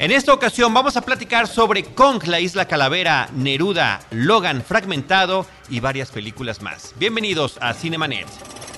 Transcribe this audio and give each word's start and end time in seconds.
En 0.00 0.10
esta 0.12 0.32
ocasión 0.32 0.72
vamos 0.72 0.96
a 0.96 1.02
platicar 1.02 1.46
sobre 1.46 1.84
Kong, 1.84 2.24
la 2.24 2.40
isla 2.40 2.66
calavera, 2.66 3.28
Neruda, 3.34 4.00
Logan 4.10 4.62
fragmentado 4.62 5.44
y 5.68 5.80
varias 5.80 6.10
películas 6.10 6.62
más. 6.62 6.94
Bienvenidos 6.98 7.58
a 7.60 7.74
Cinemanet. 7.74 8.26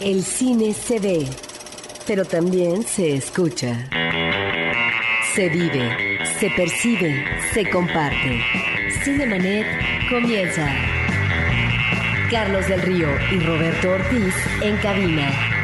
El 0.01 0.25
cine 0.25 0.75
se 0.75 0.99
ve, 0.99 1.29
pero 2.09 2.25
también 2.25 2.83
se 2.83 3.15
escucha. 3.15 3.89
Se 5.33 5.49
vive, 5.49 6.19
se 6.41 6.51
percibe, 6.51 7.25
se 7.55 7.71
comparte. 7.71 8.43
Cinemanet 9.05 9.65
comienza. 10.11 10.69
Carlos 12.33 12.67
del 12.67 12.83
Río 12.83 13.09
y 13.31 13.39
Roberto 13.39 13.91
Ortiz 13.91 14.35
en 14.61 14.77
cabina. 14.79 15.62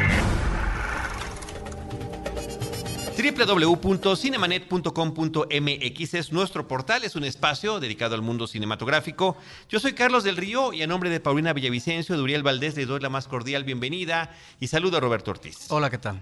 www.cinemanet.com.mx 3.19 6.13
es 6.13 6.31
nuestro 6.31 6.69
portal, 6.69 7.03
es 7.03 7.17
un 7.17 7.25
espacio 7.25 7.81
dedicado 7.81 8.15
al 8.15 8.21
mundo 8.21 8.47
cinematográfico. 8.47 9.35
Yo 9.67 9.79
soy 9.79 9.91
Carlos 9.93 10.23
del 10.23 10.37
Río 10.37 10.71
y 10.71 10.83
a 10.83 10.87
nombre 10.87 11.09
de 11.09 11.19
Paulina 11.19 11.51
Villavicencio, 11.51 12.15
de 12.15 12.21
Uriel 12.21 12.43
Valdés, 12.43 12.77
le 12.77 12.85
doy 12.85 13.01
la 13.01 13.09
más 13.09 13.27
cordial 13.27 13.65
bienvenida 13.65 14.33
y 14.61 14.67
saludo 14.67 14.95
a 14.97 15.01
Roberto 15.01 15.31
Ortiz. 15.31 15.65
Hola, 15.69 15.89
¿qué 15.89 15.97
tal? 15.97 16.21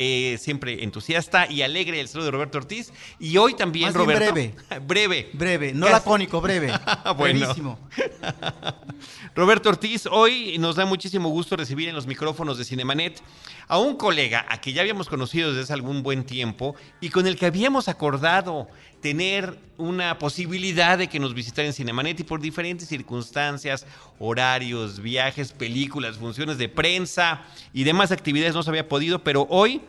Eh, 0.00 0.38
siempre 0.40 0.84
entusiasta 0.84 1.50
y 1.50 1.62
alegre 1.62 1.98
el 1.98 2.06
saludo 2.06 2.26
de 2.26 2.30
Roberto 2.30 2.58
Ortiz. 2.58 2.92
Y 3.18 3.36
hoy 3.36 3.54
también, 3.54 3.86
Más 3.86 3.94
Roberto. 3.94 4.32
breve. 4.32 4.54
breve. 4.86 5.30
Breve, 5.32 5.72
no 5.72 5.86
Casi. 5.86 5.92
lacónico, 5.98 6.40
breve. 6.40 6.72
Bueno. 7.16 7.52
Roberto 9.34 9.68
Ortiz, 9.70 10.06
hoy 10.06 10.56
nos 10.58 10.76
da 10.76 10.84
muchísimo 10.86 11.30
gusto 11.30 11.56
recibir 11.56 11.88
en 11.88 11.96
los 11.96 12.06
micrófonos 12.06 12.58
de 12.58 12.64
Cinemanet 12.64 13.20
a 13.66 13.78
un 13.78 13.96
colega 13.96 14.46
a 14.48 14.60
que 14.60 14.72
ya 14.72 14.82
habíamos 14.82 15.08
conocido 15.08 15.48
desde 15.48 15.62
hace 15.62 15.72
algún 15.72 16.04
buen 16.04 16.24
tiempo 16.24 16.76
y 17.00 17.10
con 17.10 17.26
el 17.26 17.36
que 17.36 17.46
habíamos 17.46 17.88
acordado 17.88 18.68
tener 19.00 19.58
una 19.78 20.18
posibilidad 20.18 20.98
de 20.98 21.08
que 21.08 21.18
nos 21.20 21.34
visitara 21.34 21.66
en 21.66 21.72
Cinemanet 21.74 22.20
y 22.20 22.24
por 22.24 22.40
diferentes 22.40 22.88
circunstancias, 22.88 23.84
horarios, 24.18 25.00
viajes, 25.00 25.52
películas, 25.52 26.18
funciones 26.18 26.58
de 26.58 26.68
prensa 26.68 27.42
y 27.72 27.84
demás 27.84 28.10
actividades 28.12 28.54
no 28.54 28.62
se 28.62 28.70
había 28.70 28.88
podido, 28.88 29.22
pero 29.24 29.46
hoy 29.50 29.82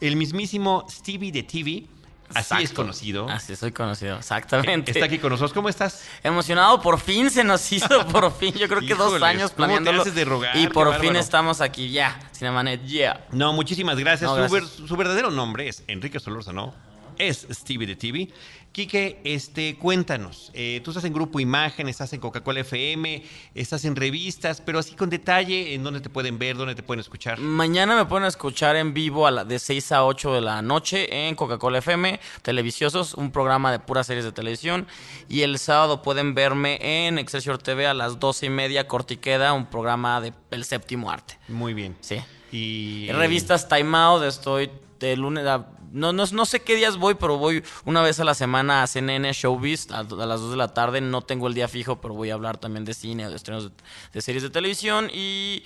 el 0.00 0.16
mismísimo 0.16 0.86
Stevie 0.90 1.32
de 1.32 1.42
TV, 1.42 1.86
así 2.34 2.62
es 2.62 2.72
conocido, 2.72 3.28
Así 3.28 3.54
soy 3.56 3.72
conocido, 3.72 4.18
exactamente. 4.18 4.90
está 4.90 5.04
aquí 5.06 5.18
con 5.18 5.30
nosotros. 5.30 5.52
¿Cómo 5.52 5.68
estás? 5.68 6.04
Emocionado, 6.22 6.80
por 6.80 6.98
fin 7.00 7.30
se 7.30 7.44
nos 7.44 7.70
hizo, 7.72 8.06
por 8.12 8.32
fin. 8.36 8.52
Yo 8.54 8.68
creo 8.68 8.80
que 8.80 8.94
dos 8.94 9.22
años 9.22 9.50
¿cómo 9.52 9.66
te 9.68 9.74
planeándolo. 9.74 10.04
de 10.04 10.24
rogar? 10.24 10.56
y 10.56 10.66
por 10.68 10.94
fin 11.00 11.16
estamos 11.16 11.60
aquí, 11.60 11.90
ya. 11.90 12.18
Cinemanet, 12.32 12.84
yeah. 12.84 13.26
No, 13.32 13.52
muchísimas 13.52 13.98
gracias. 13.98 14.30
No, 14.30 14.46
Su, 14.48 14.52
ver- 14.52 14.66
su 14.66 14.96
verdadero 14.96 15.30
nombre 15.30 15.68
es 15.68 15.82
Enrique 15.86 16.20
Solórzano. 16.20 16.74
Es 17.18 17.46
Stevie 17.50 17.86
de 17.86 17.96
TV. 17.96 18.28
Quique, 18.72 19.20
este, 19.24 19.76
cuéntanos. 19.78 20.50
eh, 20.52 20.82
tú 20.84 20.90
estás 20.90 21.04
en 21.04 21.14
Grupo 21.14 21.40
Imagen, 21.40 21.88
estás 21.88 22.12
en 22.12 22.20
Coca-Cola 22.20 22.60
FM, 22.60 23.22
estás 23.54 23.86
en 23.86 23.96
revistas, 23.96 24.60
pero 24.60 24.78
así 24.78 24.94
con 24.94 25.08
detalle 25.08 25.72
en 25.72 25.82
dónde 25.82 26.00
te 26.00 26.10
pueden 26.10 26.38
ver, 26.38 26.58
dónde 26.58 26.74
te 26.74 26.82
pueden 26.82 27.00
escuchar. 27.00 27.38
Mañana 27.38 27.96
me 27.96 28.04
pueden 28.04 28.26
escuchar 28.26 28.76
en 28.76 28.92
vivo 28.92 29.26
a 29.26 29.30
la, 29.30 29.44
de 29.46 29.58
6 29.58 29.92
a 29.92 30.04
8 30.04 30.34
de 30.34 30.40
la 30.42 30.60
noche 30.60 31.26
en 31.26 31.34
Coca-Cola 31.36 31.78
FM, 31.78 32.20
Televiciosos, 32.42 33.14
un 33.14 33.30
programa 33.30 33.72
de 33.72 33.78
puras 33.78 34.08
series 34.08 34.26
de 34.26 34.32
televisión. 34.32 34.86
Y 35.26 35.40
el 35.40 35.58
sábado 35.58 36.02
pueden 36.02 36.34
verme 36.34 37.06
en 37.06 37.16
Excelsior 37.18 37.56
TV 37.56 37.86
a 37.86 37.94
las 37.94 38.20
12 38.20 38.44
y 38.44 38.50
media, 38.50 38.86
Cortiqueda, 38.86 39.54
un 39.54 39.64
programa 39.64 40.20
de 40.20 40.34
El 40.50 40.66
Séptimo 40.66 41.10
Arte. 41.10 41.38
Muy 41.48 41.72
bien. 41.72 41.96
Sí. 42.02 42.16
Y 42.52 43.08
En 43.08 43.16
revistas 43.16 43.70
Time 43.70 43.96
Out 43.96 44.22
estoy 44.24 44.70
de 45.00 45.16
lunes 45.16 45.46
a... 45.46 45.66
No, 45.96 46.12
no, 46.12 46.24
no 46.30 46.44
sé 46.44 46.60
qué 46.60 46.74
días 46.74 46.98
voy, 46.98 47.14
pero 47.14 47.38
voy 47.38 47.64
una 47.86 48.02
vez 48.02 48.20
a 48.20 48.24
la 48.24 48.34
semana 48.34 48.82
a 48.82 48.86
CNN 48.86 49.32
Showbiz 49.32 49.90
a, 49.90 50.02
las 50.02 50.40
2 50.40 50.50
de 50.50 50.56
la 50.58 50.74
tarde. 50.74 51.00
No 51.00 51.22
tengo 51.22 51.48
el 51.48 51.54
día 51.54 51.68
fijo, 51.68 52.02
pero 52.02 52.12
voy 52.12 52.28
a 52.28 52.34
hablar 52.34 52.58
también 52.58 52.84
de 52.84 52.92
cine, 52.92 53.30
de 53.30 53.34
estrenos 53.34 53.70
de 54.12 54.20
series 54.20 54.42
de 54.42 54.50
televisión 54.50 55.08
y 55.10 55.64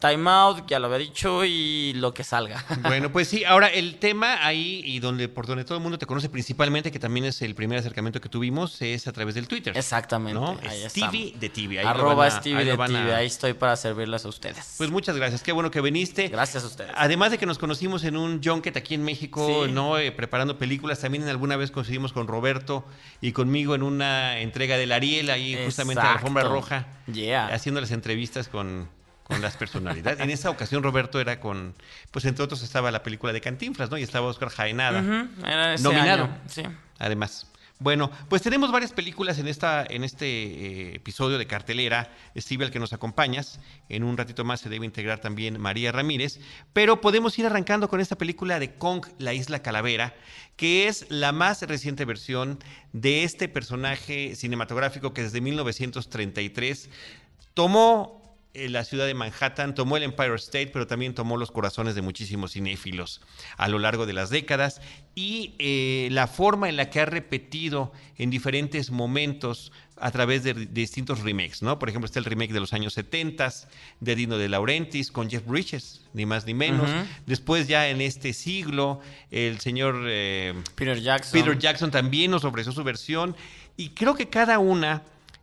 Time 0.00 0.30
Out, 0.30 0.66
ya 0.66 0.78
lo 0.78 0.86
había 0.86 0.98
dicho, 0.98 1.44
y 1.44 1.92
lo 1.94 2.12
que 2.14 2.24
salga. 2.24 2.64
Bueno, 2.82 3.12
pues 3.12 3.28
sí, 3.28 3.44
ahora 3.44 3.68
el 3.68 3.96
tema 3.96 4.44
ahí 4.44 4.80
y 4.84 4.98
donde 4.98 5.28
por 5.28 5.46
donde 5.46 5.64
todo 5.64 5.76
el 5.76 5.82
mundo 5.82 5.98
te 5.98 6.06
conoce 6.06 6.28
principalmente, 6.30 6.90
que 6.90 6.98
también 6.98 7.26
es 7.26 7.42
el 7.42 7.54
primer 7.54 7.78
acercamiento 7.78 8.20
que 8.20 8.28
tuvimos, 8.30 8.80
es 8.82 9.06
a 9.06 9.12
través 9.12 9.34
del 9.34 9.46
Twitter. 9.46 9.76
Exactamente. 9.76 10.40
¿no? 10.40 10.58
Ahí 10.68 10.88
Stevie 10.88 11.34
de 11.38 11.48
TV. 11.50 11.78
ahí 11.80 11.86
Arroba 11.86 12.26
a- 12.26 12.30
Stevie 12.30 12.58
ahí 12.60 12.64
de 12.64 12.72
a- 12.72 12.86
TV. 12.86 13.14
Ahí 13.14 13.26
estoy 13.26 13.52
para 13.52 13.76
servirles 13.76 14.24
a 14.24 14.28
ustedes. 14.28 14.74
Pues 14.78 14.90
muchas 14.90 15.14
gracias, 15.16 15.42
qué 15.42 15.52
bueno 15.52 15.70
que 15.70 15.80
viniste. 15.82 16.28
Gracias 16.28 16.64
a 16.64 16.66
ustedes. 16.66 16.90
Además 16.96 17.30
de 17.30 17.38
que 17.38 17.44
nos 17.46 17.58
conocimos 17.58 18.02
en 18.04 18.16
un 18.16 18.42
junket 18.42 18.76
aquí 18.78 18.94
en 18.94 19.04
México, 19.04 19.64
Sí. 19.66 19.72
¿no? 19.72 19.98
Eh, 19.98 20.10
preparando 20.12 20.56
películas, 20.58 21.00
también 21.00 21.24
en 21.24 21.28
alguna 21.28 21.56
vez 21.56 21.70
coincidimos 21.70 22.12
con 22.14 22.26
Roberto 22.26 22.86
y 23.20 23.32
conmigo 23.32 23.74
en 23.74 23.82
una 23.82 24.38
entrega 24.40 24.76
del 24.78 24.92
Ariel, 24.92 25.28
ahí 25.30 25.58
justamente 25.64 26.00
en 26.00 26.06
la 26.06 26.12
alfombra 26.14 26.44
roja, 26.44 26.86
Yeah. 27.12 27.48
haciendo 27.48 27.80
las 27.82 27.90
entrevistas 27.90 28.48
con, 28.48 28.88
con 29.30 29.40
las 29.40 29.56
personalidades. 29.56 30.20
en 30.20 30.28
esa 30.30 30.50
ocasión 30.50 30.82
Roberto 30.82 31.20
era 31.20 31.40
con, 31.40 31.74
pues 32.10 32.24
entre 32.26 32.44
otros 32.44 32.62
estaba 32.62 32.90
la 32.90 33.02
película 33.02 33.32
de 33.32 33.40
Cantinflas, 33.40 33.90
¿no? 33.90 33.96
Y 33.98 34.02
estaba 34.02 34.26
Oscar 34.26 34.50
Jaenada, 34.50 35.00
Ujú, 35.00 35.46
era 35.46 35.74
ese 35.74 35.84
nominado. 35.84 36.24
año, 36.24 36.38
Sí. 36.46 36.62
además. 36.98 37.46
Bueno, 37.82 38.10
pues 38.28 38.42
tenemos 38.42 38.70
varias 38.70 38.92
películas 38.92 39.38
en 39.38 39.48
esta 39.48 39.86
en 39.88 40.04
este 40.04 40.26
eh, 40.26 40.96
episodio 40.96 41.38
de 41.38 41.46
cartelera, 41.46 42.10
Steve, 42.36 42.66
al 42.66 42.70
que 42.70 42.78
nos 42.78 42.92
acompañas. 42.92 43.58
En 43.88 44.04
un 44.04 44.18
ratito 44.18 44.44
más 44.44 44.60
se 44.60 44.68
debe 44.68 44.84
integrar 44.84 45.20
también 45.20 45.58
María 45.58 45.90
Ramírez, 45.90 46.40
pero 46.74 47.00
podemos 47.00 47.38
ir 47.38 47.46
arrancando 47.46 47.88
con 47.88 48.00
esta 48.02 48.16
película 48.18 48.58
de 48.58 48.74
Kong, 48.74 49.06
la 49.16 49.32
isla 49.32 49.62
calavera, 49.62 50.14
que 50.56 50.88
es 50.88 51.06
la 51.08 51.32
más 51.32 51.62
reciente 51.62 52.04
versión 52.04 52.58
de 52.92 53.24
este 53.24 53.48
personaje 53.48 54.36
cinematográfico 54.36 55.14
que 55.14 55.22
desde 55.22 55.40
1933 55.40 56.90
tomó 57.54 58.19
la 58.54 58.84
ciudad 58.84 59.06
de 59.06 59.14
Manhattan, 59.14 59.74
tomó 59.74 59.96
el 59.96 60.02
Empire 60.02 60.34
State, 60.34 60.68
pero 60.72 60.86
también 60.86 61.14
tomó 61.14 61.36
los 61.36 61.50
corazones 61.50 61.94
de 61.94 62.02
muchísimos 62.02 62.52
cinéfilos 62.52 63.20
a 63.56 63.68
lo 63.68 63.78
largo 63.78 64.06
de 64.06 64.12
las 64.12 64.30
décadas 64.30 64.80
y 65.14 65.54
eh, 65.58 66.08
la 66.10 66.26
forma 66.26 66.68
en 66.68 66.76
la 66.76 66.90
que 66.90 67.00
ha 67.00 67.06
repetido 67.06 67.92
en 68.18 68.30
diferentes 68.30 68.90
momentos 68.90 69.72
a 69.96 70.10
través 70.10 70.42
de, 70.42 70.54
de 70.54 70.66
distintos 70.66 71.20
remakes, 71.20 71.62
¿no? 71.62 71.78
Por 71.78 71.88
ejemplo, 71.90 72.06
está 72.06 72.18
el 72.18 72.24
remake 72.24 72.52
de 72.52 72.60
los 72.60 72.72
años 72.72 72.94
70 72.94 73.52
de 74.00 74.14
Dino 74.16 74.38
de 74.38 74.48
Laurentiis 74.48 75.12
con 75.12 75.28
Jeff 75.30 75.46
Bridges, 75.46 76.02
ni 76.14 76.26
más 76.26 76.46
ni 76.46 76.54
menos. 76.54 76.90
Después 77.26 77.68
ya 77.68 77.88
en 77.88 78.00
este 78.00 78.32
siglo, 78.32 79.00
el 79.30 79.60
señor 79.60 80.04
eh, 80.06 80.54
Peter 80.74 81.00
Jackson. 81.00 81.40
Peter 81.40 81.58
Jackson 81.58 81.90
también 81.90 82.30
nos 82.30 82.44
ofreció 82.44 82.72
su 82.72 82.82
versión 82.82 83.36
y 83.76 83.90
creo 83.90 84.14
que 84.14 84.28
cada 84.28 84.58
una, 84.58 85.02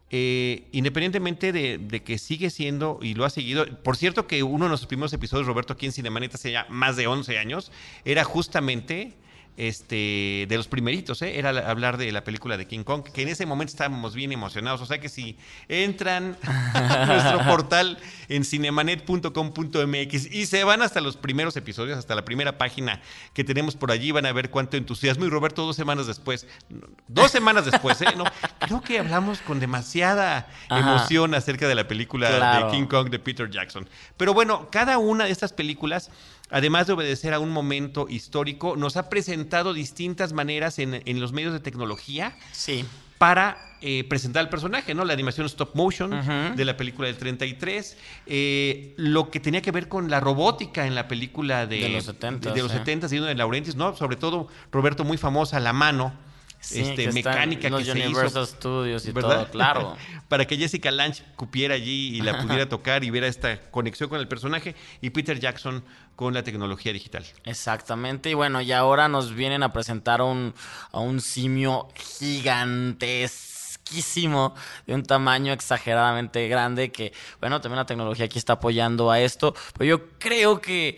eh, 0.09 0.67
independientemente 0.71 1.51
de, 1.51 1.77
de 1.77 2.03
que 2.03 2.17
sigue 2.17 2.49
siendo 2.49 2.99
y 3.01 3.13
lo 3.13 3.25
ha 3.25 3.29
seguido, 3.29 3.65
por 3.83 3.97
cierto 3.97 4.25
que 4.27 4.43
uno 4.43 4.65
de 4.65 4.69
nuestros 4.69 4.87
primeros 4.87 5.11
episodios, 5.13 5.47
Roberto, 5.47 5.73
aquí 5.73 5.85
en 5.85 5.91
Cinemaneta 5.91 6.35
hace 6.35 6.51
ya 6.51 6.65
más 6.69 6.95
de 6.95 7.07
11 7.07 7.37
años, 7.37 7.71
era 8.05 8.23
justamente 8.23 9.13
este 9.57 10.45
de 10.47 10.55
los 10.55 10.67
primeritos, 10.67 11.21
¿eh? 11.23 11.37
era 11.39 11.51
la- 11.51 11.69
hablar 11.69 11.97
de 11.97 12.11
la 12.11 12.23
película 12.23 12.57
de 12.57 12.67
King 12.67 12.83
Kong, 12.83 13.03
que 13.11 13.23
en 13.23 13.27
ese 13.29 13.45
momento 13.45 13.71
estábamos 13.71 14.13
bien 14.15 14.31
emocionados, 14.31 14.81
o 14.81 14.85
sea 14.85 14.99
que 14.99 15.09
si 15.09 15.35
entran 15.67 16.37
a 16.43 17.05
nuestro 17.07 17.43
portal 17.43 17.97
en 18.29 18.45
cinemanet.com.mx 18.45 20.31
y 20.31 20.45
se 20.45 20.63
van 20.63 20.81
hasta 20.81 21.01
los 21.01 21.17
primeros 21.17 21.55
episodios, 21.57 21.97
hasta 21.97 22.15
la 22.15 22.23
primera 22.25 22.57
página 22.57 23.01
que 23.33 23.43
tenemos 23.43 23.75
por 23.75 23.91
allí, 23.91 24.11
van 24.11 24.25
a 24.25 24.31
ver 24.31 24.49
cuánto 24.49 24.77
entusiasmo. 24.77 25.25
Y 25.25 25.29
Roberto, 25.29 25.65
dos 25.65 25.75
semanas 25.75 26.07
después, 26.07 26.45
dos 27.07 27.31
semanas 27.31 27.65
después, 27.65 28.01
¿eh? 28.01 28.07
No, 28.15 28.25
creo 28.59 28.81
que 28.81 28.99
hablamos 28.99 29.39
con 29.39 29.59
demasiada 29.59 30.47
Ajá. 30.69 30.79
emoción 30.79 31.33
acerca 31.33 31.67
de 31.67 31.75
la 31.75 31.87
película 31.87 32.29
Claro. 32.29 32.65
de 32.67 32.71
King 32.73 32.85
Kong 32.85 33.09
de 33.09 33.19
Peter 33.19 33.49
Jackson. 33.49 33.87
Pero 34.17 34.33
bueno, 34.33 34.69
cada 34.71 34.97
una 34.97 35.25
de 35.25 35.31
estas 35.31 35.53
películas, 35.53 36.09
además 36.49 36.87
de 36.87 36.93
obedecer 36.93 37.33
a 37.33 37.39
un 37.39 37.49
momento 37.51 38.07
histórico, 38.09 38.75
nos 38.75 38.97
ha 38.97 39.09
presentado 39.09 39.73
distintas 39.73 40.33
maneras 40.33 40.79
en, 40.79 41.01
en 41.05 41.19
los 41.19 41.31
medios 41.33 41.53
de 41.53 41.59
tecnología 41.59 42.35
Sí. 42.51 42.85
para 43.17 43.57
eh, 43.81 44.03
presentar 44.05 44.41
al 44.41 44.49
personaje, 44.49 44.95
¿no? 44.95 45.05
La 45.05 45.13
animación 45.13 45.45
stop 45.45 45.75
motion 45.75 46.55
de 46.55 46.65
la 46.65 46.77
película 46.77 47.07
del 47.07 47.17
33, 47.17 47.97
eh, 48.25 48.93
lo 48.97 49.29
que 49.29 49.39
tenía 49.39 49.61
que 49.61 49.71
ver 49.71 49.87
con 49.87 50.09
la 50.09 50.19
robótica 50.19 50.87
en 50.87 50.95
la 50.95 51.07
película 51.07 51.67
de, 51.67 51.79
De 51.81 51.89
los 51.89 52.05
70, 52.05 52.49
de, 52.49 52.55
de 52.55 52.61
los 52.63 52.71
sí. 52.71 52.77
70 52.79 53.07
de 53.07 53.35
Laurentiis, 53.35 53.75
¿no? 53.75 53.95
Sobre 53.95 54.15
todo, 54.15 54.47
Roberto, 54.71 55.03
muy 55.03 55.17
famosa, 55.17 55.59
la 55.59 55.73
mano. 55.73 56.13
Sí, 56.59 56.81
este, 56.81 57.05
que 57.05 57.11
mecánica 57.11 57.69
los 57.69 57.79
que 57.79 57.85
se 57.85 57.91
Universal 57.91 58.43
hizo 58.43 58.45
Studios 58.45 59.05
y 59.05 59.11
¿verdad? 59.11 59.43
todo, 59.43 59.51
claro. 59.51 59.95
Para 60.27 60.45
que 60.45 60.57
Jessica 60.57 60.91
Lange 60.91 61.23
cupiera 61.35 61.75
allí 61.75 62.17
y 62.17 62.21
la 62.21 62.41
pudiera 62.41 62.67
tocar 62.67 63.03
y 63.03 63.11
viera 63.11 63.27
esta 63.27 63.61
conexión 63.71 64.09
con 64.09 64.19
el 64.19 64.27
personaje 64.27 64.75
y 64.99 65.11
Peter 65.11 65.39
Jackson 65.39 65.83
con 66.15 66.33
la 66.33 66.43
tecnología 66.43 66.91
digital. 66.91 67.23
Exactamente, 67.45 68.31
y 68.31 68.33
bueno, 68.33 68.59
y 68.61 68.71
ahora 68.71 69.07
nos 69.07 69.33
vienen 69.33 69.61
a 69.63 69.71
presentar 69.71 70.21
a 70.21 70.25
un, 70.25 70.53
a 70.91 70.99
un 70.99 71.21
simio 71.21 71.87
gigantesquísimo, 71.95 74.55
de 74.87 74.95
un 74.95 75.03
tamaño 75.03 75.53
exageradamente 75.53 76.47
grande, 76.47 76.91
que 76.91 77.13
bueno, 77.39 77.61
también 77.61 77.77
la 77.77 77.85
tecnología 77.85 78.25
aquí 78.25 78.39
está 78.39 78.53
apoyando 78.53 79.11
a 79.11 79.21
esto, 79.21 79.53
pero 79.77 79.85
yo 79.85 80.09
creo 80.17 80.59
que 80.59 80.97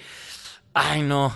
Ay, 0.74 1.02
no, 1.02 1.36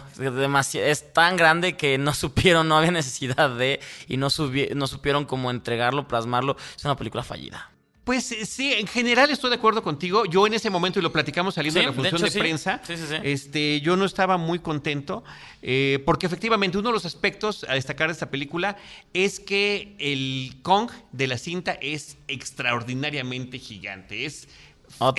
es 0.74 1.14
tan 1.14 1.36
grande 1.38 1.76
que 1.76 1.98
no 1.98 2.14
supieron, 2.14 2.68
no 2.68 2.78
había 2.78 2.92
necesidad 2.92 3.50
de, 3.56 3.80
y 4.08 4.18
no, 4.18 4.28
no 4.76 4.88
supieron 4.88 5.26
cómo 5.26 5.52
entregarlo, 5.52 6.08
plasmarlo. 6.08 6.56
Es 6.76 6.86
una 6.86 6.96
película 6.96 7.24
fallida. 7.24 7.70
Pues 8.04 8.34
eh, 8.34 8.46
sí, 8.46 8.74
en 8.74 8.86
general 8.86 9.30
estoy 9.32 9.50
de 9.50 9.56
acuerdo 9.56 9.82
contigo. 9.82 10.26
Yo 10.26 10.46
en 10.46 10.54
ese 10.54 10.70
momento, 10.70 11.00
y 11.00 11.02
lo 11.02 11.12
platicamos 11.14 11.56
saliendo 11.56 11.80
de 11.80 11.86
la 11.86 11.94
función 11.94 12.22
de, 12.22 12.32
prensa, 12.32 12.82
este, 13.24 13.80
yo 13.80 13.96
no 13.96 14.04
estaba 14.04 14.38
muy 14.38 14.60
contento, 14.60 15.24
eh, 15.62 16.04
porque 16.06 16.26
efectivamente 16.26 16.78
uno 16.78 16.90
de 16.90 16.94
los 16.94 17.06
aspectos 17.06 17.66
a 17.68 17.76
destacar 17.76 18.08
de 18.10 18.14
esta 18.14 18.30
película 18.30 18.76
es 19.14 19.40
que 19.40 19.96
el 20.00 20.62
Kong 20.64 20.92
de 21.14 21.28
la 21.28 21.38
cinta 21.38 21.78
es 21.82 22.18
extraordinariamente 22.28 23.58
gigante. 23.58 24.26
Es 24.26 24.50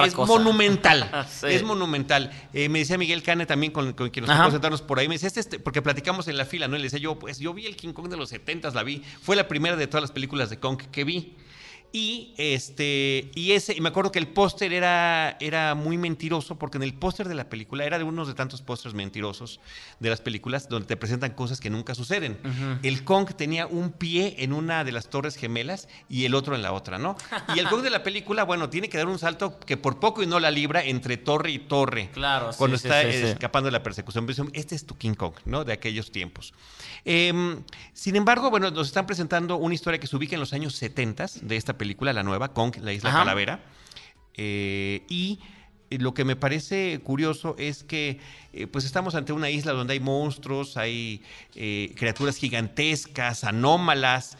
es 0.04 0.16
monumental. 0.16 1.26
Es 1.48 1.62
monumental. 1.62 2.30
Eh, 2.52 2.68
me 2.68 2.80
decía 2.80 2.98
Miguel 2.98 3.22
Cane 3.22 3.46
también, 3.46 3.72
con, 3.72 3.92
quien 3.92 4.26
nos 4.26 4.52
sentarnos 4.52 4.82
por 4.82 4.98
ahí, 4.98 5.08
me 5.08 5.14
decía, 5.14 5.28
este, 5.28 5.40
este, 5.40 5.58
porque 5.58 5.82
platicamos 5.82 6.28
en 6.28 6.36
la 6.36 6.44
fila, 6.44 6.68
¿no? 6.68 6.76
Y 6.76 6.78
le 6.78 6.84
decía 6.84 6.98
yo, 6.98 7.18
pues 7.18 7.38
yo 7.38 7.52
vi 7.54 7.66
el 7.66 7.76
King 7.76 7.92
Kong 7.92 8.08
de 8.08 8.16
los 8.16 8.30
70 8.30 8.70
la 8.70 8.82
vi. 8.82 9.02
Fue 9.22 9.36
la 9.36 9.48
primera 9.48 9.76
de 9.76 9.86
todas 9.86 10.02
las 10.02 10.12
películas 10.12 10.50
de 10.50 10.58
Kong 10.58 10.80
que 10.90 11.04
vi. 11.04 11.34
Y 11.96 12.34
este, 12.38 13.30
y 13.36 13.52
ese, 13.52 13.72
y 13.72 13.80
me 13.80 13.88
acuerdo 13.88 14.10
que 14.10 14.18
el 14.18 14.26
póster 14.26 14.72
era, 14.72 15.36
era 15.38 15.76
muy 15.76 15.96
mentiroso, 15.96 16.58
porque 16.58 16.76
en 16.76 16.82
el 16.82 16.92
póster 16.92 17.28
de 17.28 17.36
la 17.36 17.48
película 17.48 17.84
era 17.84 17.98
de 17.98 18.04
unos 18.04 18.26
de 18.26 18.34
tantos 18.34 18.62
pósters 18.62 18.96
mentirosos 18.96 19.60
de 20.00 20.10
las 20.10 20.20
películas 20.20 20.68
donde 20.68 20.88
te 20.88 20.96
presentan 20.96 21.34
cosas 21.34 21.60
que 21.60 21.70
nunca 21.70 21.94
suceden. 21.94 22.36
El 22.82 23.04
Kong 23.04 23.34
tenía 23.36 23.68
un 23.68 23.92
pie 23.92 24.34
en 24.40 24.52
una 24.52 24.82
de 24.82 24.90
las 24.90 25.08
torres 25.08 25.36
gemelas 25.36 25.86
y 26.08 26.24
el 26.24 26.34
otro 26.34 26.56
en 26.56 26.62
la 26.62 26.72
otra, 26.72 26.98
¿no? 26.98 27.16
Y 27.54 27.60
el 27.60 27.68
Kong 27.68 27.82
de 27.82 27.90
la 27.90 28.02
película, 28.02 28.42
bueno, 28.42 28.68
tiene 28.70 28.88
que 28.88 28.98
dar 28.98 29.06
un 29.06 29.20
salto 29.20 29.60
que 29.60 29.76
por 29.76 30.00
poco 30.00 30.20
y 30.20 30.26
no 30.26 30.40
la 30.40 30.50
libra 30.50 30.82
entre 30.82 31.16
torre 31.16 31.52
y 31.52 31.60
torre. 31.60 32.10
Claro, 32.12 32.50
Cuando 32.58 32.74
está 32.74 33.02
escapando 33.02 33.68
de 33.68 33.72
la 33.72 33.84
persecución. 33.84 34.26
Este 34.52 34.74
es 34.74 34.84
tu 34.84 34.98
King 34.98 35.14
Kong, 35.14 35.34
¿no? 35.44 35.64
De 35.64 35.72
aquellos 35.72 36.10
tiempos. 36.10 36.54
Em, 37.04 37.62
sin 37.92 38.16
embargo, 38.16 38.50
bueno, 38.50 38.72
nos 38.72 38.88
están 38.88 39.06
presentando 39.06 39.58
una 39.58 39.74
historia 39.74 40.00
que 40.00 40.08
se 40.08 40.16
ubica 40.16 40.34
en 40.34 40.40
los 40.40 40.52
años 40.52 40.74
70 40.74 41.26
de 41.42 41.56
esta 41.56 41.74
película, 41.74 41.83
la 41.84 42.22
nueva, 42.22 42.52
Kong, 42.52 42.76
la 42.82 42.92
isla 42.92 43.10
Calavera. 43.10 43.60
Eh, 44.36 45.04
y 45.08 45.38
lo 45.90 46.14
que 46.14 46.24
me 46.24 46.36
parece 46.36 47.00
curioso 47.00 47.54
es 47.58 47.84
que 47.84 48.18
eh, 48.52 48.66
pues 48.66 48.84
estamos 48.84 49.14
ante 49.14 49.32
una 49.32 49.50
isla 49.50 49.72
donde 49.72 49.94
hay 49.94 50.00
monstruos, 50.00 50.76
hay 50.76 51.22
eh, 51.54 51.92
criaturas 51.96 52.36
gigantescas, 52.36 53.44
anómalas, 53.44 54.36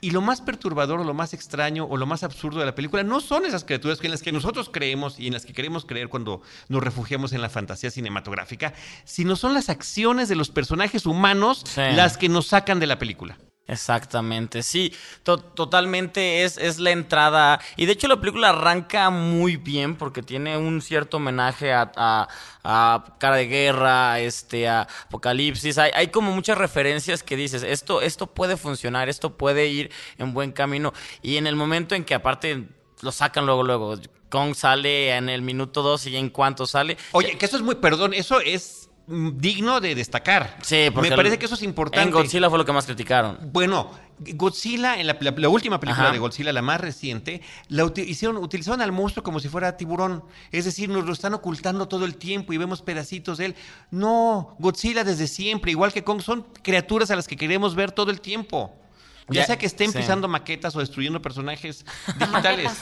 y 0.00 0.10
lo 0.10 0.20
más 0.20 0.40
perturbador 0.40 1.00
o 1.00 1.04
lo 1.04 1.14
más 1.14 1.32
extraño 1.32 1.84
o 1.84 1.96
lo 1.96 2.06
más 2.06 2.24
absurdo 2.24 2.58
de 2.58 2.66
la 2.66 2.74
película 2.74 3.04
no 3.04 3.20
son 3.20 3.46
esas 3.46 3.62
criaturas 3.62 4.00
en 4.02 4.10
las 4.10 4.20
que 4.20 4.32
nosotros 4.32 4.68
creemos 4.68 5.20
y 5.20 5.28
en 5.28 5.32
las 5.32 5.46
que 5.46 5.52
queremos 5.52 5.84
creer 5.86 6.08
cuando 6.08 6.42
nos 6.68 6.82
refugiamos 6.82 7.32
en 7.32 7.40
la 7.40 7.48
fantasía 7.48 7.88
cinematográfica, 7.88 8.74
sino 9.04 9.36
son 9.36 9.54
las 9.54 9.68
acciones 9.68 10.28
de 10.28 10.34
los 10.34 10.50
personajes 10.50 11.06
humanos 11.06 11.64
las 11.76 12.18
que 12.18 12.28
nos 12.28 12.48
sacan 12.48 12.80
de 12.80 12.88
la 12.88 12.98
película. 12.98 13.38
Exactamente, 13.68 14.64
sí, 14.64 14.92
totalmente 15.22 16.42
es, 16.42 16.58
es 16.58 16.80
la 16.80 16.90
entrada. 16.90 17.60
Y 17.76 17.86
de 17.86 17.92
hecho 17.92 18.08
la 18.08 18.20
película 18.20 18.48
arranca 18.48 19.08
muy 19.08 19.56
bien 19.56 19.96
porque 19.96 20.20
tiene 20.20 20.58
un 20.58 20.82
cierto 20.82 21.18
homenaje 21.18 21.72
a, 21.72 21.90
a, 21.96 23.16
Cara 23.18 23.36
de 23.36 23.46
Guerra, 23.46 24.18
este, 24.18 24.68
a 24.68 24.88
Apocalipsis. 25.06 25.78
Hay, 25.78 25.92
hay, 25.94 26.08
como 26.08 26.32
muchas 26.32 26.58
referencias 26.58 27.22
que 27.22 27.36
dices, 27.36 27.62
esto, 27.62 28.02
esto 28.02 28.26
puede 28.26 28.56
funcionar, 28.56 29.08
esto 29.08 29.38
puede 29.38 29.68
ir 29.68 29.90
en 30.18 30.34
buen 30.34 30.50
camino. 30.50 30.92
Y 31.22 31.36
en 31.36 31.46
el 31.46 31.54
momento 31.54 31.94
en 31.94 32.04
que 32.04 32.14
aparte 32.14 32.66
lo 33.00 33.12
sacan 33.12 33.46
luego, 33.46 33.62
luego, 33.62 33.96
Kong 34.28 34.54
sale 34.54 35.14
en 35.16 35.28
el 35.28 35.42
minuto 35.42 35.82
dos 35.82 36.06
y 36.06 36.16
en 36.16 36.30
cuanto 36.30 36.66
sale... 36.66 36.96
Oye, 37.12 37.38
que 37.38 37.46
eso 37.46 37.56
es 37.56 37.62
muy, 37.62 37.76
perdón, 37.76 38.12
eso 38.12 38.40
es 38.40 38.90
digno 39.06 39.80
de 39.80 39.94
destacar. 39.94 40.58
Sí, 40.62 40.88
porque 40.92 41.10
me 41.10 41.16
parece 41.16 41.38
que 41.38 41.46
eso 41.46 41.54
es 41.54 41.62
importante. 41.62 42.08
En 42.08 42.10
Godzilla 42.10 42.48
fue 42.48 42.58
lo 42.58 42.64
que 42.64 42.72
más 42.72 42.86
criticaron. 42.86 43.38
Bueno, 43.52 43.90
Godzilla, 44.18 44.98
en 44.98 45.06
la, 45.06 45.16
última 45.48 45.80
película 45.80 46.12
de 46.12 46.18
Godzilla, 46.18 46.52
la 46.52 46.62
más 46.62 46.80
reciente, 46.80 47.42
la 47.68 47.90
hicieron, 47.96 48.36
utilizaron 48.36 48.80
al 48.80 48.92
monstruo 48.92 49.22
como 49.24 49.40
si 49.40 49.48
fuera 49.48 49.76
tiburón. 49.76 50.24
Es 50.50 50.64
decir, 50.64 50.88
nos 50.88 51.04
lo 51.04 51.12
están 51.12 51.34
ocultando 51.34 51.88
todo 51.88 52.04
el 52.04 52.16
tiempo 52.16 52.52
y 52.52 52.58
vemos 52.58 52.82
pedacitos 52.82 53.38
de 53.38 53.46
él. 53.46 53.56
No, 53.90 54.56
Godzilla 54.58 55.04
desde 55.04 55.26
siempre, 55.26 55.72
igual 55.72 55.92
que 55.92 56.04
Kong, 56.04 56.22
son 56.22 56.46
criaturas 56.62 57.10
a 57.10 57.16
las 57.16 57.26
que 57.26 57.36
queremos 57.36 57.74
ver 57.74 57.92
todo 57.92 58.10
el 58.10 58.20
tiempo. 58.20 58.81
Ya, 59.28 59.46
sea 59.46 59.56
que 59.56 59.66
estén 59.66 59.92
pisando 59.92 60.26
maquetas 60.28 60.74
o 60.74 60.80
destruyendo 60.80 61.22
personajes 61.22 61.84
digitales. 62.18 62.72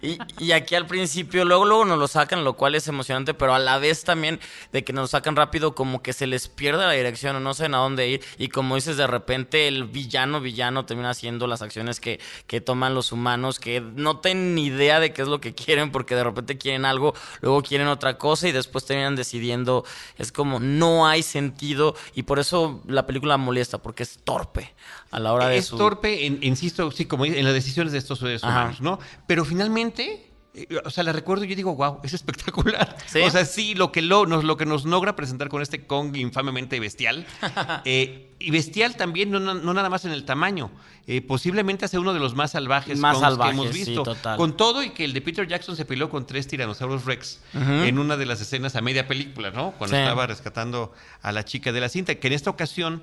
y, 0.00 0.52
aquí 0.52 0.74
al 0.74 0.86
principio, 0.86 1.44
luego, 1.44 1.64
luego 1.64 1.84
nos 1.84 1.98
lo 1.98 2.08
sacan, 2.08 2.44
lo 2.44 2.54
cual 2.54 2.74
es 2.74 2.86
emocionante, 2.88 3.34
pero 3.34 3.54
a 3.54 3.58
la 3.58 3.78
vez 3.78 4.04
también 4.04 4.40
de 4.72 4.84
que 4.84 4.92
nos 4.92 5.02
lo 5.02 5.08
sacan 5.08 5.36
rápido, 5.36 5.74
como 5.74 6.02
que 6.02 6.12
se 6.12 6.26
les 6.26 6.48
pierde 6.48 6.84
la 6.84 6.92
dirección 6.92 7.36
o 7.36 7.40
no 7.40 7.52
saben 7.54 7.74
a 7.74 7.78
dónde 7.78 8.08
ir. 8.08 8.24
Y 8.38 8.48
como 8.48 8.76
dices, 8.76 8.96
de 8.96 9.06
repente 9.06 9.68
el 9.68 9.84
villano, 9.84 10.40
villano 10.40 10.84
termina 10.84 11.10
haciendo 11.10 11.46
las 11.46 11.62
acciones 11.62 12.00
que, 12.00 12.20
que 12.46 12.60
toman 12.60 12.94
los 12.94 13.12
humanos, 13.12 13.58
que 13.58 13.80
no 13.80 14.18
tienen 14.20 14.54
ni 14.54 14.66
idea 14.66 15.00
de 15.00 15.12
qué 15.12 15.22
es 15.22 15.28
lo 15.28 15.40
que 15.40 15.54
quieren, 15.54 15.90
porque 15.90 16.14
de 16.14 16.24
repente 16.24 16.58
quieren 16.58 16.84
algo, 16.84 17.14
luego 17.40 17.62
quieren 17.62 17.88
otra 17.88 18.18
cosa 18.18 18.48
y 18.48 18.52
después 18.52 18.84
terminan 18.84 19.16
decidiendo. 19.16 19.84
Es 20.16 20.32
como 20.32 20.60
no 20.60 21.06
hay 21.06 21.22
sentido 21.22 21.96
y 22.14 22.22
por 22.22 22.38
eso 22.38 22.82
la 22.86 23.06
película 23.06 23.36
molesta, 23.36 23.78
porque 23.78 24.04
es 24.04 24.18
torpe 24.24 24.74
a 25.10 25.20
la 25.20 25.32
hora 25.32 25.48
de 25.48 25.58
es 25.58 25.68
torpe, 25.68 26.24
insisto, 26.24 26.90
sí, 26.90 27.06
como 27.06 27.24
en 27.24 27.44
las 27.44 27.54
decisiones 27.54 27.92
de 27.92 27.98
estos 27.98 28.18
seres 28.18 28.42
humanos, 28.42 28.80
¿no? 28.80 28.98
Pero 29.26 29.44
finalmente 29.44 30.28
eh, 30.58 30.80
o 30.84 30.90
sea, 30.90 31.04
la 31.04 31.12
recuerdo 31.12 31.44
y 31.44 31.48
yo 31.48 31.56
digo, 31.56 31.74
wow, 31.74 32.00
es 32.02 32.14
espectacular. 32.14 32.96
O 33.26 33.30
sea, 33.30 33.44
sí, 33.44 33.74
lo 33.74 33.92
que, 33.92 34.02
lo, 34.02 34.26
nos, 34.26 34.44
lo 34.44 34.56
que 34.56 34.64
nos 34.64 34.84
logra 34.84 35.14
presentar 35.16 35.48
con 35.48 35.60
este 35.62 35.86
Kong 35.86 36.16
infamemente 36.16 36.78
bestial. 36.80 37.26
Eh, 37.84 38.34
y 38.38 38.50
bestial 38.50 38.96
también, 38.96 39.30
no, 39.30 39.40
nada 39.40 39.88
más 39.88 40.04
en 40.04 40.12
el 40.12 40.24
tamaño. 40.24 40.70
Eh, 41.06 41.22
posiblemente 41.22 41.84
hace 41.84 41.98
uno 41.98 42.12
de 42.12 42.20
los 42.20 42.34
más 42.34 42.52
salvajes, 42.52 42.98
más 42.98 43.18
que 43.18 43.48
hemos 43.48 43.72
visto. 43.72 44.04
Con 44.36 44.56
todo 44.56 44.82
y 44.82 44.90
que 44.90 45.04
el 45.04 45.12
de 45.12 45.20
Peter 45.20 45.46
Jackson 45.46 45.76
se 45.76 45.84
peleó 45.84 46.10
con 46.10 46.26
tres 46.26 46.46
tiranosaurus 46.46 47.04
Rex 47.04 47.40
en 47.54 47.98
una 47.98 48.16
de 48.16 48.26
las 48.26 48.40
escenas 48.40 48.76
a 48.76 48.80
media 48.80 49.08
película, 49.08 49.50
¿no? 49.50 49.72
Cuando 49.72 49.96
estaba 49.96 50.26
rescatando 50.26 50.92
a 51.22 51.32
la 51.32 51.44
chica 51.44 51.72
de 51.72 51.80
la 51.80 51.88
cinta. 51.88 52.14
Que 52.14 52.26
en 52.28 52.32
esta 52.32 52.50
ocasión 52.50 53.02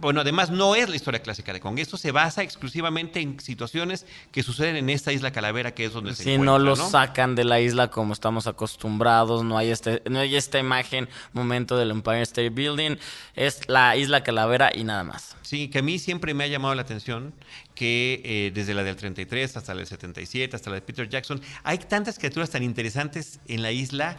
bueno, 0.00 0.20
además 0.20 0.50
no 0.50 0.74
es 0.74 0.88
la 0.88 0.96
historia 0.96 1.22
clásica 1.22 1.52
de 1.52 1.60
Kong. 1.60 1.78
Esto 1.78 1.96
se 1.96 2.12
basa 2.12 2.42
exclusivamente 2.42 3.20
en 3.20 3.40
situaciones 3.40 4.06
que 4.30 4.42
suceden 4.42 4.76
en 4.76 4.90
esta 4.90 5.12
isla 5.12 5.32
Calavera, 5.32 5.74
que 5.74 5.86
es 5.86 5.92
donde 5.92 6.14
se 6.14 6.22
encuentra. 6.22 6.42
Si 6.42 6.46
no 6.46 6.58
lo 6.58 6.76
sacan 6.76 7.34
de 7.34 7.44
la 7.44 7.60
isla 7.60 7.90
como 7.90 8.12
estamos 8.12 8.46
acostumbrados, 8.46 9.42
no 9.44 9.56
hay 9.56 9.70
este, 9.70 10.02
no 10.08 10.18
hay 10.20 10.36
esta 10.36 10.58
imagen, 10.58 11.08
momento 11.32 11.76
del 11.76 11.90
Empire 11.90 12.22
State 12.22 12.50
Building, 12.50 12.96
es 13.34 13.68
la 13.68 13.96
isla 13.96 14.22
Calavera 14.22 14.70
y 14.74 14.84
nada 14.84 15.04
más. 15.04 15.36
Sí, 15.42 15.68
que 15.68 15.78
a 15.78 15.82
mí 15.82 15.98
siempre 15.98 16.34
me 16.34 16.44
ha 16.44 16.46
llamado 16.48 16.74
la 16.74 16.82
atención 16.82 17.34
que 17.74 18.20
eh, 18.24 18.52
desde 18.54 18.74
la 18.74 18.82
del 18.82 18.96
33 18.96 19.56
hasta 19.56 19.74
la 19.74 19.78
del 19.78 19.86
77, 19.86 20.54
hasta 20.54 20.70
la 20.70 20.76
de 20.76 20.82
Peter 20.82 21.08
Jackson, 21.08 21.40
hay 21.62 21.78
tantas 21.78 22.18
criaturas 22.18 22.50
tan 22.50 22.62
interesantes 22.62 23.40
en 23.48 23.62
la 23.62 23.72
isla 23.72 24.18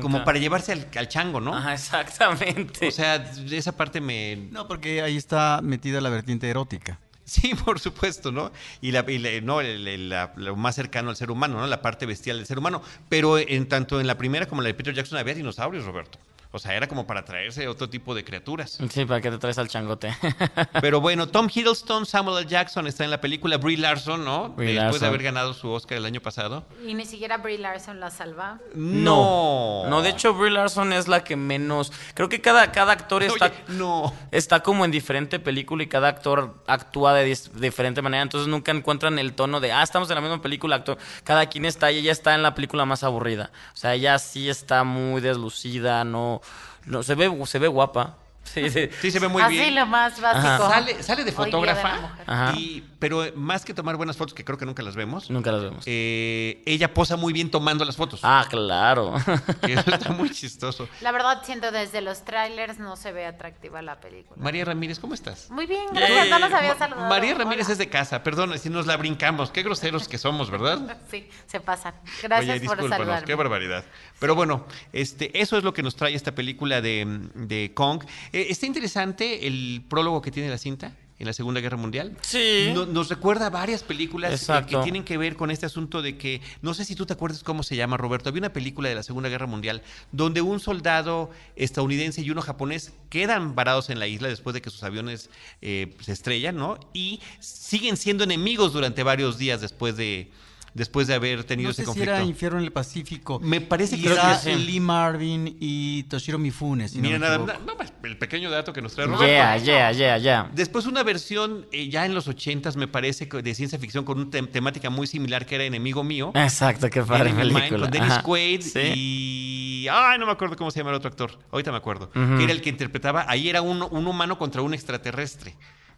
como 0.00 0.24
para 0.24 0.38
llevarse 0.38 0.72
al, 0.72 1.08
chango, 1.08 1.40
¿no? 1.40 1.54
Ajá, 1.54 1.74
exactamente. 1.74 2.88
O 2.88 2.90
sea, 2.90 3.16
esa 3.50 3.72
parte 3.72 4.00
me... 4.00 4.36
No, 4.50 4.68
porque 4.68 5.02
ahí 5.02 5.16
está 5.16 5.60
metida 5.62 6.00
la 6.00 6.10
vertiente 6.10 6.48
erótica. 6.48 6.98
Sí, 7.24 7.54
por 7.64 7.80
supuesto, 7.80 8.32
¿no? 8.32 8.52
Y, 8.80 8.92
la, 8.92 9.04
no, 9.42 9.60
lo 9.62 10.56
más 10.56 10.74
cercano 10.74 11.10
al 11.10 11.16
ser 11.16 11.30
humano, 11.30 11.58
¿no? 11.58 11.66
La 11.66 11.82
parte 11.82 12.06
bestial 12.06 12.38
del 12.38 12.46
ser 12.46 12.58
humano. 12.58 12.82
Pero 13.08 13.38
en 13.38 13.68
tanto 13.68 14.00
en 14.00 14.06
la 14.06 14.18
primera 14.18 14.46
como 14.46 14.60
en 14.60 14.64
la 14.64 14.68
de 14.68 14.74
Peter 14.74 14.94
Jackson 14.94 15.18
había 15.18 15.34
dinosaurios, 15.34 15.84
Roberto. 15.84 16.18
O 16.54 16.58
sea, 16.58 16.74
era 16.76 16.86
como 16.86 17.06
para 17.06 17.24
traerse 17.24 17.66
otro 17.66 17.88
tipo 17.88 18.14
de 18.14 18.24
criaturas. 18.24 18.78
Sí, 18.90 19.06
para 19.06 19.22
que 19.22 19.30
te 19.30 19.38
traes 19.38 19.56
al 19.56 19.68
changote. 19.68 20.14
Pero 20.82 21.00
bueno, 21.00 21.26
Tom 21.26 21.48
Hiddleston, 21.52 22.04
Samuel 22.04 22.42
L. 22.42 22.46
Jackson 22.46 22.86
está 22.86 23.04
en 23.04 23.10
la 23.10 23.22
película 23.22 23.56
Brie 23.56 23.78
Larson, 23.78 24.22
¿no? 24.22 24.54
Después 24.58 25.00
de 25.00 25.06
haber 25.06 25.22
ganado 25.22 25.54
su 25.54 25.70
Oscar 25.70 25.96
el 25.96 26.04
año 26.04 26.20
pasado. 26.20 26.66
Y 26.86 26.92
ni 26.92 27.06
siquiera 27.06 27.38
Brie 27.38 27.56
Larson 27.56 28.00
la 28.00 28.10
salva. 28.10 28.60
No. 28.74 29.86
No, 29.88 30.02
de 30.02 30.10
hecho 30.10 30.34
Brie 30.34 30.50
Larson 30.50 30.92
es 30.92 31.08
la 31.08 31.24
que 31.24 31.36
menos. 31.36 31.90
Creo 32.12 32.28
que 32.28 32.42
cada, 32.42 32.70
cada 32.70 32.92
actor 32.92 33.22
está. 33.22 33.50
no. 33.68 34.12
Está 34.30 34.62
como 34.62 34.84
en 34.84 34.90
diferente 34.90 35.40
película 35.40 35.82
y 35.82 35.86
cada 35.86 36.08
actor 36.08 36.62
actúa 36.66 37.14
de 37.14 37.34
diferente 37.54 38.02
manera. 38.02 38.22
Entonces 38.22 38.48
nunca 38.48 38.72
encuentran 38.72 39.18
el 39.18 39.32
tono 39.32 39.58
de, 39.58 39.72
ah, 39.72 39.82
estamos 39.82 40.10
en 40.10 40.16
la 40.16 40.20
misma 40.20 40.42
película, 40.42 40.76
actor. 40.76 40.98
Cada 41.24 41.46
quien 41.46 41.64
está 41.64 41.90
y 41.90 41.98
ella 41.98 42.12
está 42.12 42.34
en 42.34 42.42
la 42.42 42.54
película 42.54 42.84
más 42.84 43.02
aburrida. 43.04 43.52
O 43.72 43.76
sea, 43.76 43.94
ella 43.94 44.18
sí 44.18 44.50
está 44.50 44.84
muy 44.84 45.22
deslucida, 45.22 46.04
no 46.04 46.41
no, 46.86 47.02
se 47.02 47.14
ve, 47.14 47.46
se 47.46 47.58
ve 47.58 47.68
guapa. 47.68 48.21
Sí, 48.44 48.68
sí. 48.70 48.88
Sí, 49.00 49.10
se 49.10 49.18
ve 49.18 49.28
muy 49.28 49.40
Así 49.42 49.54
bien. 49.54 49.74
lo 49.74 49.86
más 49.86 50.20
básico. 50.20 50.68
Sale, 50.68 51.02
sale 51.02 51.24
de 51.24 51.32
fotógrafa, 51.32 52.54
y, 52.56 52.82
pero 52.98 53.24
más 53.34 53.64
que 53.64 53.72
tomar 53.72 53.96
buenas 53.96 54.16
fotos, 54.16 54.34
que 54.34 54.44
creo 54.44 54.58
que 54.58 54.66
nunca 54.66 54.82
las 54.82 54.94
vemos, 54.96 55.30
Nunca 55.30 55.52
las 55.52 55.62
vemos. 55.62 55.84
eh, 55.86 56.62
ella 56.66 56.92
posa 56.92 57.16
muy 57.16 57.32
bien 57.32 57.50
tomando 57.50 57.84
las 57.84 57.96
fotos. 57.96 58.20
Ah, 58.22 58.44
claro. 58.50 59.14
eso 59.62 59.90
está 59.94 60.10
muy 60.10 60.28
chistoso. 60.30 60.88
La 61.00 61.12
verdad, 61.12 61.42
siento 61.44 61.70
desde 61.70 62.00
los 62.00 62.24
trailers 62.24 62.78
no 62.78 62.96
se 62.96 63.12
ve 63.12 63.26
atractiva 63.26 63.80
la 63.80 64.00
película. 64.00 64.42
María 64.42 64.64
Ramírez, 64.64 64.98
¿cómo 64.98 65.14
estás? 65.14 65.48
Muy 65.50 65.66
bien, 65.66 65.86
gracias. 65.92 66.28
No 66.28 66.38
los 66.38 66.52
había 66.52 66.76
saludado. 66.76 67.08
María 67.08 67.34
Ramírez 67.34 67.66
Hola. 67.66 67.72
es 67.72 67.78
de 67.78 67.88
casa, 67.88 68.22
perdón, 68.22 68.58
si 68.58 68.68
nos 68.70 68.86
la 68.86 68.96
brincamos, 68.96 69.50
qué 69.50 69.62
groseros 69.62 70.08
que 70.08 70.18
somos, 70.18 70.50
¿verdad? 70.50 70.98
Sí, 71.10 71.28
se 71.46 71.60
pasan. 71.60 71.94
Gracias 72.22 72.58
Oye, 72.58 72.66
por 72.66 72.88
saludarme. 72.88 73.26
qué 73.26 73.34
barbaridad. 73.34 73.84
Pero 74.18 74.34
bueno, 74.34 74.66
este, 74.92 75.40
eso 75.40 75.56
es 75.58 75.64
lo 75.64 75.72
que 75.74 75.82
nos 75.82 75.94
trae 75.96 76.14
esta 76.14 76.34
película 76.34 76.80
de, 76.80 77.04
de 77.34 77.72
Kong. 77.74 78.02
Eh, 78.32 78.46
está 78.50 78.66
interesante 78.66 79.46
el 79.46 79.82
prólogo 79.88 80.22
que 80.22 80.30
tiene 80.30 80.48
la 80.48 80.58
cinta 80.58 80.96
en 81.18 81.26
la 81.26 81.32
Segunda 81.32 81.60
Guerra 81.60 81.76
Mundial. 81.76 82.16
Sí. 82.22 82.70
No- 82.74 82.84
nos 82.86 83.08
recuerda 83.08 83.48
varias 83.48 83.84
películas 83.84 84.48
eh, 84.48 84.64
que 84.68 84.76
tienen 84.78 85.04
que 85.04 85.16
ver 85.18 85.36
con 85.36 85.52
este 85.52 85.66
asunto 85.66 86.02
de 86.02 86.16
que, 86.18 86.40
no 86.62 86.74
sé 86.74 86.84
si 86.84 86.96
tú 86.96 87.06
te 87.06 87.12
acuerdas 87.12 87.44
cómo 87.44 87.62
se 87.62 87.76
llama, 87.76 87.96
Roberto, 87.96 88.28
había 88.28 88.40
una 88.40 88.52
película 88.52 88.88
de 88.88 88.96
la 88.96 89.04
Segunda 89.04 89.28
Guerra 89.28 89.46
Mundial 89.46 89.82
donde 90.10 90.40
un 90.40 90.58
soldado 90.58 91.30
estadounidense 91.54 92.22
y 92.22 92.30
uno 92.30 92.42
japonés 92.42 92.92
quedan 93.08 93.54
varados 93.54 93.88
en 93.90 94.00
la 94.00 94.08
isla 94.08 94.26
después 94.28 94.54
de 94.54 94.62
que 94.62 94.70
sus 94.70 94.82
aviones 94.82 95.30
eh, 95.60 95.94
se 96.00 96.10
estrellan, 96.12 96.56
¿no? 96.56 96.80
Y 96.92 97.20
siguen 97.38 97.96
siendo 97.96 98.24
enemigos 98.24 98.72
durante 98.72 99.04
varios 99.04 99.38
días 99.38 99.60
después 99.60 99.96
de, 99.96 100.28
después 100.74 101.06
de 101.06 101.14
haber 101.14 101.44
tenido 101.44 101.68
No 101.68 101.70
ese 101.72 101.82
sé 101.82 101.82
si 101.82 101.86
conflicto. 101.86 102.14
era 102.14 102.24
Infierno 102.24 102.58
en 102.58 102.64
el 102.64 102.72
Pacífico. 102.72 103.40
Me 103.40 103.60
parece 103.60 104.00
que 104.00 104.08
era 104.10 104.38
sí. 104.38 104.54
Lee 104.54 104.80
Marvin 104.80 105.56
y 105.60 106.04
Toshiro 106.04 106.38
Mifune, 106.38 106.88
si 106.88 106.98
Mira, 107.00 107.18
nada, 107.18 107.38
pues, 107.76 107.92
el 108.04 108.16
pequeño 108.18 108.50
dato 108.50 108.72
que 108.72 108.80
nos 108.82 108.94
trae 108.94 109.06
Roberto. 109.06 109.26
Yeah, 109.26 109.56
yeah, 109.58 109.92
yeah, 109.92 110.18
yeah. 110.18 110.50
Después 110.54 110.86
una 110.86 111.02
versión 111.02 111.66
eh, 111.72 111.88
ya 111.88 112.06
en 112.06 112.14
los 112.14 112.26
ochentas, 112.28 112.76
me 112.76 112.88
parece, 112.88 113.28
que 113.28 113.42
de 113.42 113.54
ciencia 113.54 113.78
ficción 113.78 114.04
con 114.04 114.18
una 114.18 114.30
tem- 114.30 114.50
temática 114.50 114.90
muy 114.90 115.06
similar 115.06 115.46
que 115.46 115.54
era 115.56 115.64
Enemigo 115.64 116.02
Mío. 116.04 116.32
Exacto, 116.34 116.88
qué 116.90 117.02
padre 117.02 117.32
película. 117.34 117.68
con 117.80 117.90
Dennis 117.90 118.10
Ajá. 118.10 118.22
Quaid 118.22 118.60
Sí. 118.62 118.80
y... 118.94 119.86
Ay, 119.90 120.18
no 120.18 120.26
me 120.26 120.32
acuerdo 120.32 120.56
cómo 120.56 120.70
se 120.70 120.78
llama 120.78 120.90
el 120.90 120.96
otro 120.96 121.08
actor. 121.10 121.38
Ahorita 121.50 121.70
me 121.72 121.76
acuerdo. 121.78 122.10
Que 122.10 122.44
era 122.44 122.52
el 122.52 122.60
que 122.62 122.70
interpretaba... 122.70 123.24
Ahí 123.28 123.48
era 123.48 123.62
un, 123.62 123.82
un 123.82 124.06
humano 124.06 124.38
contra 124.38 124.62
un 124.62 124.74
extraterrestre. 124.74 125.54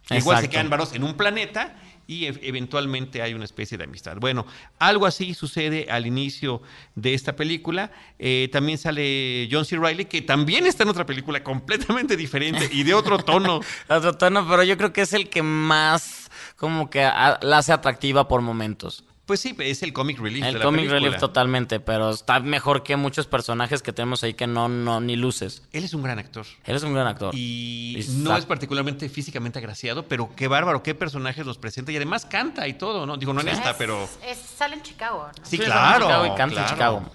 Que 0.07 0.17
Igual 0.17 0.37
se 0.37 0.45
Exacto. 0.45 0.51
quedan 0.51 0.69
varos 0.69 0.93
en 0.93 1.03
un 1.03 1.15
planeta 1.15 1.75
y 2.07 2.25
eventualmente 2.25 3.21
hay 3.21 3.33
una 3.33 3.45
especie 3.45 3.77
de 3.77 3.85
amistad. 3.85 4.17
Bueno, 4.17 4.45
algo 4.79 5.05
así 5.05 5.33
sucede 5.33 5.87
al 5.89 6.05
inicio 6.05 6.61
de 6.95 7.13
esta 7.13 7.35
película. 7.35 7.91
Eh, 8.19 8.49
también 8.51 8.77
sale 8.77 9.47
John 9.51 9.65
C. 9.65 9.77
Reilly, 9.77 10.05
que 10.05 10.21
también 10.21 10.65
está 10.65 10.83
en 10.83 10.89
otra 10.89 11.05
película 11.05 11.43
completamente 11.43 12.15
diferente 12.15 12.69
y 12.71 12.83
de 12.83 12.93
otro 12.93 13.17
tono. 13.17 13.59
Otro 13.89 14.13
tono, 14.13 14.47
pero 14.47 14.63
yo 14.63 14.77
creo 14.77 14.93
que 14.93 15.01
es 15.01 15.13
el 15.13 15.29
que 15.29 15.41
más 15.41 16.29
como 16.55 16.89
que 16.89 17.01
la 17.01 17.57
hace 17.57 17.71
atractiva 17.71 18.27
por 18.27 18.41
momentos. 18.41 19.03
Pues 19.25 19.39
sí, 19.39 19.55
es 19.59 19.81
el 19.81 19.91
comic 19.91 20.19
relief 20.19 20.43
de 20.43 20.49
El 20.49 20.59
la 20.59 20.63
comic 20.65 20.81
película. 20.81 20.99
relief 20.99 21.19
totalmente, 21.19 21.79
pero 21.79 22.11
está 22.11 22.39
mejor 22.41 22.83
que 22.83 22.95
muchos 22.95 23.25
personajes 23.25 23.81
que 23.81 23.91
tenemos 23.91 24.23
ahí 24.23 24.35
que 24.35 24.45
no, 24.45 24.69
no, 24.69 25.01
ni 25.01 25.15
luces. 25.15 25.63
Él 25.71 25.83
es 25.83 25.95
un 25.95 26.03
gran 26.03 26.19
actor. 26.19 26.45
Eres 26.63 26.83
un 26.83 26.93
gran 26.93 27.07
actor. 27.07 27.33
Y 27.33 28.05
no 28.17 28.37
es 28.37 28.45
particularmente 28.45 29.09
físicamente 29.09 29.57
agraciado, 29.57 30.07
pero 30.07 30.29
qué 30.35 30.47
bárbaro, 30.47 30.83
qué 30.83 30.93
personajes 30.93 31.43
nos 31.45 31.57
presenta. 31.57 31.91
Y 31.91 31.95
además 31.95 32.25
canta 32.27 32.67
y 32.67 32.73
todo, 32.75 33.07
¿no? 33.07 33.17
Digo, 33.17 33.33
no 33.33 33.41
en 33.41 33.47
esta, 33.47 33.71
Es- 33.71 33.77
pero... 33.77 34.07
es- 34.27 34.37
sale 34.37 34.75
en 34.75 34.83
Chicago, 34.83 35.27
¿no? 35.35 35.45
Sí, 35.45 35.57
Sí, 35.57 35.63
sale 35.63 35.65
en 35.65 35.71
claro. 35.71 36.05
Chicago 36.05 36.25
y 36.25 36.29
canta 36.29 36.43
en 36.43 36.49
claro. 36.51 36.69
Chicago. 36.69 37.11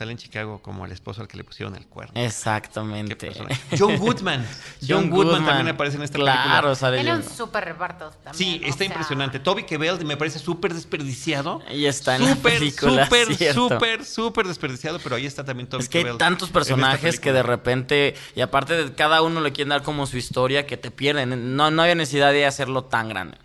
Sale 0.00 0.12
en 0.12 0.16
Chicago 0.16 0.62
como 0.62 0.86
el 0.86 0.92
esposo 0.92 1.20
al 1.20 1.28
que 1.28 1.36
le 1.36 1.44
pusieron 1.44 1.76
el 1.76 1.86
cuerno. 1.86 2.18
Exactamente. 2.18 3.30
John 3.78 3.98
Goodman. 3.98 4.48
John, 4.88 5.10
Goodman, 5.10 5.44
también 5.44 5.68
aparece 5.68 5.98
en 5.98 6.04
esta 6.04 6.16
claro, 6.16 6.42
película. 6.42 6.74
sale 6.74 7.02
Tiene 7.02 7.16
un 7.16 7.22
súper 7.22 7.66
reparto 7.66 8.10
también. 8.24 8.34
Sí, 8.34 8.62
está 8.64 8.78
sea, 8.78 8.86
impresionante. 8.86 9.40
Toby 9.40 9.64
Kebbell 9.64 10.02
me 10.06 10.16
parece 10.16 10.38
súper 10.38 10.72
desperdiciado. 10.72 11.60
Y 11.70 11.84
está 11.84 12.16
en 12.16 12.24
la 12.24 12.34
Súper, 12.34 12.52
película, 12.54 13.04
Súper, 13.04 13.36
súper, 13.54 14.04
súper 14.06 14.46
desperdiciado, 14.48 15.00
pero 15.00 15.16
ahí 15.16 15.26
está 15.26 15.44
también 15.44 15.68
Toby 15.68 15.82
Es 15.82 15.90
que 15.90 15.98
hay 15.98 16.16
tantos 16.16 16.48
personajes 16.48 17.20
que 17.20 17.34
de 17.34 17.42
repente, 17.42 18.14
y 18.34 18.40
aparte 18.40 18.82
de 18.82 18.94
cada 18.94 19.20
uno 19.20 19.42
le 19.42 19.52
quieren 19.52 19.68
dar 19.68 19.82
como 19.82 20.06
su 20.06 20.16
historia, 20.16 20.66
que 20.66 20.78
te 20.78 20.90
pierden. 20.90 21.56
No, 21.56 21.70
no 21.70 21.82
había 21.82 21.94
necesidad 21.94 22.32
de 22.32 22.46
hacerlo 22.46 22.84
tan 22.84 23.10
grande. 23.10 23.36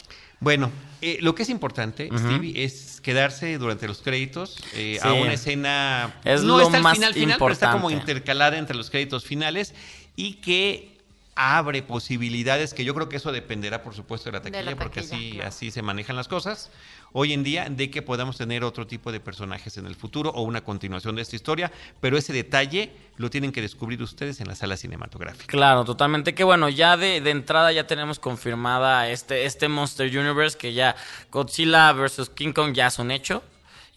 Bueno, 0.45 0.71
eh, 1.01 1.17
lo 1.21 1.33
que 1.33 1.41
es 1.41 1.49
importante, 1.49 2.07
Stevie, 2.15 2.63
es 2.63 3.01
quedarse 3.01 3.57
durante 3.57 3.87
los 3.87 4.03
créditos 4.03 4.63
eh, 4.75 4.99
a 5.01 5.11
una 5.13 5.33
escena. 5.33 6.13
Es 6.23 6.43
no 6.43 6.59
lo 6.59 6.65
está 6.67 6.77
al 6.87 6.93
final, 6.93 7.13
final, 7.15 7.37
pero 7.39 7.51
está 7.51 7.71
como 7.71 7.89
intercalada 7.89 8.55
entre 8.59 8.77
los 8.77 8.91
créditos 8.91 9.25
finales 9.25 9.73
y 10.15 10.33
que 10.35 10.94
abre 11.35 11.83
posibilidades 11.83 12.73
que 12.73 12.85
yo 12.85 12.93
creo 12.93 13.09
que 13.09 13.17
eso 13.17 13.31
dependerá, 13.31 13.83
por 13.83 13.93
supuesto, 13.93 14.29
de 14.29 14.33
la 14.33 14.39
De 14.39 14.51
taquilla, 14.51 14.71
la 14.71 14.77
porque 14.77 15.01
así, 15.01 15.31
claro. 15.33 15.49
así 15.49 15.69
se 15.69 15.81
manejan 15.81 16.15
las 16.15 16.27
cosas 16.27 16.71
hoy 17.17 17.31
en 17.31 17.43
día, 17.43 17.69
de 17.69 17.89
que 17.89 18.01
podamos 18.01 18.37
tener 18.37 18.65
otro 18.65 18.87
tipo 18.87 19.09
de 19.11 19.21
personajes 19.21 19.77
en 19.77 19.85
el 19.85 19.95
futuro 19.95 20.31
o 20.31 20.41
una 20.41 20.65
continuación 20.65 21.15
de 21.15 21.21
esta 21.21 21.37
historia, 21.37 21.71
pero 22.01 22.17
ese 22.17 22.33
detalle 22.33 22.91
lo 23.15 23.29
tienen 23.29 23.53
que 23.53 23.61
descubrir 23.61 24.01
ustedes 24.01 24.41
en 24.41 24.49
la 24.49 24.55
sala 24.55 24.75
cinematográfica. 24.75 25.45
Claro, 25.47 25.85
totalmente. 25.85 26.35
Que 26.35 26.43
bueno, 26.43 26.67
ya 26.67 26.97
de, 26.97 27.21
de 27.21 27.29
entrada 27.31 27.71
ya 27.71 27.87
tenemos 27.87 28.19
confirmada 28.19 29.09
este, 29.09 29.45
este 29.45 29.69
Monster 29.69 30.07
Universe 30.07 30.57
que 30.57 30.73
ya 30.73 30.97
Godzilla 31.31 31.93
vs. 31.93 32.31
King 32.35 32.51
Kong 32.51 32.73
ya 32.73 32.87
es 32.87 32.99
un 32.99 33.11
hecho. 33.11 33.43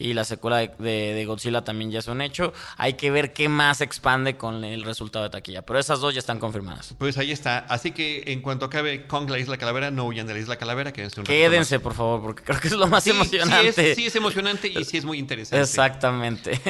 Y 0.00 0.12
la 0.14 0.24
secuela 0.24 0.58
de, 0.58 0.70
de- 0.78 1.14
de 1.14 1.24
Godzilla 1.24 1.64
también 1.64 1.90
ya 1.90 1.98
es 1.98 2.06
un 2.06 2.20
hecho. 2.22 2.52
Hay 2.76 2.92
que 2.94 3.10
ver 3.10 3.32
qué 3.32 3.48
más 3.48 3.80
expande 3.80 4.36
con 4.36 4.64
el 4.64 4.84
resultado 4.84 5.24
de 5.24 5.30
taquilla. 5.30 5.62
Pero 5.62 5.78
esas 5.80 5.98
dos 6.00 6.14
ya 6.14 6.20
están 6.20 6.38
confirmadas. 6.38 6.94
Pues 6.98 7.18
ahí 7.18 7.32
está. 7.32 7.58
Así 7.68 7.90
que 7.90 8.22
en 8.28 8.40
cuanto 8.40 8.66
acabe 8.66 9.06
Kong 9.08 9.28
la 9.28 9.38
Isla 9.40 9.56
Calavera, 9.56 9.90
no 9.90 10.04
huyan 10.06 10.26
de 10.28 10.34
la 10.34 10.38
Isla 10.40 10.56
Calavera, 10.56 10.92
quédense 10.92 11.18
un. 11.20 11.26
Quédense, 11.26 11.80
por 11.80 11.94
favor, 11.94 12.22
porque 12.22 12.44
creo 12.44 12.60
que 12.60 12.68
es 12.68 12.74
lo 12.74 12.86
más 12.86 13.02
Sí, 13.02 13.10
emocionante. 13.10 13.72
Sí 13.72 13.80
es, 13.80 13.96
sí 13.96 14.06
es 14.06 14.14
emocionante 14.14 14.68
y 14.68 14.84
sí 14.84 14.98
es 14.98 15.04
muy 15.04 15.18
interesante. 15.18 15.62
Exactamente. 15.62 16.60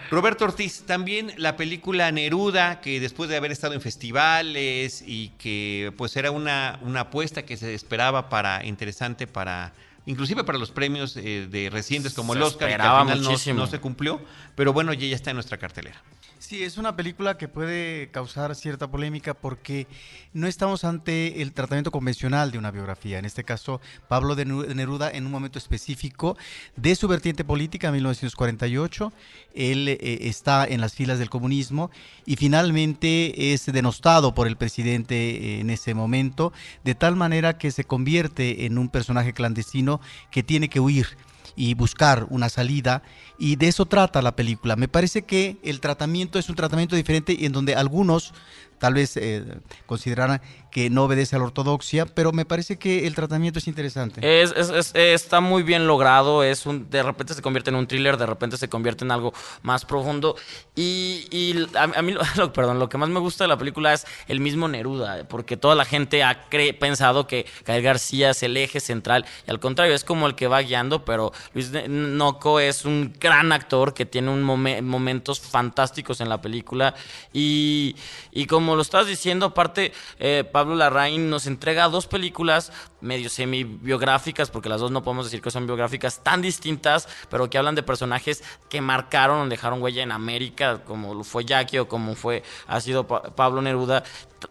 Roberto 0.10 0.44
Ortiz, 0.44 0.82
también 0.86 1.32
la 1.36 1.56
película 1.56 2.12
Neruda, 2.12 2.80
que 2.80 3.00
después 3.00 3.28
de 3.28 3.36
haber 3.36 3.50
estado 3.50 3.74
en 3.74 3.80
festivales 3.80 5.02
y 5.06 5.30
que 5.38 5.92
pues 5.96 6.16
era 6.16 6.30
una, 6.30 6.78
una 6.82 7.00
apuesta 7.00 7.44
que 7.44 7.56
se 7.56 7.74
esperaba 7.74 8.28
para 8.28 8.64
interesante 8.64 9.26
para 9.26 9.72
inclusive 10.08 10.42
para 10.44 10.58
los 10.58 10.70
premios 10.70 11.16
eh, 11.16 11.46
de 11.48 11.70
recientes 11.70 12.14
como 12.14 12.32
el 12.34 12.40
Oscar 12.46 12.68
que 12.68 12.74
al 12.74 12.80
final 13.04 13.18
no- 13.56 13.66
se 13.66 13.78
cumplió, 13.80 14.20
pero 14.56 14.72
bueno, 14.72 14.92
ya 14.92 15.14
está 15.14 15.30
en 15.30 15.36
nuestra 15.36 15.58
cartelera. 15.58 16.02
Sí, 16.48 16.64
es 16.64 16.78
una 16.78 16.96
película 16.96 17.36
que 17.36 17.46
puede 17.46 18.08
causar 18.10 18.54
cierta 18.54 18.90
polémica 18.90 19.34
porque 19.34 19.86
no 20.32 20.46
estamos 20.46 20.82
ante 20.82 21.42
el 21.42 21.52
tratamiento 21.52 21.90
convencional 21.90 22.50
de 22.50 22.56
una 22.56 22.70
biografía. 22.70 23.18
En 23.18 23.26
este 23.26 23.44
caso, 23.44 23.82
Pablo 24.08 24.34
de 24.34 24.46
Neruda, 24.46 25.10
en 25.10 25.26
un 25.26 25.30
momento 25.30 25.58
específico 25.58 26.38
de 26.74 26.94
su 26.94 27.06
vertiente 27.06 27.44
política, 27.44 27.92
1948, 27.92 29.12
él 29.54 29.88
eh, 29.88 29.98
está 30.22 30.64
en 30.64 30.80
las 30.80 30.94
filas 30.94 31.18
del 31.18 31.28
comunismo 31.28 31.90
y 32.24 32.36
finalmente 32.36 33.52
es 33.52 33.66
denostado 33.66 34.34
por 34.34 34.46
el 34.46 34.56
presidente 34.56 35.16
eh, 35.16 35.60
en 35.60 35.68
ese 35.68 35.92
momento, 35.92 36.54
de 36.82 36.94
tal 36.94 37.14
manera 37.14 37.58
que 37.58 37.70
se 37.70 37.84
convierte 37.84 38.64
en 38.64 38.78
un 38.78 38.88
personaje 38.88 39.34
clandestino 39.34 40.00
que 40.30 40.42
tiene 40.42 40.70
que 40.70 40.80
huir 40.80 41.08
y 41.56 41.74
buscar 41.74 42.26
una 42.30 42.48
salida 42.48 43.02
y 43.38 43.56
de 43.56 43.68
eso 43.68 43.86
trata 43.86 44.22
la 44.22 44.36
película. 44.36 44.76
Me 44.76 44.88
parece 44.88 45.22
que 45.22 45.58
el 45.62 45.80
tratamiento 45.80 46.38
es 46.38 46.48
un 46.48 46.56
tratamiento 46.56 46.96
diferente 46.96 47.36
y 47.38 47.46
en 47.46 47.52
donde 47.52 47.74
algunos 47.74 48.34
tal 48.78 48.94
vez 48.94 49.16
eh, 49.16 49.44
consideraran 49.86 50.40
que 50.70 50.90
no 50.90 51.04
obedece 51.04 51.36
a 51.36 51.38
la 51.38 51.46
ortodoxia, 51.46 52.06
pero 52.06 52.32
me 52.32 52.44
parece 52.44 52.78
que 52.78 53.06
el 53.06 53.14
tratamiento 53.14 53.58
es 53.58 53.66
interesante. 53.68 54.42
Es, 54.42 54.52
es- 54.56 54.70
es- 54.70 54.92
está 54.94 55.40
muy 55.40 55.62
bien 55.62 55.86
logrado, 55.86 56.42
es 56.42 56.66
un, 56.66 56.88
de 56.90 57.02
repente 57.02 57.34
se 57.34 57.42
convierte 57.42 57.70
en 57.70 57.76
un 57.76 57.86
thriller, 57.86 58.16
de 58.16 58.26
repente 58.26 58.56
se 58.56 58.68
convierte 58.68 59.04
en 59.04 59.10
algo 59.10 59.32
más 59.62 59.84
profundo. 59.84 60.36
Y, 60.76 61.26
y 61.30 61.66
a, 61.76 61.82
a 61.84 62.02
mí, 62.02 62.14
lo, 62.36 62.52
perdón, 62.52 62.78
lo 62.78 62.88
que 62.88 62.98
más 62.98 63.08
me 63.08 63.20
gusta 63.20 63.44
de 63.44 63.48
la 63.48 63.56
película 63.58 63.92
es 63.94 64.06
el 64.26 64.40
mismo 64.40 64.68
Neruda, 64.68 65.26
porque 65.28 65.56
toda 65.56 65.74
la 65.74 65.84
gente 65.84 66.22
ha 66.22 66.48
cre- 66.50 66.78
pensado 66.78 67.26
que 67.26 67.46
Gael 67.66 67.82
García 67.82 68.30
es 68.30 68.42
el 68.42 68.56
eje 68.56 68.80
central, 68.80 69.24
y 69.46 69.50
al 69.50 69.60
contrario, 69.60 69.94
es 69.94 70.04
como 70.04 70.26
el 70.26 70.34
que 70.34 70.46
va 70.48 70.60
guiando, 70.62 71.04
pero 71.04 71.32
Luis 71.54 71.70
Noco 71.88 72.60
es 72.60 72.84
un 72.84 73.14
gran 73.18 73.52
actor 73.52 73.94
que 73.94 74.06
tiene 74.06 74.30
un 74.30 74.44
momen- 74.44 74.82
momentos 74.82 75.40
fantásticos 75.40 76.20
en 76.20 76.28
la 76.28 76.40
película. 76.40 76.94
Y, 77.32 77.96
y 78.32 78.46
como 78.46 78.76
lo 78.76 78.82
estás 78.82 79.06
diciendo, 79.06 79.46
aparte, 79.46 79.92
eh, 80.18 80.44
Pablo 80.58 80.74
Larraín 80.74 81.30
nos 81.30 81.46
entrega 81.46 81.88
dos 81.88 82.08
películas 82.08 82.72
medio 83.00 83.30
semi-biográficas, 83.30 84.50
porque 84.50 84.68
las 84.68 84.80
dos 84.80 84.90
no 84.90 85.04
podemos 85.04 85.26
decir 85.26 85.40
que 85.40 85.52
son 85.52 85.66
biográficas 85.66 86.24
tan 86.24 86.42
distintas, 86.42 87.08
pero 87.30 87.48
que 87.48 87.58
hablan 87.58 87.76
de 87.76 87.84
personajes 87.84 88.42
que 88.68 88.80
marcaron, 88.80 89.48
dejaron 89.48 89.80
huella 89.80 90.02
en 90.02 90.10
América, 90.10 90.82
como 90.84 91.22
fue 91.22 91.44
Jackie 91.44 91.78
o 91.78 91.86
como 91.86 92.16
fue, 92.16 92.42
ha 92.66 92.80
sido 92.80 93.06
Pa- 93.06 93.22
Pablo 93.36 93.62
Neruda, 93.62 94.02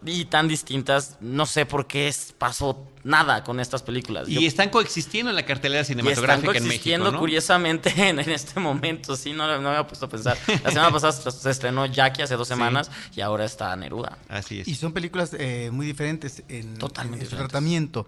y 0.02 0.24
tan 0.24 0.48
distintas, 0.48 1.18
no 1.20 1.44
sé 1.44 1.66
por 1.66 1.86
qué 1.86 2.10
pasó 2.38 2.86
nada 3.04 3.44
con 3.44 3.60
estas 3.60 3.82
películas. 3.82 4.28
Y 4.28 4.34
Yo- 4.34 4.40
están 4.48 4.70
coexistiendo 4.70 5.30
en 5.30 5.36
la 5.36 5.44
cartelera 5.44 5.80
y 5.80 5.82
están 5.82 5.96
cinematográfica 5.98 6.48
en 6.48 6.54
México, 6.54 6.68
coexistiendo 6.68 7.12
¿no? 7.12 7.18
curiosamente 7.18 7.92
en, 7.96 8.18
en 8.20 8.30
este 8.30 8.60
momento, 8.60 9.16
sí, 9.16 9.32
no, 9.32 9.46
no 9.46 9.60
me 9.62 9.68
había 9.68 9.86
puesto 9.86 10.06
a 10.06 10.08
pensar. 10.08 10.36
La 10.64 10.70
semana 10.70 10.90
pasada 10.90 11.12
se, 11.12 11.50
estrenó 11.50 11.86
Jackie 11.86 12.22
hace 12.22 12.34
dos 12.36 12.48
semanas 12.48 12.90
y 13.14 13.20
ahora 13.20 13.44
está 13.44 13.74
Neruda. 13.76 14.18
Así 14.28 14.60
es. 14.60 14.68
Y 14.68 14.74
son 14.74 14.92
películas 14.92 15.34
eh, 15.38 15.70
muy 15.72 15.86
diferentes 15.86 16.42
en, 16.48 16.76
Totalmente 16.78 17.24
en 17.24 17.30
su 17.30 17.36
diferentes. 17.36 17.50
tratamiento. 17.50 18.06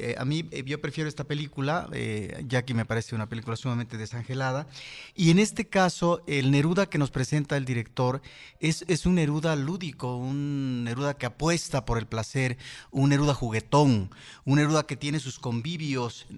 Eh, 0.00 0.14
a 0.16 0.24
mí, 0.24 0.48
eh, 0.52 0.62
yo 0.64 0.80
prefiero 0.80 1.08
esta 1.08 1.24
película, 1.24 1.88
eh, 1.92 2.44
Jackie 2.46 2.72
me 2.72 2.84
parece 2.84 3.16
una 3.16 3.28
película 3.28 3.56
sumamente 3.56 3.96
desangelada. 3.96 4.68
Y 5.16 5.32
en 5.32 5.40
este 5.40 5.66
caso, 5.66 6.22
el 6.28 6.52
Neruda 6.52 6.86
que 6.86 6.98
nos 6.98 7.10
presenta 7.10 7.56
el 7.56 7.64
director 7.64 8.22
es, 8.60 8.84
es 8.86 9.06
un 9.06 9.16
Neruda 9.16 9.56
lúdico, 9.56 10.16
un 10.16 10.84
Neruda 10.84 11.14
que 11.14 11.26
apuesta 11.26 11.84
por 11.84 11.98
el 11.98 12.06
placer, 12.06 12.58
un 12.92 13.10
Neruda 13.10 13.34
juguetón, 13.34 14.10
un 14.44 14.56
Neruda 14.58 14.86
que 14.86 14.96
tiene 14.96 15.18
sus 15.18 15.40
convivios, 15.40 16.28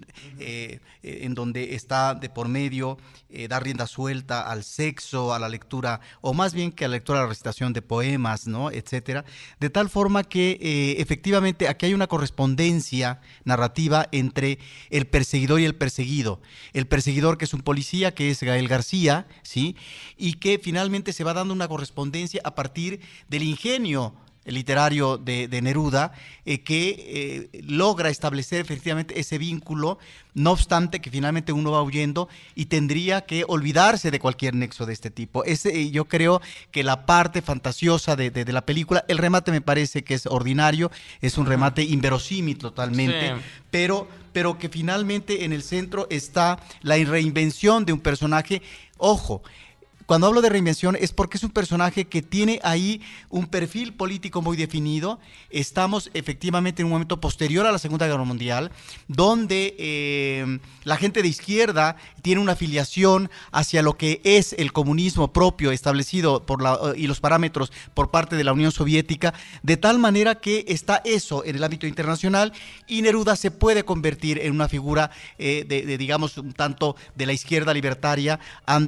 en 1.03 1.35
donde 1.35 1.75
está 1.75 2.15
de 2.15 2.29
por 2.29 2.47
medio, 2.47 2.97
eh, 3.29 3.47
da 3.47 3.59
rienda 3.59 3.85
suelta 3.85 4.41
al 4.49 4.63
sexo, 4.63 5.35
a 5.35 5.39
la 5.39 5.49
lectura, 5.49 6.01
o 6.21 6.33
más 6.33 6.55
bien 6.55 6.71
que 6.71 6.85
a 6.85 6.87
la 6.87 6.95
lectura, 6.95 7.19
a 7.19 7.23
la 7.23 7.29
recitación 7.29 7.73
de 7.73 7.83
poemas, 7.83 8.47
¿no? 8.47 8.71
etcétera. 8.71 9.23
De 9.59 9.69
tal 9.69 9.89
forma 9.89 10.23
que 10.23 10.95
efectivamente 10.97 11.67
aquí 11.67 11.85
hay 11.85 11.93
una 11.93 12.07
correspondencia 12.07 13.21
narrativa 13.51 14.07
entre 14.11 14.59
el 14.89 15.05
perseguidor 15.07 15.59
y 15.59 15.65
el 15.65 15.75
perseguido. 15.75 16.41
El 16.73 16.87
perseguidor 16.87 17.37
que 17.37 17.45
es 17.45 17.53
un 17.53 17.61
policía, 17.61 18.13
que 18.13 18.31
es 18.31 18.41
Gael 18.41 18.67
García, 18.67 19.27
¿sí? 19.43 19.75
Y 20.17 20.33
que 20.33 20.59
finalmente 20.59 21.13
se 21.13 21.23
va 21.23 21.33
dando 21.33 21.53
una 21.53 21.67
correspondencia 21.67 22.41
a 22.43 22.55
partir 22.55 23.01
del 23.29 23.43
ingenio 23.43 24.13
literario 24.45 25.17
de, 25.17 25.47
de 25.47 25.61
Neruda, 25.61 26.13
eh, 26.45 26.61
que 26.61 27.49
eh, 27.53 27.61
logra 27.63 28.09
establecer 28.09 28.59
efectivamente 28.61 29.19
ese 29.19 29.37
vínculo, 29.37 29.99
no 30.33 30.51
obstante 30.51 30.99
que 30.99 31.11
finalmente 31.11 31.51
uno 31.53 31.71
va 31.71 31.83
huyendo 31.83 32.27
y 32.55 32.65
tendría 32.65 33.21
que 33.21 33.43
olvidarse 33.47 34.09
de 34.09 34.19
cualquier 34.19 34.55
nexo 34.55 34.85
de 34.85 34.93
este 34.93 35.11
tipo. 35.11 35.43
Ese, 35.43 35.79
eh, 35.79 35.91
yo 35.91 36.05
creo 36.05 36.41
que 36.71 36.83
la 36.83 37.05
parte 37.05 37.41
fantasiosa 37.41 38.15
de, 38.15 38.31
de- 38.31 38.45
de 38.45 38.53
la 38.53 38.65
película, 38.65 39.05
el 39.07 39.17
remate 39.19 39.51
me 39.51 39.61
parece 39.61 40.03
que 40.03 40.15
es 40.15 40.25
ordinario, 40.25 40.89
es 41.21 41.37
un 41.37 41.45
remate 41.45 41.83
inverosímil 41.83 42.57
totalmente, 42.57 43.35
Sí. 43.35 43.41
pero, 43.69 44.07
pero 44.33 44.57
que 44.57 44.69
finalmente 44.69 45.43
en 45.45 45.53
el 45.53 45.61
centro 45.63 46.07
está 46.09 46.59
la 46.81 46.95
reinvención 46.95 47.85
de 47.85 47.93
un 47.93 47.99
personaje, 47.99 48.61
ojo, 48.97 49.43
cuando 50.11 50.27
hablo 50.27 50.41
de 50.41 50.49
reinvención 50.49 50.97
es 50.99 51.13
porque 51.13 51.37
es 51.37 51.43
un 51.45 51.51
personaje 51.51 52.03
que 52.03 52.21
tiene 52.21 52.59
ahí 52.63 52.99
un 53.29 53.47
perfil 53.47 53.93
político 53.93 54.41
muy 54.41 54.57
definido. 54.57 55.21
Estamos 55.49 56.11
efectivamente 56.13 56.81
en 56.81 56.87
un 56.87 56.91
momento 56.91 57.21
posterior 57.21 57.65
a 57.65 57.71
la 57.71 57.79
Segunda 57.79 58.07
Guerra 58.07 58.25
Mundial, 58.25 58.73
donde 59.07 59.73
eh, 59.79 60.59
la 60.83 60.97
gente 60.97 61.21
de 61.21 61.29
izquierda 61.29 61.95
tiene 62.21 62.41
una 62.41 62.51
afiliación 62.51 63.31
hacia 63.53 63.81
lo 63.83 63.95
que 63.95 64.19
es 64.25 64.51
el 64.59 64.73
comunismo 64.73 65.31
propio 65.31 65.71
establecido 65.71 66.45
por 66.45 66.61
la, 66.61 66.77
y 66.97 67.07
los 67.07 67.21
parámetros 67.21 67.71
por 67.93 68.11
parte 68.11 68.35
de 68.35 68.43
la 68.43 68.51
Unión 68.51 68.73
Soviética, 68.73 69.33
de 69.63 69.77
tal 69.77 69.97
manera 69.97 70.41
que 70.41 70.65
está 70.67 71.01
eso 71.05 71.45
en 71.45 71.55
el 71.55 71.63
ámbito 71.63 71.87
internacional 71.87 72.51
y 72.85 73.01
Neruda 73.01 73.37
se 73.37 73.49
puede 73.49 73.85
convertir 73.85 74.39
en 74.39 74.51
una 74.51 74.67
figura 74.67 75.09
eh, 75.37 75.63
de, 75.65 75.97
digamos, 75.97 76.37
un 76.37 76.51
tanto 76.51 76.97
de 77.15 77.27
la 77.27 77.31
izquierda 77.31 77.73
libertaria 77.73 78.41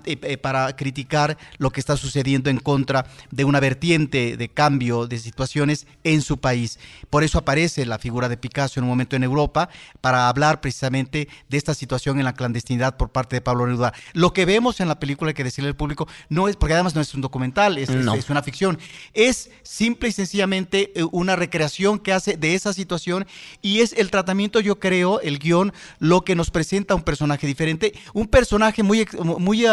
eh, 0.05 0.37
para 0.37 0.75
criticar 0.75 1.12
lo 1.57 1.69
que 1.71 1.79
está 1.79 1.95
sucediendo 1.97 2.49
en 2.49 2.57
contra 2.59 3.05
de 3.31 3.45
una 3.45 3.59
vertiente 3.59 4.37
de 4.37 4.49
cambio 4.49 5.07
de 5.07 5.19
situaciones 5.19 5.85
en 6.03 6.21
su 6.21 6.37
país. 6.37 6.79
Por 7.09 7.23
eso 7.23 7.37
aparece 7.39 7.85
la 7.85 7.99
figura 7.99 8.29
de 8.29 8.37
Picasso 8.37 8.79
en 8.79 8.83
un 8.85 8.89
momento 8.89 9.15
en 9.15 9.23
Europa 9.23 9.69
para 10.01 10.27
hablar 10.29 10.59
precisamente 10.61 11.27
de 11.49 11.57
esta 11.57 11.73
situación 11.73 12.17
en 12.19 12.25
la 12.25 12.33
clandestinidad 12.33 12.97
por 12.97 13.09
parte 13.11 13.35
de 13.35 13.41
Pablo 13.41 13.65
Neruda. 13.67 13.93
Lo 14.13 14.33
que 14.33 14.45
vemos 14.45 14.79
en 14.79 14.87
la 14.87 14.99
película, 14.99 15.29
hay 15.29 15.35
que 15.35 15.43
decirle 15.43 15.69
al 15.69 15.75
público, 15.75 16.07
no 16.29 16.47
es, 16.47 16.55
porque 16.55 16.73
además 16.73 16.95
no 16.95 17.01
es 17.01 17.13
un 17.13 17.21
documental, 17.21 17.77
es, 17.77 17.89
es- 17.89 18.03
No. 18.05 18.15
es 18.15 18.29
una 18.29 18.41
ficción, 18.43 18.79
es 19.13 19.49
simple 19.63 20.09
y 20.09 20.11
sencillamente 20.11 20.91
eh, 20.95 21.03
una 21.11 21.35
recreación 21.35 21.99
que 21.99 22.11
hace 22.13 22.37
de 22.37 22.55
esa 22.55 22.73
situación 22.73 23.25
y 23.61 23.81
es 23.81 23.93
el 23.93 24.09
tratamiento, 24.09 24.59
yo 24.59 24.79
creo, 24.79 25.19
el 25.21 25.39
guion, 25.39 25.71
lo 25.99 26.21
que 26.25 26.35
nos 26.35 26.49
presenta 26.51 26.95
un 26.95 27.03
personaje 27.03 27.45
diferente, 27.47 27.93
un 28.13 28.27
personaje 28.27 28.83
muy, 28.83 29.07
muy 29.39 29.65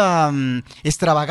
extravagante, 0.83 1.30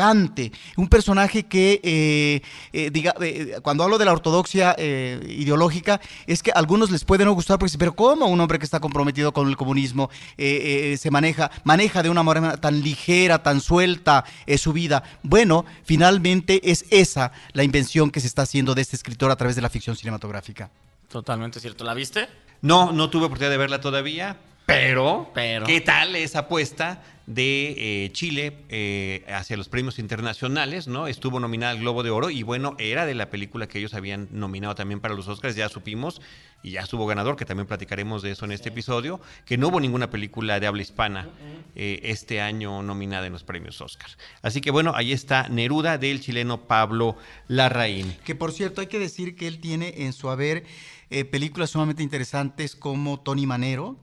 un 0.77 0.87
personaje 0.87 1.43
que, 1.43 1.79
eh, 1.83 2.41
eh, 2.73 2.89
diga, 2.91 3.13
eh, 3.21 3.59
cuando 3.61 3.83
hablo 3.83 3.97
de 3.97 4.05
la 4.05 4.11
ortodoxia 4.11 4.75
eh, 4.77 5.19
ideológica, 5.29 6.01
es 6.27 6.41
que 6.41 6.51
a 6.51 6.55
algunos 6.55 6.91
les 6.91 7.05
puede 7.05 7.25
no 7.25 7.33
gustar 7.33 7.59
porque 7.59 7.69
dicen, 7.69 7.79
pero 7.79 7.95
¿cómo 7.95 8.25
un 8.25 8.39
hombre 8.39 8.59
que 8.59 8.65
está 8.65 8.79
comprometido 8.79 9.33
con 9.33 9.47
el 9.47 9.57
comunismo 9.57 10.09
eh, 10.37 10.93
eh, 10.93 10.97
se 10.97 11.11
maneja, 11.11 11.51
maneja 11.63 12.01
de 12.03 12.09
una 12.09 12.23
manera 12.23 12.57
tan 12.57 12.81
ligera, 12.81 13.43
tan 13.43 13.61
suelta 13.61 14.25
eh, 14.45 14.57
su 14.57 14.73
vida? 14.73 15.03
Bueno, 15.23 15.65
finalmente 15.83 16.71
es 16.71 16.85
esa 16.89 17.31
la 17.53 17.63
invención 17.63 18.11
que 18.11 18.19
se 18.19 18.27
está 18.27 18.43
haciendo 18.43 18.75
de 18.75 18.81
este 18.81 18.95
escritor 18.95 19.31
a 19.31 19.35
través 19.35 19.55
de 19.55 19.61
la 19.61 19.69
ficción 19.69 19.95
cinematográfica. 19.95 20.69
Totalmente 21.09 21.59
cierto. 21.59 21.83
¿La 21.83 21.93
viste? 21.93 22.27
No, 22.61 22.91
no 22.91 23.09
tuve 23.09 23.25
oportunidad 23.25 23.51
de 23.51 23.57
verla 23.57 23.81
todavía, 23.81 24.37
pero, 24.65 25.31
Pero. 25.33 25.65
¿qué 25.65 25.81
tal 25.81 26.15
esa 26.15 26.39
apuesta 26.39 27.03
de 27.27 28.05
eh, 28.05 28.11
Chile 28.11 28.57
eh, 28.69 29.25
hacia 29.27 29.57
los 29.57 29.69
premios 29.69 29.99
internacionales? 29.99 30.87
¿no? 30.87 31.07
Estuvo 31.07 31.39
nominada 31.39 31.73
al 31.73 31.79
Globo 31.79 32.03
de 32.03 32.09
Oro 32.09 32.29
y 32.29 32.43
bueno, 32.43 32.75
era 32.77 33.05
de 33.05 33.15
la 33.15 33.29
película 33.29 33.67
que 33.67 33.79
ellos 33.79 33.93
habían 33.93 34.27
nominado 34.31 34.75
también 34.75 34.99
para 34.99 35.13
los 35.13 35.27
Oscars, 35.27 35.55
ya 35.55 35.69
supimos, 35.69 36.21
y 36.63 36.71
ya 36.71 36.81
estuvo 36.81 37.05
ganador, 37.05 37.35
que 37.35 37.45
también 37.45 37.67
platicaremos 37.67 38.21
de 38.21 38.31
eso 38.31 38.45
en 38.45 38.51
este 38.51 38.69
episodio, 38.69 39.19
que 39.45 39.57
no 39.57 39.69
hubo 39.69 39.79
ninguna 39.79 40.09
película 40.09 40.59
de 40.59 40.67
habla 40.67 40.81
hispana 40.81 41.29
eh, 41.75 41.99
este 42.03 42.41
año 42.41 42.83
nominada 42.83 43.25
en 43.25 43.33
los 43.33 43.43
premios 43.43 43.81
Oscar. 43.81 44.09
Así 44.41 44.61
que 44.61 44.71
bueno, 44.71 44.93
ahí 44.95 45.11
está 45.11 45.49
Neruda 45.49 45.97
del 45.97 46.21
chileno 46.21 46.67
Pablo 46.67 47.17
Larraín. 47.47 48.15
Que 48.23 48.35
por 48.35 48.51
cierto, 48.51 48.81
hay 48.81 48.87
que 48.87 48.99
decir 48.99 49.35
que 49.35 49.47
él 49.47 49.59
tiene 49.59 50.05
en 50.05 50.13
su 50.13 50.29
haber 50.29 50.63
eh, 51.09 51.25
películas 51.25 51.71
sumamente 51.71 52.03
interesantes 52.03 52.75
como 52.75 53.19
Tony 53.19 53.45
Manero, 53.45 53.97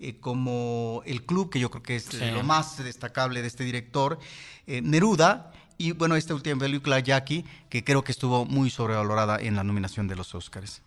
eh, 0.00 0.18
como 0.20 1.02
El 1.06 1.24
Club, 1.24 1.50
que 1.50 1.60
yo 1.60 1.70
creo 1.70 1.82
que 1.82 1.96
es 1.96 2.04
Sí. 2.04 2.30
lo 2.32 2.42
más 2.42 2.76
destacable 2.82 3.42
de 3.42 3.48
este 3.48 3.64
director, 3.64 4.18
eh, 4.66 4.80
Neruda, 4.82 5.52
y 5.76 5.92
bueno, 5.92 6.16
esta 6.16 6.34
última 6.34 6.58
película, 6.58 6.98
Jackie, 7.00 7.44
que 7.68 7.84
creo 7.84 8.02
que 8.02 8.12
estuvo 8.12 8.44
muy 8.44 8.70
sobrevalorada 8.70 9.38
en 9.40 9.54
la 9.56 9.62
nominación 9.64 10.08
de 10.08 10.16
los 10.16 10.34
Oscars. 10.34 10.82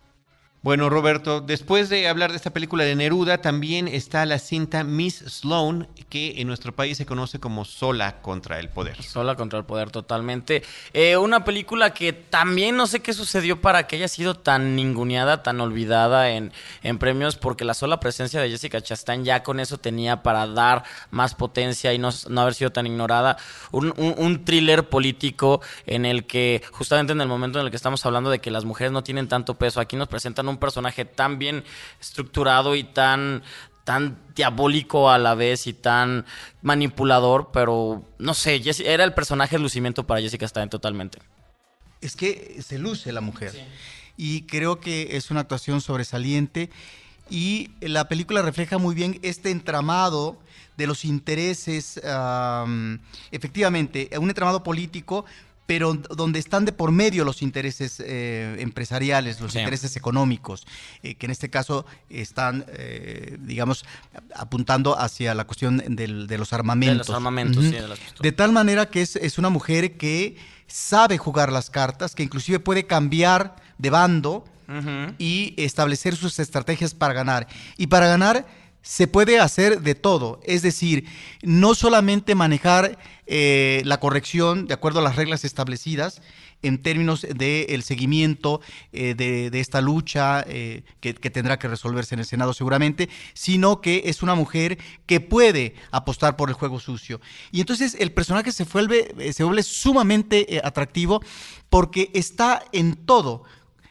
Bueno, 0.64 0.88
Roberto, 0.88 1.40
después 1.40 1.88
de 1.88 2.06
hablar 2.06 2.30
de 2.30 2.36
esta 2.36 2.50
película 2.52 2.84
de 2.84 2.94
Neruda, 2.94 3.38
también 3.38 3.88
está 3.88 4.24
la 4.26 4.38
cinta 4.38 4.84
Miss 4.84 5.16
Sloan, 5.26 5.88
que 6.08 6.40
en 6.40 6.46
nuestro 6.46 6.72
país 6.72 6.96
se 6.98 7.04
conoce 7.04 7.40
como 7.40 7.64
Sola 7.64 8.22
contra 8.22 8.60
el 8.60 8.68
Poder. 8.68 9.02
Sola 9.02 9.34
contra 9.34 9.58
el 9.58 9.64
poder 9.64 9.90
totalmente. 9.90 10.62
Eh, 10.92 11.16
una 11.16 11.44
película 11.44 11.92
que 11.92 12.12
también 12.12 12.76
no 12.76 12.86
sé 12.86 13.00
qué 13.00 13.12
sucedió 13.12 13.60
para 13.60 13.88
que 13.88 13.96
haya 13.96 14.06
sido 14.06 14.34
tan 14.36 14.76
ninguneada, 14.76 15.42
tan 15.42 15.60
olvidada 15.60 16.30
en, 16.30 16.52
en 16.84 16.96
premios, 16.98 17.34
porque 17.34 17.64
la 17.64 17.74
sola 17.74 17.98
presencia 17.98 18.40
de 18.40 18.48
Jessica 18.48 18.80
Chastain 18.80 19.24
ya 19.24 19.42
con 19.42 19.58
eso 19.58 19.78
tenía 19.78 20.22
para 20.22 20.46
dar 20.46 20.84
más 21.10 21.34
potencia 21.34 21.92
y 21.92 21.98
no, 21.98 22.10
no 22.28 22.40
haber 22.40 22.54
sido 22.54 22.70
tan 22.70 22.86
ignorada. 22.86 23.36
Un, 23.72 23.92
un- 23.96 24.14
un 24.16 24.44
thriller 24.44 24.88
político 24.88 25.60
en 25.86 26.06
el 26.06 26.24
que, 26.24 26.62
justamente 26.70 27.12
en 27.14 27.20
el 27.20 27.26
momento 27.26 27.58
en 27.58 27.64
el 27.64 27.70
que 27.72 27.76
estamos 27.76 28.06
hablando 28.06 28.30
de 28.30 28.38
que 28.38 28.52
las 28.52 28.64
mujeres 28.64 28.92
no 28.92 29.02
tienen 29.02 29.26
tanto 29.26 29.54
peso, 29.58 29.80
aquí 29.80 29.96
nos 29.96 30.06
presentan 30.06 30.48
un 30.51 30.51
personaje 30.58 31.04
tan 31.04 31.38
bien 31.38 31.64
estructurado 32.00 32.74
y 32.74 32.84
tan 32.84 33.42
tan 33.84 34.16
diabólico 34.34 35.10
a 35.10 35.18
la 35.18 35.34
vez 35.34 35.66
y 35.66 35.72
tan 35.72 36.24
manipulador, 36.62 37.50
pero 37.52 38.04
no 38.18 38.34
sé, 38.34 38.62
era 38.84 39.04
el 39.04 39.12
personaje 39.12 39.56
de 39.56 39.62
lucimiento 39.62 40.06
para 40.06 40.20
Jessica 40.20 40.46
Stein 40.46 40.68
totalmente. 40.68 41.18
Es 42.00 42.16
que 42.16 42.60
se 42.62 42.78
luce 42.78 43.12
la 43.12 43.20
mujer. 43.20 43.52
Y 44.16 44.42
creo 44.42 44.80
que 44.80 45.16
es 45.16 45.30
una 45.30 45.40
actuación 45.40 45.80
sobresaliente. 45.80 46.70
Y 47.30 47.70
la 47.80 48.08
película 48.08 48.42
refleja 48.42 48.78
muy 48.78 48.94
bien 48.94 49.18
este 49.22 49.50
entramado 49.50 50.38
de 50.76 50.86
los 50.86 51.04
intereses, 51.04 52.00
am, 52.04 53.00
efectivamente, 53.30 54.10
un 54.18 54.28
entramado 54.28 54.62
político, 54.62 55.24
pero 55.72 55.94
donde 55.94 56.38
están 56.38 56.66
de 56.66 56.72
por 56.72 56.92
medio 56.92 57.24
los 57.24 57.40
intereses 57.40 57.96
eh, 58.04 58.56
empresariales, 58.58 59.40
los 59.40 59.52
Sí. 59.52 59.58
intereses 59.58 59.96
económicos, 59.96 60.66
eh, 61.02 61.14
que 61.14 61.24
en 61.24 61.32
este 61.32 61.48
caso 61.48 61.86
están, 62.10 62.66
eh, 62.74 63.38
digamos, 63.40 63.86
apuntando 64.36 64.98
hacia 64.98 65.34
la 65.34 65.44
cuestión 65.44 65.78
del- 65.96 66.26
de 66.26 66.36
los 66.36 66.52
armamentos. 66.52 67.08
armamentos, 67.08 67.64
Ujú. 67.64 67.72
sí, 67.72 67.80
de 67.80 67.88
las. 67.88 67.98
De 68.20 68.32
tal 68.32 68.52
manera 68.52 68.90
que 68.90 69.00
es, 69.00 69.16
es 69.16 69.38
una 69.38 69.48
mujer 69.48 69.96
que 69.96 70.36
sabe 70.66 71.16
jugar 71.16 71.50
las 71.50 71.70
cartas, 71.70 72.14
que 72.14 72.22
inclusive 72.22 72.60
puede 72.60 72.86
cambiar 72.86 73.56
de 73.78 73.88
bando 73.88 74.44
y 75.18 75.54
establecer 75.56 76.16
sus 76.16 76.38
estrategias 76.38 76.94
para 76.94 77.12
ganar. 77.14 77.46
Y 77.78 77.86
para 77.88 78.06
ganar 78.08 78.46
se 78.82 79.06
puede 79.06 79.38
hacer 79.38 79.80
de 79.80 79.94
todo, 79.94 80.40
es 80.44 80.62
decir, 80.62 81.06
no 81.42 81.74
solamente 81.74 82.34
manejar 82.34 82.98
eh, 83.26 83.82
la 83.84 84.00
corrección 84.00 84.66
de 84.66 84.74
acuerdo 84.74 84.98
a 84.98 85.02
las 85.02 85.16
reglas 85.16 85.44
establecidas 85.44 86.20
en 86.62 86.82
términos 86.82 87.26
del 87.34 87.82
seguimiento 87.82 88.60
eh, 88.92 89.14
de, 89.16 89.50
de 89.50 89.60
esta 89.60 89.80
lucha 89.80 90.44
eh, 90.46 90.82
que, 91.00 91.14
que 91.14 91.30
tendrá 91.30 91.58
que 91.58 91.68
resolverse 91.68 92.14
en 92.14 92.18
el 92.20 92.26
Senado 92.26 92.52
seguramente, 92.52 93.08
sino 93.34 93.80
que 93.80 94.02
es 94.06 94.22
una 94.22 94.34
mujer 94.34 94.78
que 95.06 95.20
puede 95.20 95.74
apostar 95.92 96.36
por 96.36 96.48
el 96.48 96.54
juego 96.54 96.80
sucio. 96.80 97.20
Y 97.52 97.60
entonces 97.60 97.96
el 97.98 98.12
personaje 98.12 98.52
se 98.52 98.64
vuelve, 98.64 99.32
se 99.32 99.44
vuelve 99.44 99.62
sumamente 99.62 100.60
atractivo 100.62 101.22
porque 101.70 102.10
está 102.14 102.64
en 102.72 102.96
todo. 102.96 103.44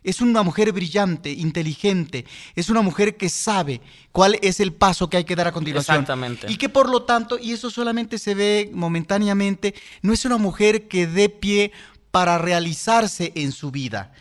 Es 0.04 0.22
una 0.22 0.42
mujer 0.42 0.72
brillante, 0.72 1.32
inteligente, 1.32 2.26
es 2.56 2.70
una 2.70 2.82
mujer 2.82 3.18
que 3.18 3.30
sabe 3.30 3.82
cuál 4.12 4.40
es 4.42 4.60
el 4.60 4.74
paso 4.74 5.10
que 5.10 5.18
hay 5.18 5.24
que 5.26 5.36
dar 5.36 5.48
a 5.48 5.52
continuación. 5.52 5.98
Exactamente. 5.98 6.52
Y 6.52 6.58
que 6.58 6.70
por 6.70 6.90
lo 6.90 7.04
tanto, 7.04 7.38
y 7.38 7.52
eso 7.52 7.70
solamente 7.70 8.18
se 8.18 8.34
ve 8.34 8.72
momentáneamente, 8.74 9.76
no 10.02 10.14
es 10.14 10.26
una 10.26 10.38
mujer 10.38 10.88
que 10.88 11.06
dé 11.06 11.30
pie 11.30 11.72
para 12.10 12.38
realizarse 12.38 13.32
en 13.36 13.52
su 13.52 13.70
vida. 13.72 14.12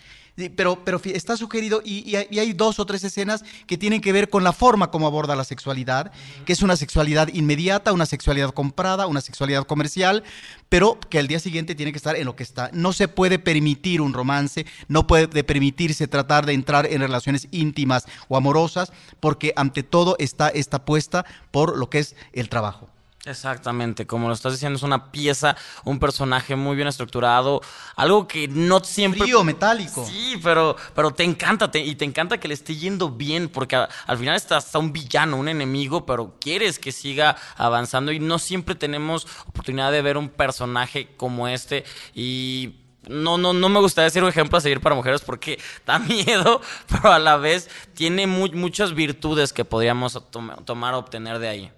Pero, 0.49 0.85
pero 0.85 1.01
está 1.05 1.37
sugerido 1.37 1.83
y, 1.85 2.17
y 2.31 2.39
hay 2.39 2.53
dos 2.53 2.79
o 2.79 2.87
tres 2.87 3.05
escenas 3.05 3.45
que 3.67 3.77
tienen 3.77 4.01
que 4.01 4.13
ver 4.13 4.31
con 4.31 4.45
la 4.45 4.53
forma 4.53 4.91
como 4.91 5.07
aborda 5.07 5.37
la 5.37 5.45
sexualidad, 5.45 6.13
que 6.47 6.53
es 6.53 6.63
una 6.63 6.77
sexualidad 6.77 7.29
inmediata, 7.33 7.93
una 7.93 8.07
sexualidad 8.07 8.51
comprada, 8.51 9.07
una 9.07 9.21
sexualidad 9.21 9.67
comercial, 9.67 10.23
pero 10.69 10.99
que 11.11 11.19
al 11.19 11.27
día 11.27 11.41
siguiente 11.41 11.75
tiene 11.75 11.93
que 11.93 11.99
estar 11.99 12.17
en 12.17 12.25
lo 12.25 12.37
que 12.37 12.43
está. 12.43 12.71
No 12.73 12.93
se 12.93 13.09
puede 13.09 13.39
permitir 13.39 14.01
un 14.01 14.15
romance, 14.15 14.67
no 14.89 15.07
puede 15.07 15.45
permitirse 15.45 16.09
tratar 16.09 16.47
de 16.47 16.53
entrar 16.53 16.87
en 16.87 17.01
relaciones 17.01 17.49
íntimas 17.51 18.07
o 18.29 18.37
amorosas, 18.37 18.93
porque 19.19 19.53
ante 19.57 19.83
todo 19.83 20.17
está 20.19 20.49
esta 20.49 20.79
apuesta 20.79 21.27
por 21.51 21.77
lo 21.77 21.91
que 21.91 21.99
es 21.99 22.15
el 22.33 22.49
trabajo. 22.49 22.89
Exactamente, 23.27 24.07
como 24.07 24.29
lo 24.29 24.35
estás 24.35 24.53
diciendo, 24.55 24.79
es 24.79 24.83
una 24.83 25.13
pieza, 25.13 25.55
un 25.85 25.99
personaje 25.99 26.57
muy 26.57 26.75
bien 26.75 26.89
estructurado, 26.89 27.61
algo 27.97 28.27
que 28.27 28.49
no 28.49 28.81
siempre... 28.83 29.21
Frío, 29.21 29.45
metálico. 29.45 30.07
Sí, 30.07 30.41
pero, 30.43 30.75
pero 30.95 31.11
te 31.11 31.23
encanta, 31.25 31.71
te- 31.71 31.85
y 31.85 31.97
te 31.97 32.07
encanta 32.07 32.41
que 32.41 32.49
le 32.49 32.55
esté 32.55 32.77
yendo 32.77 33.11
bien, 33.11 33.51
porque 33.51 33.77
a- 33.77 33.91
al 34.07 34.17
final 34.17 34.37
está 34.37 34.57
hasta 34.57 34.79
un 34.79 34.93
villano, 34.93 35.37
un 35.37 35.49
enemigo, 35.49 36.07
pero 36.07 36.37
quieres 36.41 36.79
que 36.79 36.93
siga 36.93 37.37
avanzando 37.57 38.11
y 38.11 38.21
no 38.21 38.39
siempre 38.39 38.75
tenemos 38.75 39.27
oportunidad 39.47 39.93
de 39.93 40.01
ver 40.01 40.17
un 40.17 40.29
personaje 40.31 41.09
como 41.17 41.47
este 41.49 41.85
y... 42.15 42.77
No, 43.09 43.39
no, 43.39 43.55
no 43.55 43.71
me 43.71 43.81
gustaría 43.81 44.11
ser 44.11 44.23
un 44.23 44.29
ejemplo 44.29 44.59
a 44.59 44.61
seguir 44.61 44.81
para 44.83 44.95
mujeres 44.95 45.23
porque 45.23 45.59
da 45.87 45.99
miedo, 45.99 46.61
pero 46.87 47.11
a 47.13 47.19
la 47.19 47.39
vez 47.39 47.71
tiene 47.95 48.27
mu- 48.27 48.53
muchas 48.53 48.93
virtudes 48.95 49.55
que 49.55 49.65
podríamos 49.65 50.23
tom- 50.31 50.55
tomar 50.67 50.93
o 50.95 50.99
obtener 50.99 51.39
de 51.39 51.49
ahí. 51.49 51.73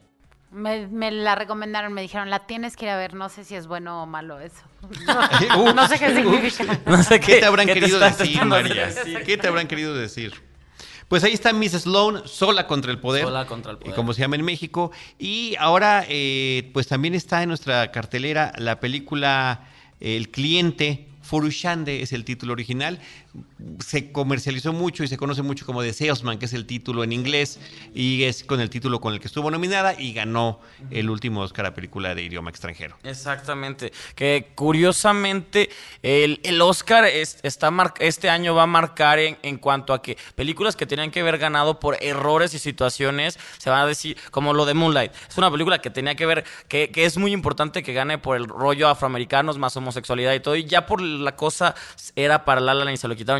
Me, 0.52 0.86
me 0.86 1.10
la 1.10 1.34
recomendaron, 1.34 1.92
me 1.92 2.02
dijeron, 2.02 2.28
la 2.28 2.40
tienes 2.46 2.76
que 2.76 2.84
ir 2.84 2.90
a 2.90 2.96
ver, 2.96 3.14
no 3.14 3.28
sé 3.30 3.42
si 3.42 3.54
es 3.54 3.66
bueno 3.66 4.02
o 4.02 4.06
malo 4.06 4.38
eso. 4.40 4.62
No 5.74 5.88
sé 5.88 5.98
qué 5.98 6.14
significa. 6.14 6.80
No 6.84 7.02
sé 7.02 7.20
¿Qué 7.20 7.36
te 7.36 7.44
habrán 7.46 7.66
qué 7.66 7.74
querido 7.74 7.98
decir, 7.98 8.44
María? 8.44 8.86
decir. 8.86 9.22
¿Qué 9.24 9.36
te 9.38 9.48
habrán 9.48 9.66
querido 9.66 9.94
decir? 9.94 10.34
Pues 11.08 11.24
ahí 11.24 11.32
está 11.32 11.52
Miss 11.52 11.72
Sloan, 11.72 12.22
sola 12.26 12.66
contra 12.66 12.90
el 12.90 12.98
poder. 12.98 13.24
Sola 13.24 13.46
contra 13.46 13.72
el 13.72 13.78
poder. 13.78 13.94
Como 13.94 14.14
se 14.14 14.20
llama 14.20 14.36
en 14.36 14.44
México. 14.44 14.92
Y 15.18 15.56
ahora, 15.58 16.04
eh, 16.08 16.70
pues 16.72 16.86
también 16.88 17.14
está 17.14 17.42
en 17.42 17.48
nuestra 17.48 17.90
cartelera 17.92 18.52
la 18.56 18.80
película 18.80 19.68
El 20.00 20.30
cliente. 20.30 21.08
Furushande 21.22 22.02
es 22.02 22.12
el 22.12 22.24
título 22.24 22.52
original. 22.52 22.98
Se 23.78 24.12
comercializó 24.12 24.72
mucho 24.72 25.04
y 25.04 25.08
se 25.08 25.16
conoce 25.16 25.40
mucho 25.42 25.64
como 25.64 25.82
The 25.82 25.92
Salesman, 25.92 26.38
que 26.38 26.46
es 26.46 26.52
el 26.52 26.66
título 26.66 27.02
en 27.04 27.12
inglés, 27.12 27.58
y 27.94 28.24
es 28.24 28.44
con 28.44 28.60
el 28.60 28.68
título 28.68 29.00
con 29.00 29.14
el 29.14 29.20
que 29.20 29.26
estuvo 29.26 29.50
nominada 29.50 29.98
y 29.98 30.12
ganó 30.12 30.60
el 30.90 31.08
último 31.08 31.40
Oscar 31.40 31.66
a 31.66 31.74
película 31.74 32.14
de 32.14 32.22
idioma 32.24 32.50
extranjero. 32.50 32.96
Exactamente. 33.04 33.92
Que 34.14 34.48
curiosamente 34.54 35.70
el, 36.02 36.40
el 36.44 36.60
Oscar 36.60 37.04
es- 37.06 37.38
está 37.42 37.70
mar- 37.70 37.94
este 38.00 38.28
año 38.28 38.54
va 38.54 38.64
a 38.64 38.66
marcar 38.66 39.18
en, 39.18 39.38
en 39.42 39.56
cuanto 39.56 39.94
a 39.94 40.02
que 40.02 40.18
películas 40.34 40.76
que 40.76 40.84
tenían 40.86 41.10
que 41.10 41.20
haber 41.20 41.38
ganado 41.38 41.80
por 41.80 41.96
errores 42.02 42.52
y 42.54 42.58
situaciones 42.58 43.38
se 43.58 43.70
van 43.70 43.80
a 43.80 43.86
decir, 43.86 44.16
como 44.30 44.52
lo 44.52 44.66
de 44.66 44.74
Moonlight. 44.74 45.12
Es 45.28 45.38
una 45.38 45.50
película 45.50 45.80
que 45.80 45.90
tenía 45.90 46.14
que 46.14 46.26
ver, 46.26 46.44
que, 46.68 46.90
que 46.90 47.04
es 47.04 47.16
muy 47.16 47.32
importante 47.32 47.82
que 47.82 47.92
gane 47.92 48.18
por 48.18 48.36
el 48.36 48.46
rollo 48.46 48.88
afroamericanos, 48.88 49.56
más 49.58 49.76
homosexualidad 49.76 50.34
y 50.34 50.40
todo. 50.40 50.56
Y 50.56 50.64
ya 50.64 50.84
por 50.86 51.00
la 51.00 51.36
cosa 51.36 51.74
era 52.16 52.44
para 52.44 52.60
La 52.60 52.74
La 52.74 52.84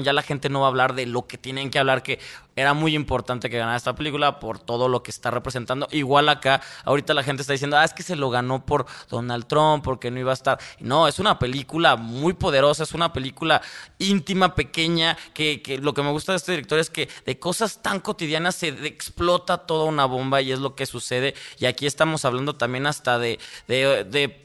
Ya 0.02 0.12
la 0.12 0.22
gente 0.22 0.48
no 0.48 0.60
va 0.60 0.66
a 0.66 0.68
hablar 0.68 0.94
de 0.94 1.06
lo 1.06 1.26
que 1.26 1.38
tienen 1.38 1.70
que 1.70 1.78
hablar, 1.78 2.02
que 2.02 2.18
era 2.56 2.74
muy 2.74 2.94
importante 2.94 3.48
que 3.48 3.58
ganara 3.58 3.76
esta 3.76 3.94
película 3.94 4.38
por 4.38 4.58
todo 4.58 4.88
lo 4.88 5.02
que 5.02 5.10
está 5.10 5.30
representando. 5.30 5.88
Igual 5.90 6.28
acá, 6.28 6.60
ahorita 6.84 7.14
la 7.14 7.22
gente 7.22 7.42
está 7.42 7.52
diciendo, 7.52 7.78
ah, 7.78 7.84
es 7.84 7.92
que 7.94 8.02
se 8.02 8.16
lo 8.16 8.30
ganó 8.30 8.64
por 8.64 8.86
Donald 9.10 9.46
Trump, 9.46 9.84
porque 9.84 10.10
no 10.10 10.20
iba 10.20 10.30
a 10.30 10.34
estar. 10.34 10.58
No, 10.78 11.08
es 11.08 11.18
una 11.18 11.38
película 11.38 11.96
muy 11.96 12.34
poderosa, 12.34 12.82
es 12.82 12.92
una 12.92 13.12
película 13.12 13.62
íntima, 13.98 14.54
pequeña, 14.54 15.16
que, 15.34 15.62
que 15.62 15.78
lo 15.78 15.94
que 15.94 16.02
me 16.02 16.10
gusta 16.10 16.32
de 16.32 16.36
este 16.36 16.52
director 16.52 16.78
es 16.78 16.90
que 16.90 17.08
de 17.24 17.38
cosas 17.38 17.82
tan 17.82 18.00
cotidianas 18.00 18.54
se 18.54 18.68
explota 18.86 19.58
toda 19.58 19.84
una 19.84 20.04
bomba 20.04 20.42
y 20.42 20.52
es 20.52 20.58
lo 20.58 20.74
que 20.74 20.86
sucede. 20.86 21.34
Y 21.58 21.66
aquí 21.66 21.86
estamos 21.86 22.24
hablando 22.24 22.54
también 22.54 22.86
hasta 22.86 23.18
de, 23.18 23.38
de 23.66 24.41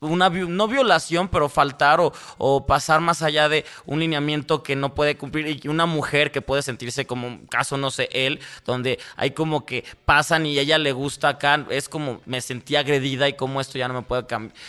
una 0.00 0.30
no 0.30 0.66
violación, 0.66 1.28
pero 1.28 1.48
faltar 1.48 2.00
o, 2.00 2.12
o 2.38 2.66
pasar 2.66 3.00
más 3.00 3.22
allá 3.22 3.48
de 3.48 3.66
un 3.84 4.00
lineamiento 4.00 4.62
que 4.62 4.74
no 4.74 4.94
puede 4.94 5.16
cumplir 5.16 5.60
y 5.62 5.68
una 5.68 5.86
mujer 5.86 6.32
que 6.32 6.40
puede 6.40 6.62
sentirse 6.62 7.06
como 7.06 7.26
un 7.26 7.46
caso, 7.46 7.76
no 7.76 7.90
sé, 7.90 8.08
él, 8.12 8.40
donde 8.64 8.98
hay 9.16 9.32
como 9.32 9.66
que 9.66 9.84
pasan 10.06 10.46
y 10.46 10.58
ella 10.58 10.78
le 10.78 10.92
gusta 10.92 11.28
acá, 11.28 11.66
es 11.70 11.88
como 11.88 12.20
me 12.24 12.40
sentí 12.40 12.76
agredida 12.76 13.28
y 13.28 13.34
como 13.34 13.60
esto 13.60 13.78
ya 13.78 13.88
no 13.88 13.94
me 13.94 14.02
puede 14.02 14.26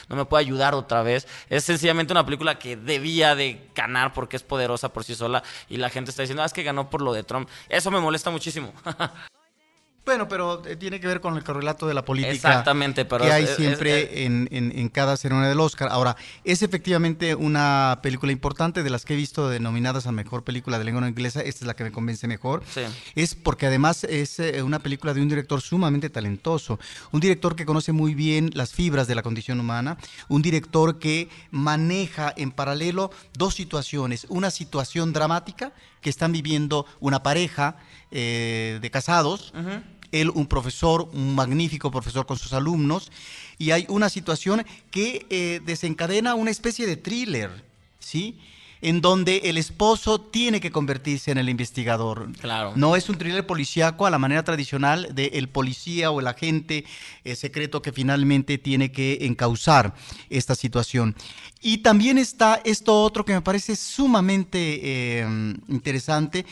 no 0.09 0.15
me 0.15 0.25
puede 0.25 0.41
ayudar 0.41 0.75
otra 0.75 1.01
vez. 1.03 1.27
Es 1.49 1.63
sencillamente 1.63 2.13
una 2.13 2.25
película 2.25 2.59
que 2.59 2.75
debía 2.75 3.35
de 3.35 3.69
ganar 3.75 4.13
porque 4.13 4.35
es 4.35 4.43
poderosa 4.43 4.91
por 4.91 5.03
sí 5.03 5.15
sola 5.15 5.43
y 5.69 5.77
la 5.77 5.89
gente 5.89 6.11
está 6.11 6.23
diciendo, 6.23 6.43
ah, 6.43 6.45
es 6.45 6.53
que 6.53 6.63
ganó 6.63 6.89
por 6.89 7.01
lo 7.01 7.13
de 7.13 7.23
Trump. 7.23 7.49
Eso 7.69 7.91
me 7.91 7.99
molesta 7.99 8.31
muchísimo. 8.31 8.73
Bueno, 10.03 10.27
pero 10.27 10.65
eh, 10.65 10.75
tiene 10.75 10.99
que 10.99 11.05
ver 11.05 11.21
con 11.21 11.37
el 11.37 11.43
correlato 11.43 11.87
de 11.87 11.93
la 11.93 12.03
política. 12.03 12.33
Exactamente, 12.33 13.05
pero 13.05 13.23
que 13.23 13.27
es- 13.29 13.33
hay 13.35 13.43
es- 13.43 13.49
es- 13.51 13.55
siempre 13.55 14.25
en, 14.25 14.47
en- 14.51 14.71
en 14.77 14.89
cada 14.89 15.15
ceremonia 15.15 15.47
del 15.47 15.59
Oscar. 15.59 15.89
Ahora, 15.91 16.17
es 16.43 16.63
efectivamente 16.63 17.35
una 17.35 17.99
película 18.01 18.31
importante 18.31 18.81
de 18.81 18.89
las 18.89 19.05
que 19.05 19.13
he 19.13 19.15
visto 19.15 19.47
denominadas 19.49 20.07
a 20.07 20.11
mejor 20.11 20.43
película 20.43 20.79
de 20.79 20.85
lengua 20.85 21.01
no 21.01 21.07
inglesa. 21.07 21.41
Esta 21.41 21.63
es 21.63 21.67
la 21.67 21.75
que 21.75 21.83
me 21.83 21.91
convence 21.91 22.27
mejor. 22.27 22.63
Sí. 22.73 22.81
Es 23.15 23.35
porque 23.35 23.67
además 23.67 24.03
es 24.05 24.39
eh, 24.39 24.63
una 24.63 24.79
película 24.79 25.13
de 25.13 25.21
un 25.21 25.29
director 25.29 25.61
sumamente 25.61 26.09
talentoso, 26.09 26.79
un 27.11 27.19
director 27.21 27.55
que 27.55 27.65
conoce 27.67 27.91
muy 27.91 28.15
bien 28.15 28.49
las 28.55 28.73
fibras 28.73 29.07
de 29.07 29.13
la 29.13 29.21
condición 29.21 29.59
humana, 29.59 29.97
un 30.29 30.41
director 30.41 30.97
que 30.97 31.29
maneja 31.51 32.33
en 32.35 32.51
paralelo 32.51 33.11
dos 33.37 33.53
situaciones, 33.53 34.25
una 34.29 34.49
situación 34.49 35.13
dramática 35.13 35.73
que 36.01 36.09
están 36.09 36.31
viviendo 36.31 36.85
una 36.99 37.23
pareja 37.23 37.77
eh, 38.11 38.79
de 38.81 38.91
casados, 38.91 39.53
él 40.11 40.29
un 40.33 40.47
profesor, 40.47 41.09
un 41.13 41.35
magnífico 41.35 41.91
profesor 41.91 42.25
con 42.25 42.37
sus 42.37 42.53
alumnos, 42.53 43.11
y 43.57 43.71
hay 43.71 43.85
una 43.87 44.09
situación 44.09 44.65
que 44.89 45.25
eh, 45.29 45.61
desencadena 45.65 46.35
una 46.35 46.51
especie 46.51 46.85
de 46.85 46.97
thriller, 46.97 47.63
¿sí? 47.99 48.39
En 48.81 48.99
donde 48.99 49.37
el 49.45 49.57
esposo 49.57 50.19
tiene 50.19 50.59
que 50.59 50.71
convertirse 50.71 51.29
en 51.31 51.37
el 51.37 51.49
investigador. 51.49 52.31
Claro. 52.39 52.73
No 52.75 52.95
es 52.95 53.09
un 53.09 53.17
thriller 53.17 53.45
policíaco 53.45 54.07
a 54.07 54.09
la 54.09 54.17
manera 54.17 54.43
tradicional 54.43 55.09
del 55.13 55.49
policía 55.49 56.09
o 56.09 56.19
el 56.19 56.25
agente 56.27 56.85
eh, 57.23 57.35
secreto 57.35 57.81
que 57.83 57.91
finalmente 57.91 58.57
tiene 58.57 58.91
que 58.91 59.19
encauzar 59.21 59.93
esta 60.31 60.55
situación. 60.55 61.15
Y 61.61 61.79
también 61.79 62.17
está 62.17 62.59
esto 62.63 63.03
otro 63.03 63.23
que 63.23 63.33
me 63.33 63.41
parece 63.41 63.75
sumamente 63.75 64.79
eh, 64.81 65.27
interesante, 65.67 66.45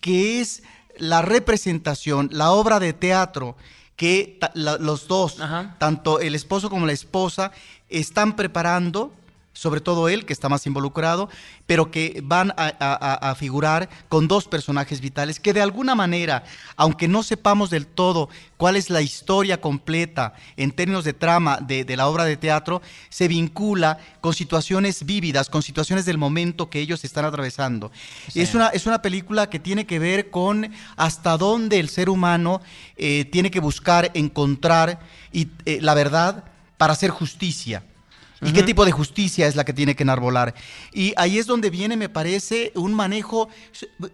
que 0.00 0.40
es 0.40 0.62
la 0.98 1.20
representación, 1.22 2.28
la 2.32 2.52
obra 2.52 2.78
de 2.78 2.92
teatro 2.92 3.56
que 3.96 4.38
la- 4.54 4.78
los 4.78 5.08
dos, 5.08 5.40
Ajá. 5.40 5.76
tanto 5.78 6.20
el 6.20 6.34
esposo 6.34 6.70
como 6.70 6.86
la 6.86 6.92
esposa, 6.92 7.50
están 7.88 8.36
preparando, 8.36 9.12
sobre 9.54 9.80
todo 9.80 10.08
él, 10.08 10.24
que 10.24 10.32
está 10.32 10.48
más 10.48 10.66
involucrado, 10.66 11.28
pero 11.66 11.90
que 11.90 12.20
van 12.24 12.52
a, 12.52 12.66
a- 12.66 12.74
a- 12.80 13.30
a 13.30 13.34
figurar 13.34 13.88
con 14.08 14.26
dos 14.28 14.46
personajes 14.48 15.00
vitales 15.00 15.38
que 15.40 15.52
de 15.52 15.60
alguna 15.60 15.94
manera, 15.94 16.44
aunque 16.76 17.06
no 17.08 17.22
sepamos 17.22 17.68
del 17.70 17.86
todo 17.86 18.28
cuál 18.56 18.76
es 18.76 18.88
la 18.90 19.02
historia 19.02 19.60
completa 19.60 20.34
en 20.56 20.70
términos 20.72 21.04
de 21.04 21.12
trama 21.12 21.58
de, 21.60 21.84
de 21.84 21.96
la 21.96 22.08
obra 22.08 22.24
de 22.24 22.36
teatro, 22.36 22.80
se 23.10 23.28
vincula 23.28 23.98
con 24.20 24.32
situaciones 24.34 25.04
vívidas, 25.04 25.50
con 25.50 25.62
situaciones 25.62 26.04
del 26.06 26.16
momento 26.18 26.70
que 26.70 26.80
ellos 26.80 27.04
están 27.04 27.24
atravesando. 27.24 27.90
Es, 28.34 28.54
una, 28.54 28.68
es 28.68 28.86
una 28.86 29.02
película 29.02 29.50
que 29.50 29.58
tiene 29.58 29.84
que 29.86 29.98
ver 29.98 30.30
con 30.30 30.72
hasta 30.96 31.36
dónde 31.36 31.78
el 31.78 31.88
ser 31.88 32.08
humano 32.08 32.60
eh, 32.96 33.26
tiene 33.26 33.50
que 33.50 33.60
buscar 33.60 34.10
encontrar 34.14 35.00
y, 35.32 35.48
eh, 35.66 35.78
la 35.82 35.94
verdad 35.94 36.44
para 36.78 36.94
hacer 36.94 37.10
justicia. 37.10 37.84
Y 38.42 38.52
qué 38.52 38.62
tipo 38.62 38.84
de 38.84 38.92
justicia 38.92 39.46
es 39.46 39.56
la 39.56 39.64
que 39.64 39.72
tiene 39.72 39.94
que 39.94 40.02
enarbolar. 40.02 40.54
Y 40.92 41.14
ahí 41.16 41.38
es 41.38 41.46
donde 41.46 41.70
viene, 41.70 41.96
me 41.96 42.08
parece, 42.08 42.72
un 42.74 42.92
manejo 42.94 43.48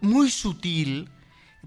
muy 0.01 0.31
sutil 0.31 1.09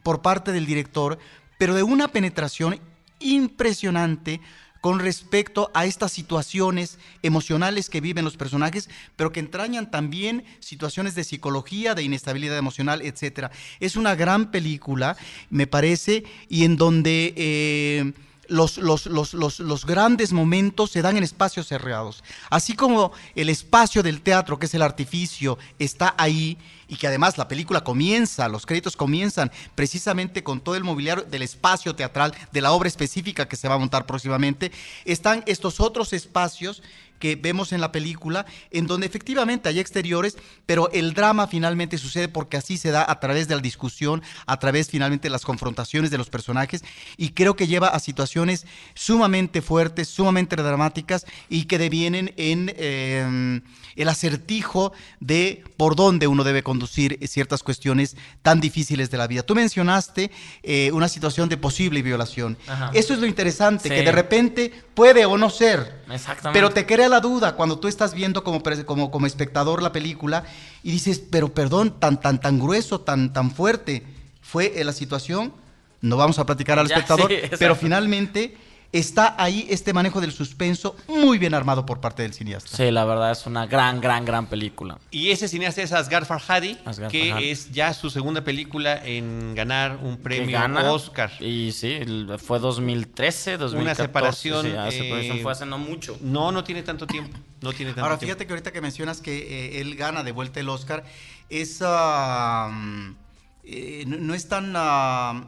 por 0.03 0.21
parte 0.21 0.51
del 0.51 0.65
director, 0.65 1.17
pero 1.57 1.75
de 1.75 1.83
una 1.83 2.07
penetración 2.07 2.79
impresionante 3.19 4.41
con 4.81 4.99
respecto 4.99 5.69
a 5.75 5.85
estas 5.85 6.11
situaciones 6.11 6.97
emocionales 7.21 7.89
que 7.89 8.01
viven 8.01 8.25
los 8.25 8.35
personajes, 8.35 8.89
pero 9.15 9.31
que 9.31 9.39
entrañan 9.39 9.91
también 9.91 10.43
situaciones 10.59 11.13
de 11.13 11.23
psicología, 11.23 11.93
de 11.93 12.03
inestabilidad 12.03 12.57
emocional, 12.57 13.03
etcétera. 13.03 13.51
Es 13.79 13.95
una 13.95 14.15
gran 14.15 14.49
película, 14.49 15.17
me 15.51 15.67
parece, 15.67 16.23
y 16.49 16.63
en 16.65 16.77
donde 16.77 17.33
eh, 17.37 18.13
los, 18.51 18.77
los, 18.77 19.05
los, 19.05 19.59
los, 19.59 19.85
grandes 19.85 20.33
momentos 20.33 20.91
se 20.91 21.01
dan 21.01 21.17
en 21.17 21.23
espacios 21.23 21.67
cerrados. 21.67 22.23
Así 22.49 22.75
como 22.75 23.11
el 23.33 23.49
espacio 23.49 24.03
del 24.03 24.21
teatro, 24.21 24.59
que 24.59 24.65
es 24.65 24.73
el 24.73 24.81
artificio, 24.81 25.57
está 25.79 26.13
ahí 26.17 26.57
y 26.91 26.97
que 26.97 27.07
además 27.07 27.37
la 27.37 27.47
película 27.47 27.85
comienza, 27.85 28.49
los 28.49 28.65
créditos 28.65 28.97
comienzan 28.97 29.49
precisamente 29.75 30.43
con 30.43 30.59
todo 30.59 30.75
el 30.75 30.83
mobiliario 30.83 31.23
del 31.23 31.41
espacio 31.41 31.95
teatral, 31.95 32.35
de 32.51 32.59
la 32.59 32.73
obra 32.73 32.89
específica 32.89 33.47
que 33.47 33.55
se 33.55 33.69
va 33.69 33.75
a 33.75 33.77
montar 33.77 34.05
próximamente, 34.05 34.73
están 35.05 35.41
estos 35.47 35.79
otros 35.79 36.11
espacios 36.11 36.83
que 37.21 37.37
vemos 37.37 37.71
en 37.71 37.79
la 37.79 37.93
película, 37.93 38.45
en 38.71 38.87
donde 38.87 39.05
efectivamente 39.05 39.69
hay 39.69 39.79
exteriores, 39.79 40.37
pero 40.65 40.91
el 40.91 41.13
drama 41.13 41.47
finalmente 41.47 41.97
sucede 41.97 42.27
porque 42.27 42.57
así 42.57 42.77
se 42.77 42.91
da 42.91 43.09
a 43.09 43.19
través 43.21 43.47
de 43.47 43.55
la 43.55 43.61
discusión, 43.61 44.21
a 44.47 44.57
través 44.57 44.89
finalmente 44.89 45.27
de 45.27 45.31
las 45.31 45.45
confrontaciones 45.45 46.11
de 46.11 46.17
los 46.17 46.29
personajes, 46.29 46.83
y 47.15 47.29
creo 47.29 47.55
que 47.55 47.67
lleva 47.67 47.89
a 47.89 47.99
situaciones 47.99 48.65
sumamente 48.95 49.61
fuertes, 49.61 50.09
sumamente 50.09 50.55
dramáticas, 50.55 51.25
y 51.47 51.65
que 51.65 51.77
devienen 51.77 52.33
en 52.35 52.73
eh, 52.75 53.61
el 53.95 54.09
acertijo 54.09 54.91
de 55.19 55.63
por 55.77 55.95
dónde 55.95 56.27
uno 56.27 56.43
debe 56.43 56.63
conducir 56.63 56.80
ciertas 56.87 57.63
cuestiones 57.63 58.15
tan 58.41 58.59
difíciles 58.59 59.09
de 59.11 59.17
la 59.17 59.27
vida. 59.27 59.43
Tú 59.43 59.55
mencionaste 59.55 60.31
eh, 60.63 60.91
una 60.93 61.07
situación 61.07 61.49
de 61.49 61.57
posible 61.57 62.01
violación. 62.01 62.57
Ajá. 62.67 62.91
Eso 62.93 63.13
es 63.13 63.19
lo 63.19 63.25
interesante, 63.25 63.89
Sí. 63.89 63.95
que 63.95 64.03
de 64.03 64.11
repente 64.11 64.73
puede 64.93 65.25
o 65.25 65.37
no 65.37 65.49
ser. 65.49 66.01
Exactamente. 66.11 66.51
Pero 66.53 66.69
te 66.71 66.85
crea 66.85 67.09
la 67.09 67.19
duda 67.19 67.55
cuando 67.55 67.79
tú 67.79 67.87
estás 67.87 68.13
viendo 68.13 68.43
como, 68.43 68.61
como, 68.85 69.11
como 69.11 69.25
espectador 69.25 69.81
la 69.81 69.91
película 69.91 70.43
y 70.83 70.91
dices, 70.91 71.21
pero 71.29 71.53
perdón, 71.53 71.99
tan, 71.99 72.19
tan, 72.19 72.39
tan 72.39 72.59
grueso, 72.59 73.01
tan, 73.01 73.33
tan 73.33 73.51
fuerte 73.51 74.03
fue 74.41 74.73
la 74.83 74.93
situación. 74.93 75.53
No 76.01 76.17
vamos 76.17 76.39
a 76.39 76.45
platicar 76.45 76.79
al 76.79 76.87
Ya, 76.87 76.95
espectador, 76.95 77.31
sí, 77.31 77.37
pero 77.59 77.75
finalmente 77.75 78.57
está 78.91 79.35
ahí 79.41 79.65
este 79.69 79.93
manejo 79.93 80.19
del 80.21 80.31
suspenso 80.31 80.95
muy 81.07 81.37
bien 81.37 81.53
armado 81.53 81.85
por 81.85 81.99
parte 82.01 82.23
del 82.23 82.33
cineasta. 82.33 82.75
Sí, 82.75 82.91
la 82.91 83.05
verdad 83.05 83.31
es 83.31 83.45
una 83.45 83.65
gran, 83.65 84.01
gran, 84.01 84.25
gran 84.25 84.47
película. 84.47 84.99
Y 85.11 85.29
ese 85.31 85.47
cineasta 85.47 85.81
es 85.81 85.93
Asghar 85.93 86.25
Farhadi, 86.25 86.77
Asghar 86.85 87.09
que 87.11 87.29
Farhadi. 87.29 87.49
es 87.49 87.71
ya 87.71 87.93
su 87.93 88.09
segunda 88.09 88.43
película 88.43 89.01
en 89.05 89.55
ganar 89.55 89.97
un 90.01 90.17
premio 90.17 90.59
gana. 90.59 90.91
Oscar. 90.91 91.31
Y 91.39 91.71
sí, 91.71 91.99
fue 92.37 92.59
2013, 92.59 93.57
2014. 93.57 93.77
Una 93.81 93.95
separación, 93.95 94.65
Sí, 94.65 94.73
ah, 94.77 94.91
separación 94.91 95.37
eh, 95.37 95.41
fue 95.41 95.51
hace 95.51 95.65
no 95.65 95.77
mucho. 95.77 96.17
No, 96.21 96.51
no 96.51 96.63
tiene 96.63 96.83
tanto 96.83 97.07
tiempo. 97.07 97.37
No 97.61 97.71
tiene 97.73 97.91
tanto 97.91 98.01
Ahora, 98.03 98.17
tiempo. 98.17 98.31
fíjate 98.33 98.47
que 98.47 98.53
ahorita 98.53 98.71
que 98.71 98.81
mencionas 98.81 99.21
que 99.21 99.77
eh, 99.77 99.81
él 99.81 99.95
gana 99.95 100.23
de 100.23 100.31
vuelta 100.31 100.59
el 100.59 100.67
Oscar, 100.69 101.03
es, 101.49 101.81
eh, 103.63 104.03
no, 104.07 104.17
no 104.17 104.33
es 104.33 104.47
tan, 104.47 104.73
ah, 104.75 105.45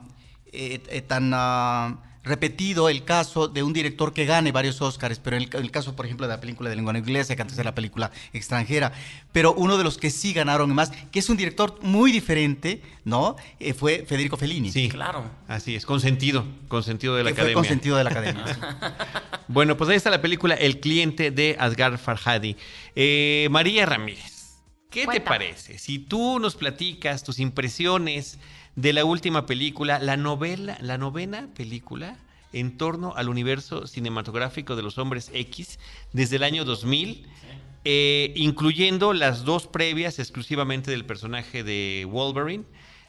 eh, 0.52 0.82
eh, 0.90 1.02
tan 1.02 1.32
ah, 1.34 1.98
repetido 2.24 2.88
el 2.90 3.04
caso 3.04 3.48
de 3.48 3.64
un 3.64 3.74
director 3.74 4.14
que 4.14 4.26
gane 4.26 4.52
varios 4.52 4.82
Oscars, 4.82 5.20
pero 5.20 5.36
en 5.36 5.44
el, 5.44 5.50
ca- 5.50 5.58
el 5.58 5.72
caso, 5.72 5.96
por 5.96 6.06
ejemplo, 6.06 6.26
de 6.28 6.34
la 6.34 6.40
película 6.40 6.70
de 6.70 6.76
lengua 6.78 6.98
inglesa, 6.98 7.36
que 7.36 7.42
antes 7.42 7.58
era 7.58 7.66
la 7.72 7.76
película 7.76 8.12
extranjera, 8.32 8.94
pero 9.32 9.54
uno 9.54 9.78
de 9.78 9.84
los 9.84 9.98
que 9.98 10.10
sí 10.10 10.32
ganaron 10.34 10.74
más, 10.74 10.92
que 11.12 11.20
es 11.20 11.30
un 11.30 11.36
director 11.38 11.78
muy 11.82 12.12
diferente, 12.12 12.82
¿no? 13.04 13.36
Eh, 13.60 13.74
fue 13.74 14.06
Federico 14.08 14.38
Fellini. 14.38 14.72
Sí, 14.72 14.90
Claro. 14.90 15.26
así 15.48 15.76
es, 15.76 15.86
consentido, 15.86 16.46
consentido 16.70 17.16
de 17.16 17.24
la 17.26 17.30
que 17.32 17.36
fue 17.36 17.42
academia. 17.44 17.56
consentido 17.56 17.98
de 17.98 18.04
la 18.06 18.10
academia. 18.10 18.46
Bueno, 19.50 19.76
pues 19.76 19.90
ahí 19.90 19.98
está 19.98 20.10
la 20.10 20.22
película 20.22 20.56
El 20.56 20.80
cliente 20.80 21.30
de 21.30 21.58
Asghar 21.60 21.98
Farhadi. 21.98 22.56
Eh, 22.96 23.48
María 23.52 23.86
Ramírez, 23.86 24.54
¿qué 24.90 25.06
te 25.06 25.20
parece? 25.20 25.78
Si 25.78 26.00
tú 26.00 26.40
nos 26.40 26.56
platicas 26.56 27.24
tus 27.24 27.40
impresiones 27.40 28.40
de 28.76 28.94
la 28.94 29.06
última 29.06 29.46
película, 29.46 30.00
la 30.00 30.18
novela, 30.18 30.78
la 30.82 30.98
novena 30.98 31.50
película 31.56 32.18
en 32.54 32.78
torno 32.78 33.14
al 33.16 33.30
universo 33.30 33.88
cinematográfico 33.88 34.76
de 34.76 34.84
los 34.84 34.98
hombres 34.98 35.32
X 35.34 35.80
desde 36.12 36.36
el 36.38 36.44
año 36.44 36.66
2000, 36.66 37.28
eh, 37.86 38.34
incluyendo 38.36 39.14
las 39.14 39.44
dos 39.44 39.68
previas 39.68 40.20
exclusivamente 40.20 40.92
del 40.92 41.06
personaje 41.06 41.64
de 41.64 42.08
Wolverine. 42.10 42.64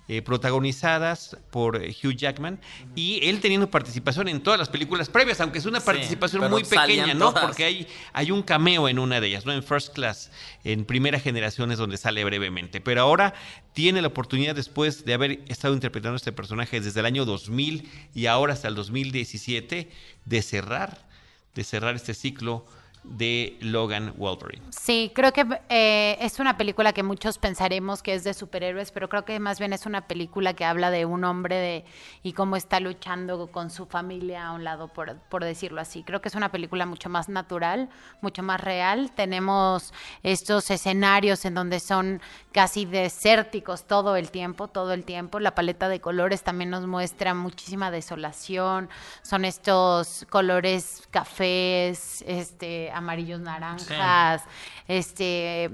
Eh, 0.07 0.21
protagonizadas 0.21 1.37
por 1.51 1.83
eh, 1.83 1.95
Hugh 2.03 2.15
Jackman 2.15 2.61
y 2.95 3.27
él 3.27 3.41
teniendo 3.41 3.71
participación 3.71 4.29
en 4.29 4.43
todas 4.43 4.59
las 4.59 4.69
películas 4.69 5.09
previas, 5.09 5.41
aunque 5.41 5.59
es 5.59 5.67
una 5.67 5.81
Sí, 5.81 5.87
participación 5.87 6.51
muy 6.51 6.63
pequeña, 6.63 7.15
¿no? 7.15 7.31
todas. 7.31 7.45
Porque 7.45 7.65
hay, 7.65 7.87
hay 8.13 8.31
un 8.31 8.43
cameo 8.43 8.89
en 8.89 8.99
una 8.99 9.21
de 9.21 9.29
ellas, 9.29 9.47
¿no? 9.47 9.53
En 9.53 9.63
First 9.63 9.95
Class, 9.95 10.31
en 10.63 10.85
primera 10.85 11.19
generación 11.19 11.73
es 11.73 11.79
donde 11.79 11.97
sale 11.97 12.23
brevemente. 12.25 12.81
Pero 12.83 13.01
ahora 13.01 13.33
tiene 13.73 14.03
la 14.03 14.09
oportunidad, 14.09 14.55
después 14.55 15.05
de 15.05 15.15
haber 15.15 15.43
estado 15.49 15.73
interpretando 15.73 16.17
este 16.17 16.33
personaje 16.33 16.81
desde 16.81 17.01
el 17.01 17.07
año 17.07 17.25
2000 17.25 17.89
y 18.15 18.27
ahora 18.27 18.53
hasta 18.53 18.69
el 18.69 18.75
2017, 18.75 19.91
de 20.27 20.43
cerrar, 20.43 21.07
de 21.55 21.65
cerrar 21.65 21.95
este 21.97 22.15
ciclo 22.15 22.67
de 23.05 23.59
Logan 23.61 24.15
Wolverine. 24.17 24.65
Sí, 24.71 25.13
creo 25.15 25.33
que 25.33 25.47
eh, 25.69 26.17
es 26.21 26.41
una 26.41 26.57
película 26.57 26.93
que 26.93 27.03
muchos 27.03 27.39
pensaremos 27.39 28.03
que 28.03 28.15
es 28.15 28.25
de 28.25 28.33
superhéroes, 28.35 28.91
pero 28.93 29.09
creo 29.09 29.25
que 29.25 29.39
más 29.39 29.59
bien 29.59 29.73
es 29.73 29.87
una 29.87 30.07
película 30.07 30.55
que 30.55 30.65
habla 30.65 30.91
de 30.91 31.05
un 31.05 31.25
hombre 31.25 31.57
de, 31.57 31.85
y 32.23 32.33
cómo 32.33 32.57
está 32.57 32.81
luchando 32.81 33.47
con 33.49 33.71
su 33.71 33.87
familia 33.87 34.47
a 34.47 34.53
un 34.53 34.65
lado, 34.65 34.89
por, 34.89 35.17
por 35.29 35.45
decirlo 35.45 35.81
así. 35.81 36.03
Creo 36.03 36.23
que 36.23 36.29
es 36.29 36.35
una 36.35 36.51
película 36.51 36.87
mucho 36.87 37.11
más 37.11 37.29
natural, 37.29 37.91
mucho 38.23 38.43
más 38.43 38.61
real. 38.61 39.13
Tenemos 39.15 39.93
estos 40.23 40.71
escenarios 40.71 41.45
en 41.45 41.55
donde 41.55 41.81
son 41.81 42.23
casi 42.53 42.87
desérticos 42.87 43.85
todo 43.85 44.17
el 44.17 44.31
tiempo, 44.31 44.69
todo 44.69 44.93
el 44.93 45.05
tiempo. 45.05 45.41
La 45.41 45.55
paleta 45.55 45.89
de 45.89 46.01
colores 46.01 46.43
también 46.43 46.71
nos 46.71 46.87
muestra 46.87 47.35
muchísima 47.35 47.91
desolación. 47.91 48.89
Son 49.23 49.45
estos 49.45 50.27
colores 50.31 51.03
cafés, 51.11 52.25
este, 52.27 52.91
amarillos 52.95 53.41
naranjas, 53.41 54.45
este 54.89 55.71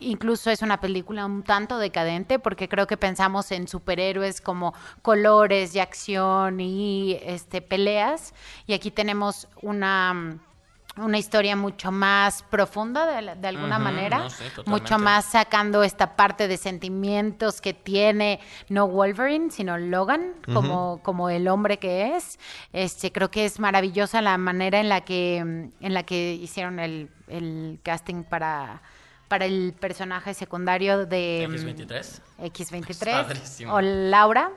incluso 0.00 0.50
es 0.50 0.62
una 0.62 0.80
película 0.80 1.24
un 1.26 1.42
tanto 1.42 1.78
decadente 1.78 2.38
porque 2.38 2.68
creo 2.68 2.86
que 2.86 2.96
pensamos 2.96 3.52
en 3.52 3.68
superhéroes 3.68 4.40
como 4.40 4.74
colores 5.00 5.74
y 5.74 5.80
acción 5.80 6.60
y 6.60 7.18
este 7.22 7.62
peleas. 7.62 8.34
Y 8.66 8.74
aquí 8.74 8.90
tenemos 8.90 9.48
una 9.60 10.38
una 10.96 11.18
historia 11.18 11.56
mucho 11.56 11.90
más 11.90 12.42
profunda 12.42 13.06
de, 13.06 13.34
de 13.36 13.48
alguna 13.48 13.78
manera, 13.78 14.26
no, 14.56 14.64
mucho 14.66 14.98
más 14.98 15.24
sacando 15.24 15.82
esta 15.82 16.16
parte 16.16 16.48
de 16.48 16.56
sentimientos 16.56 17.60
que 17.60 17.72
tiene 17.72 18.40
no 18.68 18.86
Wolverine, 18.86 19.50
sino 19.50 19.78
Logan, 19.78 20.34
como, 20.52 21.00
como 21.02 21.30
el 21.30 21.48
hombre 21.48 21.78
que 21.78 22.16
es. 22.16 22.38
Este, 22.72 23.10
creo 23.10 23.30
que 23.30 23.46
es 23.46 23.58
maravillosa 23.58 24.20
la 24.20 24.36
manera 24.36 24.80
en 24.80 24.88
la 24.88 25.00
que, 25.00 25.38
en 25.38 25.94
la 25.94 26.02
que 26.02 26.34
hicieron 26.34 26.78
el, 26.78 27.08
el 27.28 27.80
casting 27.82 28.24
para, 28.24 28.82
para 29.32 29.46
el 29.46 29.72
personaje 29.72 30.34
secundario 30.34 31.06
de 31.06 31.48
mm, 31.48 31.54
X23. 31.54 32.20
X23 32.38 33.12
Padrísimo. 33.12 33.72
o 33.72 33.80
Laura. 33.80 34.50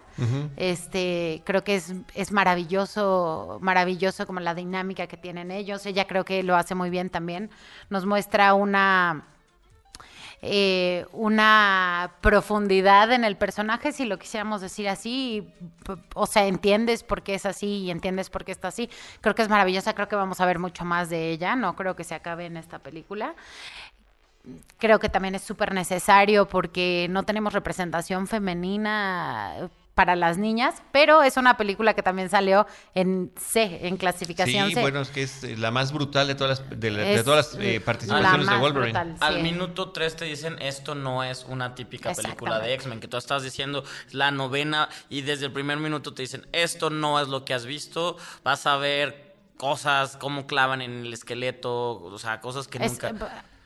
Este, 0.58 1.42
creo 1.46 1.64
que 1.64 1.76
es, 1.76 1.94
es 2.14 2.34
maravilloso, 2.34 3.58
maravilloso 3.62 4.28
como 4.28 4.42
la 4.42 4.54
dinámica 4.54 5.08
que 5.08 5.16
tienen 5.16 5.50
ellos. 5.50 5.86
Ella 5.86 6.08
creo 6.08 6.26
que 6.26 6.44
lo 6.44 6.58
hace 6.58 6.76
muy 6.76 6.90
bien 6.90 7.10
también. 7.10 7.52
Nos 7.90 8.06
muestra 8.06 8.54
una 8.54 9.28
eh, 10.42 11.06
una 11.14 12.12
profundidad 12.20 13.14
en 13.14 13.24
el 13.24 13.38
personaje, 13.38 13.94
si 13.94 14.04
lo 14.04 14.20
quisiéramos 14.20 14.60
decir 14.60 14.90
así, 14.90 15.48
o 16.14 16.28
sea, 16.28 16.46
entiendes 16.46 17.04
por 17.04 17.24
qué 17.24 17.36
es 17.36 17.46
así 17.46 17.78
y 17.78 17.92
entiendes 17.92 18.30
por 18.30 18.44
qué 18.44 18.52
está 18.52 18.68
así. 18.68 18.90
Creo 19.22 19.34
que 19.36 19.42
es 19.42 19.50
maravillosa, 19.50 19.94
creo 19.94 20.10
que 20.10 20.18
vamos 20.18 20.42
a 20.42 20.46
ver 20.46 20.60
mucho 20.60 20.84
más 20.84 21.10
de 21.10 21.32
ella, 21.32 21.56
no 21.56 21.78
creo 21.78 21.96
que 21.96 22.04
se 22.04 22.14
acabe 22.14 22.46
en 22.46 22.58
esta 22.58 22.80
película 22.80 23.36
creo 24.78 25.00
que 25.00 25.10
también 25.10 25.36
es 25.36 25.42
súper 25.44 25.74
necesario 25.74 26.48
porque 26.48 27.08
no 27.10 27.24
tenemos 27.24 27.54
representación 27.54 28.28
femenina 28.28 29.70
para 29.94 30.18
las 30.18 30.38
niñas, 30.38 30.76
pero 30.92 31.24
es 31.24 31.38
una 31.38 31.56
película 31.56 31.94
que 31.94 32.04
también 32.04 32.30
salió 32.30 32.68
en 32.96 33.32
C, 33.40 33.88
en 33.88 33.96
clasificación 33.96 34.68
Sí, 34.68 34.74
C. 34.74 34.82
bueno, 34.82 35.00
es 35.00 35.08
que 35.10 35.24
es 35.24 35.46
eh, 35.46 35.56
la 35.56 35.72
más 35.72 35.94
brutal 35.94 36.28
de 36.28 36.36
todas 36.36 36.60
las, 36.60 36.70
de, 36.80 36.92
la- 36.92 37.00
de 37.00 37.14
Es 37.16 37.24
todas 37.24 37.54
las 37.54 37.62
eh, 37.64 37.80
la 37.80 37.86
participaciones 37.86 38.50
de 38.50 38.58
Wolverine. 38.58 38.92
brutal, 39.00 39.16
Al 39.22 39.42
minuto 39.42 39.92
3 39.92 40.18
te 40.18 40.26
dicen, 40.26 40.58
esto 40.60 40.96
no 40.96 41.24
es 41.24 41.46
una 41.48 41.76
típica 41.76 42.14
película 42.14 42.60
de. 42.60 42.74
X-Men, 42.74 43.00
que 43.00 43.08
tú 43.08 43.16
estás 43.16 43.42
diciendo 43.44 43.86
es 44.06 44.14
la 44.14 44.32
novena 44.32 44.90
y 45.10 45.22
desde 45.22 45.46
el 45.46 45.54
primer 45.54 45.78
minuto 45.78 46.14
te 46.14 46.24
dicen, 46.24 46.46
esto 46.52 46.90
no 46.90 47.22
es 47.22 47.30
lo 47.30 47.46
que 47.46 47.54
has 47.54 47.66
visto, 47.66 48.18
vas 48.44 48.68
a 48.68 48.76
ver 48.76 49.34
cosas, 49.56 50.18
cómo 50.18 50.46
clavan 50.46 50.82
en 50.82 51.06
el 51.06 51.14
esqueleto, 51.14 52.04
o 52.04 52.20
sea, 52.20 52.42
cosas 52.42 52.68
que 52.68 52.80
Es- 52.84 52.92
nunca, 52.92 53.14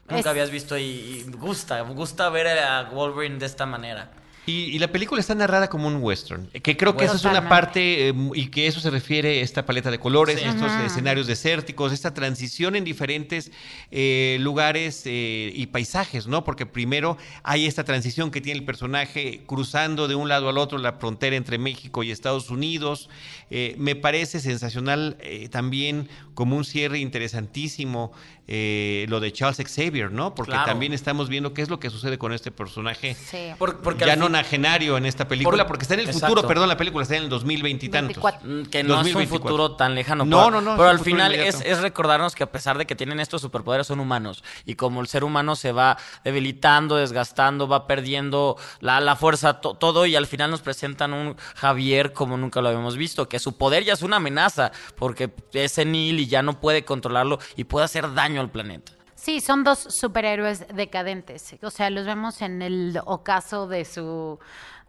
es- 0.09 0.15
nunca 0.17 0.29
habías 0.31 0.51
visto 0.51 0.77
y, 0.77 0.83
y 0.83 1.25
gusta, 1.37 1.81
gusta 1.81 2.29
ver 2.29 2.47
a 2.59 2.89
Wolverine 2.89 3.37
de 3.39 3.45
esta 3.45 3.65
manera. 3.65 4.11
Y, 4.45 4.63
y 4.75 4.79
la 4.79 4.87
película 4.91 5.21
está 5.21 5.35
narrada 5.35 5.69
como 5.69 5.85
un 5.87 5.97
western, 6.01 6.47
que 6.47 6.75
creo 6.75 6.97
que 6.97 7.05
esa 7.05 7.13
es 7.17 7.21
una 7.23 7.33
Totalmente. 7.41 7.49
parte 7.49 8.07
eh, 8.09 8.13
y 8.33 8.47
que 8.47 8.65
eso 8.65 8.79
se 8.79 8.89
refiere 8.89 9.41
a 9.41 9.43
esta 9.43 9.63
paleta 9.63 9.91
de 9.91 9.99
colores, 9.99 10.39
Sí. 10.39 10.45
estos 10.47 10.71
Ajá. 10.71 10.85
escenarios 10.87 11.27
desérticos, 11.27 11.91
esta 11.93 12.15
transición 12.15 12.75
en 12.75 12.83
diferentes 12.83 13.51
eh, 13.91 14.37
lugares 14.39 15.03
eh, 15.05 15.51
y 15.53 15.67
paisajes, 15.67 16.25
¿no? 16.25 16.43
Porque 16.45 16.65
primero 16.65 17.15
hay 17.43 17.67
esta 17.67 17.83
transición 17.83 18.31
que 18.31 18.41
tiene 18.41 18.57
el 18.61 18.65
personaje 18.65 19.43
cruzando 19.45 20.07
de 20.07 20.15
un 20.15 20.29
lado 20.29 20.49
al 20.49 20.57
otro 20.57 20.79
la 20.79 20.93
frontera 20.93 21.35
entre 21.35 21.59
México 21.59 22.01
y 22.01 22.09
Estados 22.09 22.49
Unidos. 22.49 23.07
Eh, 23.51 23.75
me 23.77 23.95
parece 23.95 24.39
sensacional 24.39 25.17
eh, 25.19 25.49
también 25.49 26.09
como 26.33 26.55
un 26.55 26.65
cierre 26.65 26.97
interesantísimo 26.97 28.13
eh, 28.51 29.05
lo 29.09 29.19
de 29.19 29.31
Charles 29.31 29.57
Xavier, 29.63 30.11
¿no? 30.11 30.33
Porque 30.33 30.53
Claro. 30.53 30.65
también 30.65 30.91
estamos 30.91 31.29
viendo 31.29 31.53
qué 31.53 31.61
es 31.61 31.69
lo 31.69 31.79
que 31.79 31.91
sucede 31.91 32.17
con 32.17 32.33
este 32.33 32.49
personaje 32.49 33.13
Sí. 33.13 33.51
Por- 33.59 33.79
porque 33.81 34.05
ya 34.07 34.13
al 34.13 34.19
no 34.19 34.25
fin- 34.25 34.31
nagenario 34.33 34.97
en 34.97 35.05
esta 35.05 35.27
película, 35.27 35.57
Por- 35.63 35.67
porque 35.67 35.83
está 35.83 35.93
en 35.93 35.99
el 35.99 36.07
Exacto. 36.07 36.25
futuro, 36.27 36.47
perdón, 36.47 36.67
la 36.67 36.75
película 36.75 37.03
está 37.03 37.15
en 37.15 37.23
el 37.23 37.29
2020 37.29 37.85
y 37.85 37.89
tantos. 37.89 38.07
24. 38.21 38.39
Que 38.71 38.83
no 38.83 38.95
es 38.95 38.99
un 38.99 39.03
2024. 39.13 39.39
futuro 39.49 39.75
tan 39.75 39.93
lejano. 39.93 40.25
No, 40.25 40.45
pero, 40.45 40.49
no, 40.49 40.61
no, 40.71 40.77
Pero 40.77 40.89
al 40.89 40.99
final 40.99 41.35
es, 41.35 41.79
recordarnos 41.81 42.33
que 42.33 42.41
a 42.43 42.51
pesar 42.51 42.79
de 42.79 42.87
que 42.87 42.95
tienen 42.95 43.19
estos 43.19 43.39
superpoderes, 43.41 43.85
son 43.85 43.99
humanos. 43.99 44.43
Y 44.65 44.73
como 44.73 45.01
el 45.01 45.07
ser 45.07 45.23
humano 45.23 45.55
se 45.55 45.71
va 45.71 45.97
debilitando, 46.23 46.95
desgastando, 46.95 47.67
va 47.67 47.85
perdiendo 47.85 48.57
la, 48.79 48.99
la 48.99 49.15
fuerza, 49.15 49.61
to- 49.61 49.75
todo, 49.75 50.05
y 50.07 50.15
al 50.15 50.25
final 50.25 50.49
nos 50.49 50.61
presentan 50.61 51.13
un 51.13 51.35
Javier 51.55 52.13
como 52.13 52.35
nunca 52.37 52.61
lo 52.61 52.69
habíamos 52.69 52.97
visto, 52.97 53.29
que 53.29 53.37
su 53.39 53.57
poder 53.57 53.83
ya 53.83 53.93
es 53.93 54.01
una 54.01 54.15
amenaza, 54.17 54.71
porque 54.95 55.29
es 55.53 55.71
senil 55.73 56.19
y 56.19 56.27
ya 56.27 56.41
no 56.41 56.59
puede 56.59 56.83
controlarlo 56.83 57.39
y 57.55 57.65
puede 57.65 57.85
hacer 57.85 58.13
daño 58.13 58.38
al 58.41 58.49
planeta. 58.49 58.91
Sí, 59.15 59.41
son 59.41 59.63
dos 59.65 59.79
superhéroes 59.79 60.65
decadentes. 60.73 61.55
O 61.61 61.69
sea, 61.71 61.89
los 61.89 62.05
vemos 62.05 62.41
en 62.41 62.61
el 62.61 62.99
ocaso 63.05 63.67
de 63.67 63.83
su 63.85 64.39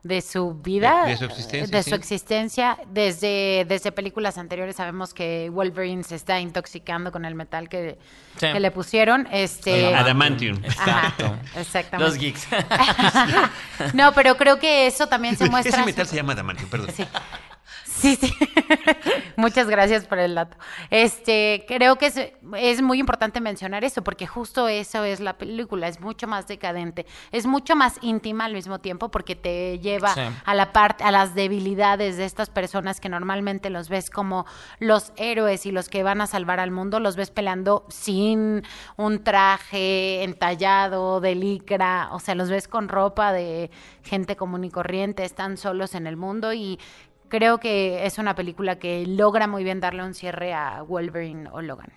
de 0.02 0.22
su 0.22 0.54
vida, 0.54 1.04
De- 1.04 1.10
de 1.10 1.16
su 1.18 1.24
existencia, 1.26 1.76
de 1.76 1.82
sí. 1.82 1.90
su 1.90 1.94
existencia. 1.96 2.78
Desde, 2.88 3.66
desde 3.68 3.92
películas 3.92 4.38
anteriores 4.38 4.76
sabemos 4.76 5.12
que 5.12 5.50
Wolverine 5.52 6.04
se 6.04 6.14
está 6.14 6.40
intoxicando 6.40 7.12
con 7.12 7.26
el 7.26 7.34
metal 7.34 7.68
que, 7.68 7.98
Sí. 8.38 8.46
que 8.50 8.60
le 8.60 8.70
pusieron. 8.70 9.28
Este, 9.30 9.94
Adamantium. 9.94 10.58
Ajá, 10.78 11.08
Exacto. 11.18 11.36
exactamente. 11.60 12.08
Los 12.10 12.18
geeks. 12.18 12.46
no, 13.94 14.12
pero 14.12 14.36
creo 14.36 14.58
que 14.58 14.86
eso 14.86 15.06
también 15.06 15.36
se 15.36 15.50
muestra. 15.50 15.76
Ese 15.76 15.84
metal 15.84 16.06
se 16.06 16.16
llama 16.16 16.32
Adamantium, 16.32 16.70
perdón. 16.70 16.90
Sí. 16.96 17.04
Sí, 18.00 18.16
sí. 18.16 18.32
Muchas 19.36 19.68
gracias 19.68 20.06
por 20.06 20.18
el 20.18 20.34
dato. 20.34 20.56
Este, 20.90 21.64
creo 21.68 21.96
que 21.96 22.06
es, 22.06 22.16
es 22.58 22.82
muy 22.82 22.98
importante 22.98 23.40
mencionar 23.40 23.84
eso, 23.84 24.02
porque 24.02 24.26
justo 24.26 24.68
eso 24.68 25.04
es 25.04 25.20
la 25.20 25.36
película, 25.38 25.88
es 25.88 26.00
mucho 26.00 26.26
más 26.26 26.46
decadente, 26.46 27.06
es 27.32 27.46
mucho 27.46 27.76
más 27.76 27.98
íntima 28.02 28.44
al 28.46 28.54
mismo 28.54 28.78
tiempo, 28.80 29.10
porque 29.10 29.36
te 29.36 29.78
lleva 29.78 30.14
Sí. 30.14 30.20
a 30.44 30.54
la 30.54 30.72
parte, 30.72 31.04
a 31.04 31.10
las 31.10 31.34
debilidades 31.34 32.16
de 32.16 32.24
estas 32.24 32.50
personas 32.50 33.00
que 33.00 33.08
normalmente 33.08 33.70
los 33.70 33.88
ves 33.88 34.10
como 34.10 34.46
los 34.78 35.12
héroes 35.16 35.66
y 35.66 35.72
los 35.72 35.88
que 35.88 36.02
van 36.02 36.20
a 36.20 36.26
salvar 36.26 36.58
al 36.60 36.70
mundo, 36.70 37.00
los 37.00 37.16
ves 37.16 37.30
peleando 37.30 37.84
sin 37.88 38.62
un 38.96 39.22
traje 39.24 40.22
entallado 40.24 41.20
de 41.20 41.34
licra, 41.34 42.08
o 42.12 42.20
sea, 42.20 42.34
los 42.34 42.50
ves 42.50 42.66
con 42.68 42.88
ropa 42.88 43.32
de 43.32 43.70
gente 44.02 44.36
común 44.36 44.64
y 44.64 44.70
corriente, 44.70 45.24
están 45.24 45.56
solos 45.56 45.94
en 45.94 46.06
el 46.06 46.16
mundo 46.16 46.52
y 46.52 46.78
creo 47.30 47.58
que 47.58 48.04
es 48.04 48.18
una 48.18 48.34
película 48.34 48.78
que 48.78 49.06
logra 49.06 49.46
muy 49.46 49.64
bien 49.64 49.80
darle 49.80 50.04
un 50.04 50.12
cierre 50.12 50.52
a 50.52 50.82
Wolverine 50.82 51.48
o 51.50 51.62
Logan. 51.62 51.90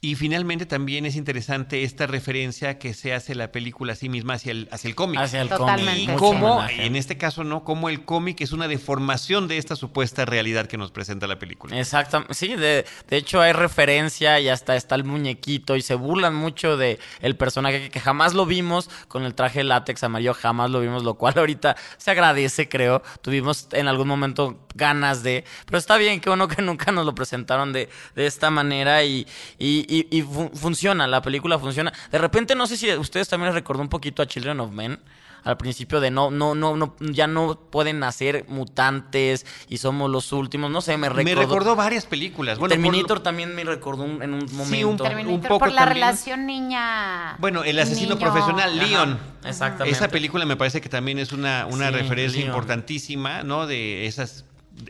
Y 0.00 0.14
finalmente 0.14 0.66
también 0.66 1.06
es 1.06 1.16
interesante 1.16 1.82
esta 1.82 2.06
referencia 2.06 2.78
que 2.78 2.92
se 2.92 3.14
hace 3.14 3.34
la 3.34 3.50
película 3.50 3.94
a 3.94 3.96
sí 3.96 4.08
misma 4.10 4.34
hacia 4.34 4.52
el, 4.52 4.68
hacia 4.70 4.88
el 4.88 4.94
cómic. 4.94 5.18
Hacia 5.18 5.40
el 5.40 5.48
Totalmente. 5.48 6.14
cómic. 6.14 6.14
Y 6.14 6.16
cómo, 6.18 6.64
en 6.68 6.96
este 6.96 7.16
caso, 7.16 7.44
¿no? 7.44 7.64
Como 7.64 7.88
el 7.88 8.04
cómic 8.04 8.40
es 8.42 8.52
una 8.52 8.68
deformación 8.68 9.48
de 9.48 9.56
esta 9.56 9.74
supuesta 9.74 10.26
realidad 10.26 10.66
que 10.66 10.76
nos 10.76 10.90
presenta 10.90 11.26
la 11.26 11.38
película. 11.38 11.76
Exacto, 11.78 12.26
sí, 12.30 12.48
de, 12.56 12.84
de 13.08 13.16
hecho 13.16 13.40
hay 13.40 13.52
referencia 13.52 14.38
y 14.38 14.48
hasta 14.50 14.76
está 14.76 14.94
el 14.96 15.04
muñequito 15.04 15.76
y 15.76 15.82
se 15.82 15.94
burlan 15.94 16.34
mucho 16.34 16.76
de 16.76 16.98
el 17.20 17.36
personaje 17.36 17.80
que, 17.84 17.90
que 17.90 18.00
jamás 18.00 18.34
lo 18.34 18.44
vimos 18.44 18.90
con 19.08 19.24
el 19.24 19.34
traje 19.34 19.64
látex 19.64 20.04
amarillo, 20.04 20.34
jamás 20.34 20.70
lo 20.70 20.80
vimos, 20.80 21.04
lo 21.04 21.14
cual 21.14 21.34
ahorita 21.38 21.74
se 21.96 22.10
agradece, 22.10 22.68
creo. 22.68 23.02
Tuvimos 23.22 23.68
en 23.72 23.88
algún 23.88 24.08
momento 24.08 24.58
ganas 24.74 25.22
de, 25.22 25.44
pero 25.64 25.78
está 25.78 25.96
bien, 25.96 26.20
qué 26.20 26.28
bueno 26.28 26.48
que 26.48 26.62
nunca 26.62 26.92
nos 26.92 27.06
lo 27.06 27.14
presentaron 27.14 27.72
de, 27.72 27.88
de 28.14 28.26
esta 28.26 28.50
manera 28.50 29.02
y, 29.04 29.26
y, 29.58 29.85
y- 29.88 30.06
y 30.18 30.22
fu- 30.22 30.50
funciona, 30.54 31.06
la 31.06 31.22
película 31.22 31.58
funciona. 31.58 31.92
De 32.10 32.18
repente 32.18 32.54
no 32.54 32.66
sé 32.66 32.76
si 32.76 32.90
a 32.90 32.98
ustedes 32.98 33.28
también 33.28 33.46
les 33.48 33.54
recordó 33.54 33.82
un 33.82 33.88
poquito 33.88 34.22
a 34.22 34.26
Children 34.26 34.60
of 34.60 34.72
Men. 34.72 34.98
Al 35.44 35.56
principio 35.56 36.00
de 36.00 36.10
no, 36.10 36.32
no, 36.32 36.56
no, 36.56 36.76
no, 36.76 36.96
ya 36.98 37.28
no 37.28 37.54
pueden 37.70 38.00
nacer 38.00 38.46
mutantes 38.48 39.46
y 39.68 39.76
somos 39.76 40.10
los 40.10 40.32
últimos. 40.32 40.72
No 40.72 40.80
sé, 40.80 40.96
me 40.96 41.08
recordó. 41.08 41.24
Me 41.24 41.34
recordó 41.36 41.76
varias 41.76 42.04
películas. 42.04 42.58
Bueno, 42.58 42.74
por- 42.74 42.82
Terminator 42.82 43.20
también 43.20 43.54
me 43.54 43.62
recordó 43.62 44.02
un- 44.02 44.22
en 44.24 44.34
un 44.34 44.46
momento. 44.56 44.88
un- 44.88 44.96
Terminator 44.96 45.42
poco 45.48 45.58
por 45.60 45.68
la 45.72 45.82
también. 45.84 45.94
relación 46.04 46.46
niña. 46.46 47.36
Bueno, 47.38 47.62
el 47.62 47.78
asesino 47.78 48.16
niño- 48.16 48.18
profesional, 48.18 48.76
Ajá, 48.76 48.86
Leon. 48.88 49.18
exactamente. 49.44 49.96
Esa 49.96 50.08
película 50.08 50.44
me 50.46 50.56
parece 50.56 50.80
que 50.80 50.88
también 50.88 51.20
es 51.20 51.30
una, 51.32 51.66
una 51.66 51.88
Sí, 51.90 51.94
referencia 51.94 52.40
Leon. 52.40 52.48
importantísima, 52.52 53.44
¿no? 53.44 53.68
De 53.68 54.06
esas, 54.06 54.44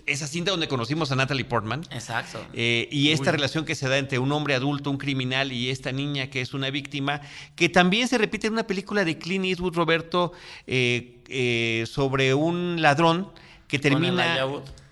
esa 0.06 0.26
cinta 0.26 0.50
donde 0.50 0.68
conocimos 0.68 1.12
a 1.12 1.16
Natalie 1.16 1.44
Portman. 1.44 1.82
Exacto. 1.90 2.44
Eh, 2.52 2.88
y 2.90 3.10
esta 3.12 3.30
Uy. 3.30 3.36
relación 3.36 3.64
que 3.64 3.74
se 3.74 3.88
da 3.88 3.98
entre 3.98 4.18
un 4.18 4.30
hombre 4.32 4.54
adulto, 4.54 4.90
un 4.90 4.98
criminal 4.98 5.52
y 5.52 5.70
esta 5.70 5.92
niña 5.92 6.28
que 6.28 6.40
es 6.40 6.54
una 6.54 6.70
víctima, 6.70 7.20
que 7.54 7.68
también 7.68 8.08
se 8.08 8.18
repite 8.18 8.46
en 8.46 8.54
una 8.54 8.66
película 8.66 9.04
de 9.04 9.18
Clint 9.18 9.44
Eastwood, 9.44 9.74
Roberto, 9.74 10.32
eh, 10.66 11.18
eh, 11.28 11.84
sobre 11.86 12.34
un 12.34 12.80
ladrón 12.82 13.30
que 13.68 13.78
termina... 13.78 14.38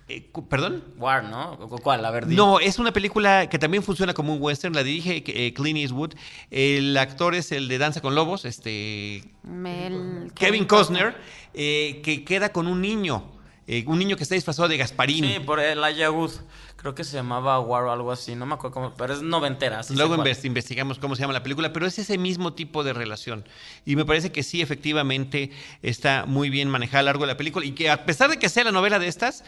Eh, 0.07 0.23
¿Perdón? 0.51 0.85
War, 0.99 1.25
¿no? 1.25 1.57
¿Cu- 1.59 1.79
¿Cuál? 1.79 2.05
A 2.05 2.11
ver, 2.11 2.27
di. 2.27 2.37
No, 2.37 2.61
es 2.61 2.79
una 2.79 2.93
película 2.93 3.49
que 3.49 3.59
también 3.59 3.83
funciona 3.83 4.13
como 4.13 4.35
un 4.35 4.43
western, 4.43 4.75
la 4.75 4.83
dirige 4.83 5.25
eh, 5.27 5.55
Clint 5.55 5.79
Eastwood. 5.79 6.13
El 6.51 6.95
actor 6.99 7.35
es 7.35 7.53
el 7.53 7.69
de 7.69 7.79
Danza 7.79 8.03
con 8.03 8.15
Lobos, 8.15 8.45
este 8.45 9.25
Mel- 9.45 10.31
Kevin 10.35 10.67
Costner, 10.67 11.17
eh, 11.55 12.03
que 12.05 12.23
queda 12.23 12.53
con 12.53 12.67
un 12.67 12.83
niño, 12.83 13.25
eh, 13.67 13.85
un 13.87 13.99
niño 13.99 14.17
que 14.17 14.23
está 14.23 14.35
disfrazado 14.35 14.69
de 14.69 14.77
Gasparín. 14.77 15.25
Sí, 15.25 15.41
por 15.41 15.61
Elijah 15.61 16.11
Wood. 16.11 16.33
Creo 16.77 16.95
que 16.95 17.03
se 17.03 17.17
llamaba 17.17 17.59
War 17.61 17.85
o 17.85 17.93
algo 17.93 18.13
así. 18.13 18.35
No 18.35 18.45
me 18.45 18.55
acuerdo 18.55 18.75
cómo. 18.75 18.95
Pero 18.95 19.15
es 19.15 19.23
noventera. 19.23 19.81
Luego 19.91 20.23
investigamos 20.43 20.99
cómo 20.99 21.17
se 21.17 21.23
llama 21.23 21.33
la 21.33 21.43
película, 21.43 21.73
pero 21.73 21.87
es 21.87 21.99
ese 21.99 22.19
mismo 22.19 22.53
tipo 22.53 22.85
de 22.85 22.93
relación. 22.93 23.47
Y 23.87 23.97
me 23.97 24.05
parece 24.05 24.33
que 24.33 24.43
sí, 24.43 24.61
efectivamente, 24.61 25.51
está 25.81 26.27
muy 26.27 26.51
bien 26.51 26.69
manejada 26.69 26.99
a 26.99 27.03
lo 27.05 27.07
largo 27.07 27.23
de 27.23 27.33
la 27.33 27.37
película. 27.39 27.65
Y 27.65 27.73
que 27.73 27.89
a 27.89 28.05
pesar 28.05 28.29
de 28.29 28.39
que 28.39 28.51
sea 28.51 28.65
la 28.65 28.73
novela 28.73 28.99
de 28.99 29.09
estas, 29.09 29.45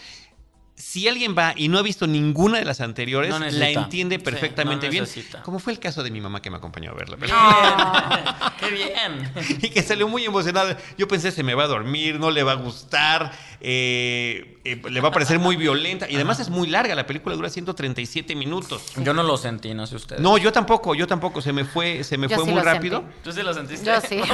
si 0.76 1.08
alguien 1.08 1.34
va 1.36 1.54
y 1.56 1.68
no 1.68 1.78
ha 1.78 1.82
visto 1.82 2.06
ninguna 2.06 2.58
de 2.58 2.64
las 2.66 2.80
anteriores, 2.80 3.30
No 3.30 3.38
la 3.38 3.70
entiende 3.70 4.16
Sí, 4.16 4.24
perfectamente 4.24 4.86
no 4.86 4.92
bien. 4.92 5.06
Como 5.42 5.58
fue 5.58 5.72
el 5.72 5.78
caso 5.78 6.02
de 6.02 6.10
mi 6.10 6.20
mamá 6.20 6.42
que 6.42 6.50
me 6.50 6.58
acompañó 6.58 6.90
a 6.90 6.94
verla. 6.94 7.16
¡Qué 8.60 8.70
bien! 8.70 9.32
y 9.62 9.70
que 9.70 9.82
salió 9.82 10.06
muy 10.06 10.24
emocionada. 10.24 10.76
Yo 10.98 11.08
pensé, 11.08 11.32
se 11.32 11.42
me 11.42 11.54
va 11.54 11.64
a 11.64 11.68
dormir, 11.68 12.20
no 12.20 12.30
le 12.30 12.42
va 12.42 12.52
a 12.52 12.56
gustar, 12.56 13.32
eh, 13.60 14.55
eh, 14.72 14.82
le 14.90 15.00
va 15.00 15.08
a 15.08 15.12
parecer 15.12 15.38
muy 15.38 15.56
violenta. 15.56 16.08
Y 16.10 16.16
además 16.16 16.40
es 16.40 16.50
muy 16.50 16.66
larga, 16.68 16.94
la 16.94 17.06
película 17.06 17.36
dura 17.36 17.48
137 17.48 18.34
minutos. 18.34 18.92
Yo 18.96 19.14
no 19.14 19.22
lo 19.22 19.36
sentí, 19.36 19.74
no 19.74 19.86
sé 19.86 19.96
ustedes. 19.96 20.20
No, 20.20 20.38
yo 20.38 20.52
tampoco, 20.52 20.94
yo 20.94 21.06
tampoco, 21.06 21.40
se 21.40 21.52
me 21.52 21.64
fue, 21.64 22.04
se 22.04 22.18
me 22.18 22.28
Yo 22.28 22.36
fue 22.36 22.44
sí 22.46 22.50
muy 22.52 22.62
rápido. 22.62 23.00
sentí. 23.00 23.16
¿Tú 23.22 23.32
sí 23.32 23.42
lo 23.42 23.54
sentiste? 23.54 23.86
Yo 23.86 24.00
sí. 24.00 24.20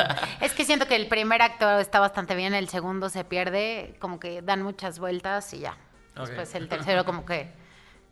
Es 0.40 0.52
que 0.52 0.64
siento 0.64 0.86
que 0.86 0.96
el 0.96 1.08
primer 1.08 1.42
acto 1.42 1.78
está 1.78 2.00
bastante 2.00 2.34
bien, 2.34 2.54
el 2.54 2.68
segundo 2.68 3.08
se 3.08 3.24
pierde, 3.24 3.96
como 3.98 4.18
que 4.18 4.42
dan 4.42 4.62
muchas 4.62 4.98
vueltas 4.98 5.52
y 5.52 5.60
ya. 5.60 5.76
Ok. 6.16 6.26
Después 6.26 6.54
el 6.54 6.68
tercero 6.68 7.04
como 7.04 7.24
que 7.24 7.59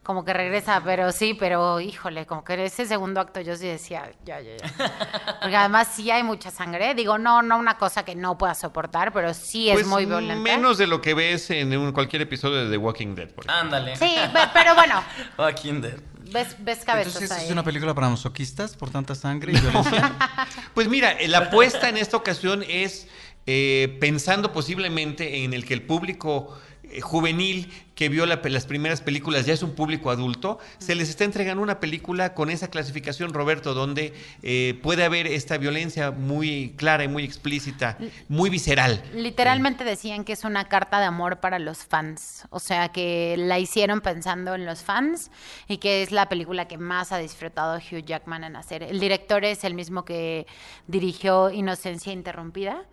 como 0.08 0.24
que 0.24 0.32
regresa, 0.32 0.80
pero 0.82 1.12
sí, 1.12 1.34
pero 1.34 1.80
híjole, 1.80 2.24
como 2.24 2.42
que 2.42 2.64
ese 2.64 2.86
segundo 2.86 3.20
acto 3.20 3.42
yo 3.42 3.54
sí 3.56 3.66
decía, 3.66 4.10
ya, 4.24 4.40
ya, 4.40 4.56
ya. 4.56 5.36
Porque 5.38 5.54
además 5.54 5.86
sí 5.94 6.10
hay 6.10 6.22
mucha 6.22 6.50
sangre. 6.50 6.94
Digo, 6.94 7.18
no, 7.18 7.42
no 7.42 7.58
una 7.58 7.76
cosa 7.76 8.06
que 8.06 8.14
no 8.14 8.38
pueda 8.38 8.54
soportar, 8.54 9.12
pero 9.12 9.34
sí 9.34 9.68
es 9.68 9.74
Pues 9.74 9.86
muy 9.86 10.06
violenta. 10.06 10.42
menos 10.42 10.78
de 10.78 10.86
lo 10.86 11.02
que 11.02 11.12
ves 11.12 11.50
en 11.50 11.76
un- 11.76 11.92
cualquier 11.92 12.22
episodio 12.22 12.64
de 12.64 12.70
The 12.70 12.78
Walking 12.78 13.14
Dead, 13.16 13.28
por 13.28 13.44
ejemplo. 13.44 13.60
Ándale. 13.76 13.96
Sí, 13.96 14.16
pe- 14.32 14.48
pero 14.54 14.74
bueno, 14.74 14.94
Walking 15.38 15.82
Dead. 15.82 15.98
ves, 16.32 16.56
ves 16.58 16.86
cabezas 16.86 17.12
Entonces, 17.16 17.30
ahí. 17.38 17.44
¿es 17.44 17.52
una 17.52 17.62
película 17.62 17.92
para 17.92 18.08
masoquistas 18.08 18.76
por 18.76 18.88
tanta 18.88 19.14
sangre 19.14 19.52
y 19.52 19.60
violencia? 19.60 20.14
Pues 20.72 20.88
mira, 20.88 21.12
eh, 21.20 21.28
la 21.28 21.38
apuesta 21.38 21.90
en 21.90 21.98
esta 21.98 22.16
ocasión 22.16 22.64
es 22.66 23.08
eh, 23.44 23.98
pensando 24.00 24.52
posiblemente 24.54 25.44
en 25.44 25.52
el 25.52 25.66
que 25.66 25.74
el 25.74 25.82
público 25.82 26.58
juvenil 27.02 27.72
que 27.94 28.08
vio 28.08 28.26
la- 28.26 28.40
las 28.44 28.64
primeras 28.66 29.00
películas 29.00 29.44
ya 29.44 29.52
es 29.52 29.62
un 29.64 29.74
público 29.74 30.10
adulto, 30.10 30.58
se 30.78 30.94
les 30.94 31.08
está 31.08 31.24
entregando 31.24 31.62
una 31.62 31.80
película 31.80 32.32
con 32.32 32.48
esa 32.48 32.68
clasificación, 32.68 33.34
Roberto, 33.34 33.74
donde 33.74 34.14
eh, 34.42 34.78
puede 34.84 35.04
haber 35.04 35.26
esta 35.26 35.58
violencia 35.58 36.12
muy 36.12 36.74
clara 36.76 37.02
y 37.02 37.08
muy 37.08 37.24
explícita, 37.24 37.98
muy 38.28 38.50
visceral. 38.50 39.02
Literalmente 39.14 39.82
decían 39.82 40.22
que 40.24 40.32
es 40.32 40.44
una 40.44 40.68
carta 40.68 41.00
de 41.00 41.06
amor 41.06 41.40
para 41.40 41.58
los 41.58 41.78
fans. 41.78 42.46
O 42.50 42.60
sea, 42.60 42.90
que 42.90 43.34
la 43.36 43.58
hicieron 43.58 44.00
pensando 44.00 44.54
en 44.54 44.64
los 44.64 44.82
fans 44.82 45.32
y 45.66 45.78
que 45.78 46.02
es 46.02 46.12
la 46.12 46.28
película 46.28 46.68
que 46.68 46.78
más 46.78 47.10
ha 47.10 47.18
disfrutado 47.18 47.78
Hugh 47.78 48.04
Jackman 48.04 48.44
en 48.44 48.54
hacer. 48.54 48.84
El 48.84 49.00
director 49.00 49.44
es 49.44 49.64
el 49.64 49.74
mismo 49.74 50.04
que 50.04 50.46
dirigió 50.86 51.50
Inocencia 51.50 52.12
Interrumpida. 52.12 52.84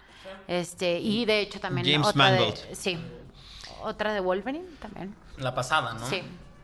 Este, 0.47 0.99
y 0.99 1.25
de 1.25 1.41
hecho 1.41 1.59
también 1.59 1.85
James 1.87 2.07
otra 2.07 2.31
de, 2.31 2.53
sí, 2.73 2.97
otra 3.85 4.13
de 4.13 4.19
Wolverine 4.19 4.65
también. 4.81 5.15
La 5.37 5.53
pasada, 5.55 5.93
¿no? 5.93 6.07
Sí. 6.09 6.21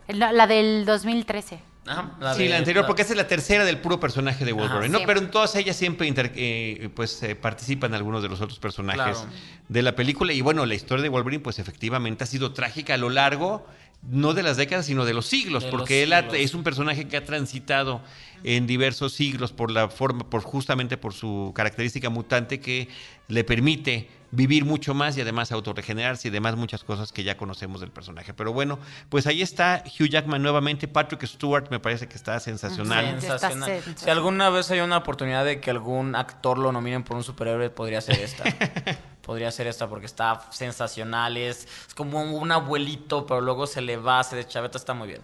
La, 0.07 0.31
la 0.31 0.47
del 0.47 0.85
2013. 0.85 1.59
Ajá, 1.87 2.11
sí, 2.35 2.43
de- 2.43 2.49
la 2.49 2.57
anterior, 2.57 2.85
porque 2.85 3.01
esa 3.01 3.13
es 3.13 3.17
la 3.17 3.27
tercera 3.27 3.65
del 3.65 3.79
puro 3.79 3.99
personaje 3.99 4.45
de 4.45 4.51
Wolverine, 4.51 4.85
Ajá, 4.85 4.87
¿no? 4.89 4.99
sí. 4.99 5.03
Pero 5.07 5.19
en 5.19 5.31
todas 5.31 5.55
ellas 5.55 5.75
siempre 5.75 6.07
inter- 6.07 6.31
eh, 6.35 6.89
pues 6.95 7.23
eh, 7.23 7.35
participan 7.35 7.93
algunos 7.95 8.21
de 8.21 8.29
los 8.29 8.39
otros 8.39 8.59
personajes 8.59 9.17
Claro. 9.17 9.33
de 9.67 9.81
la 9.81 9.95
película. 9.95 10.31
Y 10.33 10.41
bueno, 10.41 10.65
la 10.67 10.75
historia 10.75 11.01
de 11.01 11.09
Wolverine, 11.09 11.41
pues 11.41 11.57
efectivamente 11.59 12.23
ha 12.23 12.27
sido 12.27 12.53
trágica 12.53 12.93
a 12.93 12.97
lo 12.97 13.09
largo, 13.09 13.65
no 14.03 14.33
de 14.35 14.43
las 14.43 14.57
décadas, 14.57 14.85
sino 14.85 15.05
de 15.05 15.13
los 15.13 15.25
siglos, 15.25 15.63
De 15.63 15.71
porque 15.71 16.05
los 16.05 16.19
él 16.19 16.31
ha- 16.33 16.37
es 16.37 16.53
un 16.53 16.63
personaje 16.63 17.07
que 17.07 17.17
ha 17.17 17.25
transitado 17.25 18.01
en 18.43 18.67
diversos 18.67 19.13
siglos 19.13 19.51
por 19.51 19.71
la 19.71 19.89
forma, 19.89 20.29
por 20.29 20.41
justamente 20.43 20.97
por 20.97 21.13
su 21.13 21.51
característica 21.55 22.09
mutante 22.11 22.59
que 22.59 22.89
le 23.27 23.43
permite 23.43 24.07
vivir 24.31 24.65
mucho 24.65 24.93
más 24.93 25.17
y 25.17 25.21
además 25.21 25.51
autorregenerarse 25.51 26.29
y 26.29 26.31
demás 26.31 26.55
muchas 26.55 26.83
cosas 26.83 27.11
que 27.11 27.23
ya 27.23 27.37
conocemos 27.37 27.81
del 27.81 27.91
personaje. 27.91 28.33
Pero 28.33 28.53
bueno, 28.53 28.79
pues 29.09 29.27
ahí 29.27 29.41
está 29.41 29.83
Hugh 29.85 30.07
Jackman 30.07 30.41
nuevamente, 30.41 30.87
Patrick 30.87 31.25
Stewart 31.25 31.69
me 31.69 31.79
parece 31.79 32.07
que 32.07 32.15
está 32.15 32.39
sensacional. 32.39 33.19
Sí. 33.19 33.27
Sensacional. 33.27 33.71
Está. 33.71 33.97
Si 33.97 34.09
alguna 34.09 34.49
vez 34.49 34.71
hay 34.71 34.79
una 34.79 34.97
oportunidad 34.97 35.45
de 35.45 35.59
que 35.59 35.69
algún 35.69 36.15
actor 36.15 36.57
lo 36.57 36.71
nominen 36.71 37.03
por 37.03 37.17
un 37.17 37.23
superhéroe, 37.23 37.69
podría 37.69 38.01
ser 38.01 38.19
esta. 38.19 38.43
podría 39.21 39.51
ser 39.51 39.67
esta 39.67 39.87
porque 39.87 40.05
está 40.05 40.41
sensacional, 40.51 41.37
es, 41.37 41.67
es 41.87 41.93
como 41.93 42.21
un 42.23 42.51
abuelito, 42.51 43.25
pero 43.25 43.41
luego 43.41 43.67
se 43.67 43.81
le 43.81 43.97
va, 43.97 44.23
se 44.23 44.35
deschaveta, 44.35 44.77
está 44.77 44.93
muy 44.93 45.09
bien. 45.09 45.21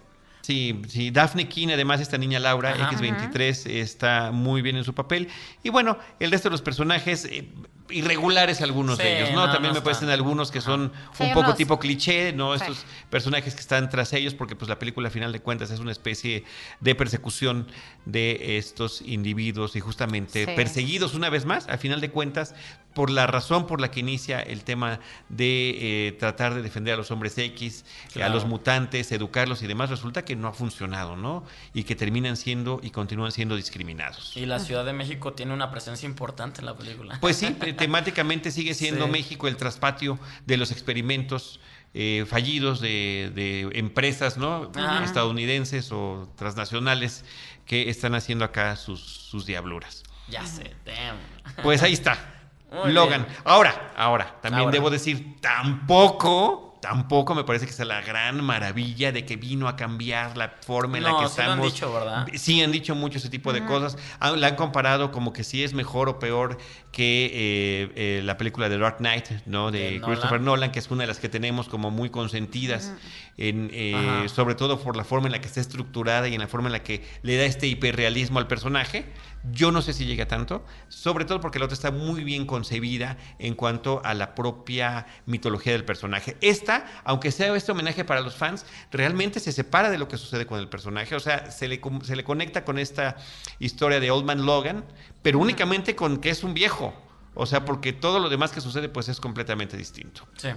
Sí, 0.48 0.80
sí, 0.88 1.10
Daphne 1.10 1.46
Keane, 1.46 1.74
además 1.74 2.00
esta 2.00 2.16
niña 2.16 2.40
Laura, 2.40 2.70
Ajá. 2.70 2.90
X23, 2.92 3.68
está 3.68 4.30
muy 4.32 4.62
bien 4.62 4.76
en 4.76 4.84
su 4.84 4.94
papel. 4.94 5.28
Y 5.62 5.68
bueno, 5.68 5.98
el 6.20 6.30
resto 6.30 6.48
de 6.48 6.52
los 6.52 6.62
personajes, 6.62 7.26
eh, 7.26 7.52
irregulares 7.90 8.60
algunos 8.60 8.96
Sí, 8.98 9.02
de 9.04 9.18
ellos, 9.18 9.30
¿no? 9.32 9.46
no, 9.46 9.52
También 9.52 9.72
no 9.74 9.80
me 9.80 9.84
parecen 9.84 10.10
algunos 10.10 10.50
que 10.50 10.60
son 10.60 10.92
Sí, 11.12 11.24
un 11.24 11.28
poco 11.30 11.40
unos- 11.46 11.56
tipo 11.56 11.78
cliché, 11.78 12.32
¿no? 12.32 12.56
Sí. 12.56 12.62
Estos 12.62 12.84
personajes 13.10 13.54
que 13.54 13.60
están 13.60 13.88
tras 13.90 14.12
ellos, 14.12 14.34
porque 14.34 14.56
pues 14.56 14.68
la 14.68 14.78
película 14.78 15.08
a 15.08 15.10
final 15.10 15.32
de 15.32 15.40
cuentas 15.40 15.70
es 15.70 15.80
una 15.80 15.92
especie 15.92 16.44
de 16.80 16.94
persecución 16.94 17.66
de 18.08 18.56
estos 18.56 19.02
individuos 19.02 19.76
y 19.76 19.80
justamente 19.80 20.46
Sí. 20.46 20.52
perseguidos 20.56 21.12
una 21.14 21.28
vez 21.28 21.44
más, 21.44 21.68
a 21.68 21.76
final 21.76 22.00
de 22.00 22.10
cuentas, 22.10 22.54
por 22.94 23.10
la 23.10 23.26
razón 23.26 23.66
por 23.66 23.82
la 23.82 23.90
que 23.90 24.00
inicia 24.00 24.40
el 24.40 24.64
tema 24.64 24.98
de 25.28 26.06
eh, 26.08 26.12
tratar 26.12 26.54
de 26.54 26.62
defender 26.62 26.94
a 26.94 26.96
los 26.96 27.10
hombres 27.10 27.36
X, 27.36 27.84
a 28.20 28.28
los 28.30 28.46
mutantes, 28.46 29.12
educarlos 29.12 29.62
y 29.62 29.66
demás, 29.66 29.90
resulta 29.90 30.24
que 30.24 30.34
no 30.36 30.48
ha 30.48 30.52
funcionado, 30.54 31.14
¿no? 31.14 31.44
Y 31.74 31.84
que 31.84 31.94
terminan 31.94 32.36
siendo 32.38 32.80
y 32.82 32.90
continúan 32.90 33.30
siendo 33.30 33.56
discriminados. 33.56 34.32
Y 34.36 34.46
la 34.46 34.58
Ciudad 34.58 34.86
de 34.86 34.94
México 34.94 35.34
tiene 35.34 35.52
una 35.52 35.70
presencia 35.70 36.06
importante 36.08 36.60
en 36.60 36.66
la 36.66 36.76
película. 36.76 37.18
Pues 37.20 37.36
sí, 37.36 37.50
te- 37.50 37.74
temáticamente 37.74 38.50
sigue 38.50 38.72
siendo 38.74 39.04
Sí. 39.04 39.10
México 39.12 39.46
el 39.48 39.56
traspatio 39.58 40.18
de 40.46 40.56
los 40.56 40.72
experimentos 40.72 41.60
eh, 41.94 42.26
fallidos 42.28 42.80
de, 42.80 43.32
de 43.34 43.62
empresas 43.78 44.36
¿no? 44.36 44.70
Estadounidenses 45.04 45.90
o 45.90 46.30
transnacionales 46.36 47.24
que 47.68 47.88
están 47.90 48.14
haciendo 48.16 48.44
acá 48.44 48.74
sus, 48.74 49.00
sus 49.00 49.46
diabluras. 49.46 50.02
Ya 50.28 50.44
sé, 50.44 50.74
damn. 50.84 51.16
Pues 51.62 51.82
ahí 51.82 51.92
está. 51.92 52.18
Muy 52.72 52.92
Logan. 52.92 53.24
bien. 53.26 53.36
Ahora, 53.44 53.92
ahora, 53.96 54.36
también 54.42 54.60
Ahora. 54.64 54.72
debo 54.72 54.90
decir, 54.90 55.36
tampoco, 55.40 56.67
tampoco 56.88 57.34
me 57.34 57.44
parece 57.44 57.66
que 57.66 57.72
sea 57.72 57.84
la 57.84 58.00
gran 58.00 58.42
maravilla 58.42 59.12
de 59.12 59.26
que 59.26 59.36
vino 59.36 59.68
a 59.68 59.76
cambiar 59.76 60.38
la 60.38 60.48
forma 60.48 60.96
en 60.96 61.04
la 61.04 61.10
que 61.18 61.28
sí 61.28 61.34
lo 61.36 61.42
han 61.42 61.48
estamos. 61.50 61.72
dicho, 61.74 61.92
¿verdad? 61.92 62.26
Sí, 62.34 62.62
han 62.62 62.72
dicho 62.72 62.94
mucho 62.94 63.18
ese 63.18 63.28
tipo 63.28 63.52
de 63.52 63.62
cosas. 63.66 63.98
Ah, 64.20 64.30
La 64.30 64.46
han 64.46 64.56
comparado 64.56 65.12
como 65.12 65.34
que 65.34 65.44
sí 65.44 65.62
es 65.62 65.74
mejor 65.74 66.08
o 66.08 66.18
peor 66.18 66.56
que 66.90 67.26
eh, 67.26 67.92
eh, 67.94 68.22
la 68.24 68.38
película 68.38 68.70
de 68.70 68.78
Dark 68.78 68.96
Knight, 68.98 69.26
¿no? 69.44 69.70
De. 69.70 70.00
Christopher 70.02 70.40
Nolan, 70.40 70.72
que 70.72 70.78
es 70.78 70.90
una 70.90 71.02
de 71.02 71.08
las 71.08 71.18
que 71.18 71.28
tenemos 71.28 71.68
como 71.68 71.90
muy 71.90 72.08
consentidas, 72.08 72.94
en, 73.36 73.68
eh, 73.72 74.26
sobre 74.28 74.54
todo 74.54 74.80
por 74.80 74.96
la 74.96 75.04
forma 75.04 75.26
en 75.26 75.32
la 75.32 75.40
que 75.42 75.46
está 75.46 75.60
estructurada 75.60 76.26
y 76.28 76.34
en 76.34 76.40
la 76.40 76.48
forma 76.48 76.68
en 76.68 76.72
la 76.72 76.82
que 76.82 77.04
le 77.20 77.36
da 77.36 77.44
este 77.44 77.66
hiperrealismo 77.66 78.38
al 78.38 78.46
personaje. 78.46 79.04
Yo 79.52 79.70
no 79.70 79.82
sé 79.82 79.92
si 79.92 80.04
llega 80.04 80.26
tanto, 80.26 80.64
sobre 80.88 81.24
todo 81.24 81.40
porque 81.40 81.58
la 81.58 81.66
otra 81.66 81.74
está 81.74 81.90
muy 81.90 82.24
bien 82.24 82.44
concebida 82.44 83.16
en 83.38 83.54
cuanto 83.54 84.02
a 84.04 84.14
la 84.14 84.34
propia 84.34 85.06
mitología 85.26 85.72
del 85.72 85.84
personaje. 85.84 86.36
Esta, 86.40 86.77
aunque 87.04 87.30
sea 87.30 87.54
este 87.54 87.72
homenaje 87.72 88.04
para 88.04 88.20
los 88.20 88.34
fans, 88.34 88.64
realmente 88.90 89.40
se 89.40 89.52
separa 89.52 89.90
de 89.90 89.98
lo 89.98 90.08
que 90.08 90.16
sucede 90.16 90.46
con 90.46 90.58
el 90.58 90.68
personaje, 90.68 91.14
o 91.14 91.20
sea, 91.20 91.50
se 91.50 91.68
le, 91.68 91.80
se 92.02 92.16
le 92.16 92.24
conecta 92.24 92.64
con 92.64 92.78
esta 92.78 93.16
historia 93.58 94.00
de 94.00 94.10
Old 94.10 94.24
Man 94.24 94.46
Logan, 94.46 94.84
pero 95.22 95.38
únicamente 95.38 95.96
con 95.96 96.18
que 96.18 96.30
es 96.30 96.44
un 96.44 96.54
viejo, 96.54 96.94
o 97.34 97.46
sea, 97.46 97.64
porque 97.64 97.92
todo 97.92 98.18
lo 98.18 98.28
demás 98.28 98.50
que 98.50 98.60
sucede 98.60 98.88
pues 98.88 99.08
es 99.08 99.20
completamente 99.20 99.76
distinto. 99.76 100.26
Sí. 100.36 100.48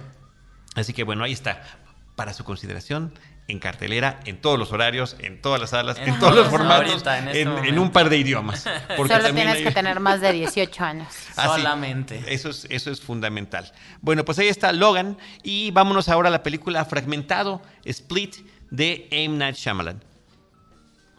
Así 0.74 0.92
que 0.92 1.04
bueno, 1.04 1.24
ahí 1.24 1.32
está, 1.32 1.62
para 2.16 2.32
su 2.32 2.44
consideración, 2.44 3.12
en 3.48 3.58
cartelera, 3.58 4.20
en 4.24 4.40
todos 4.40 4.58
los 4.58 4.72
horarios, 4.72 5.16
en 5.18 5.40
todas 5.42 5.60
las 5.60 5.70
salas, 5.70 5.98
en, 5.98 6.10
En 6.10 6.18
todos 6.18 6.34
los 6.34 6.48
formatos, 6.48 6.90
ahorita, 6.92 7.18
en 7.18 7.28
en, 7.28 7.48
este 7.52 7.68
en 7.68 7.78
un 7.78 7.90
par 7.90 8.08
de 8.08 8.16
idiomas. 8.16 8.64
porque 8.96 9.14
Solo 9.14 9.34
tienes 9.34 9.56
hay- 9.56 9.64
que 9.64 9.70
tener 9.72 10.00
más 10.00 10.20
de 10.20 10.32
18 10.32 10.84
años. 10.84 11.08
Ah. 11.36 11.46
Solamente. 11.56 12.22
Eso 12.28 12.50
es, 12.50 12.66
eso 12.70 12.90
es 12.90 13.00
fundamental. 13.00 13.72
Bueno, 14.02 14.24
pues 14.24 14.38
ahí 14.38 14.48
está 14.48 14.70
Logan 14.72 15.16
y 15.42 15.70
vámonos 15.70 16.08
ahora 16.08 16.28
a 16.28 16.32
la 16.32 16.42
película 16.42 16.84
Fragmentado, 16.84 17.62
Split, 17.84 18.36
de 18.70 19.08
M. 19.10 19.36
Night 19.38 19.56
Shyamalan. 19.56 20.02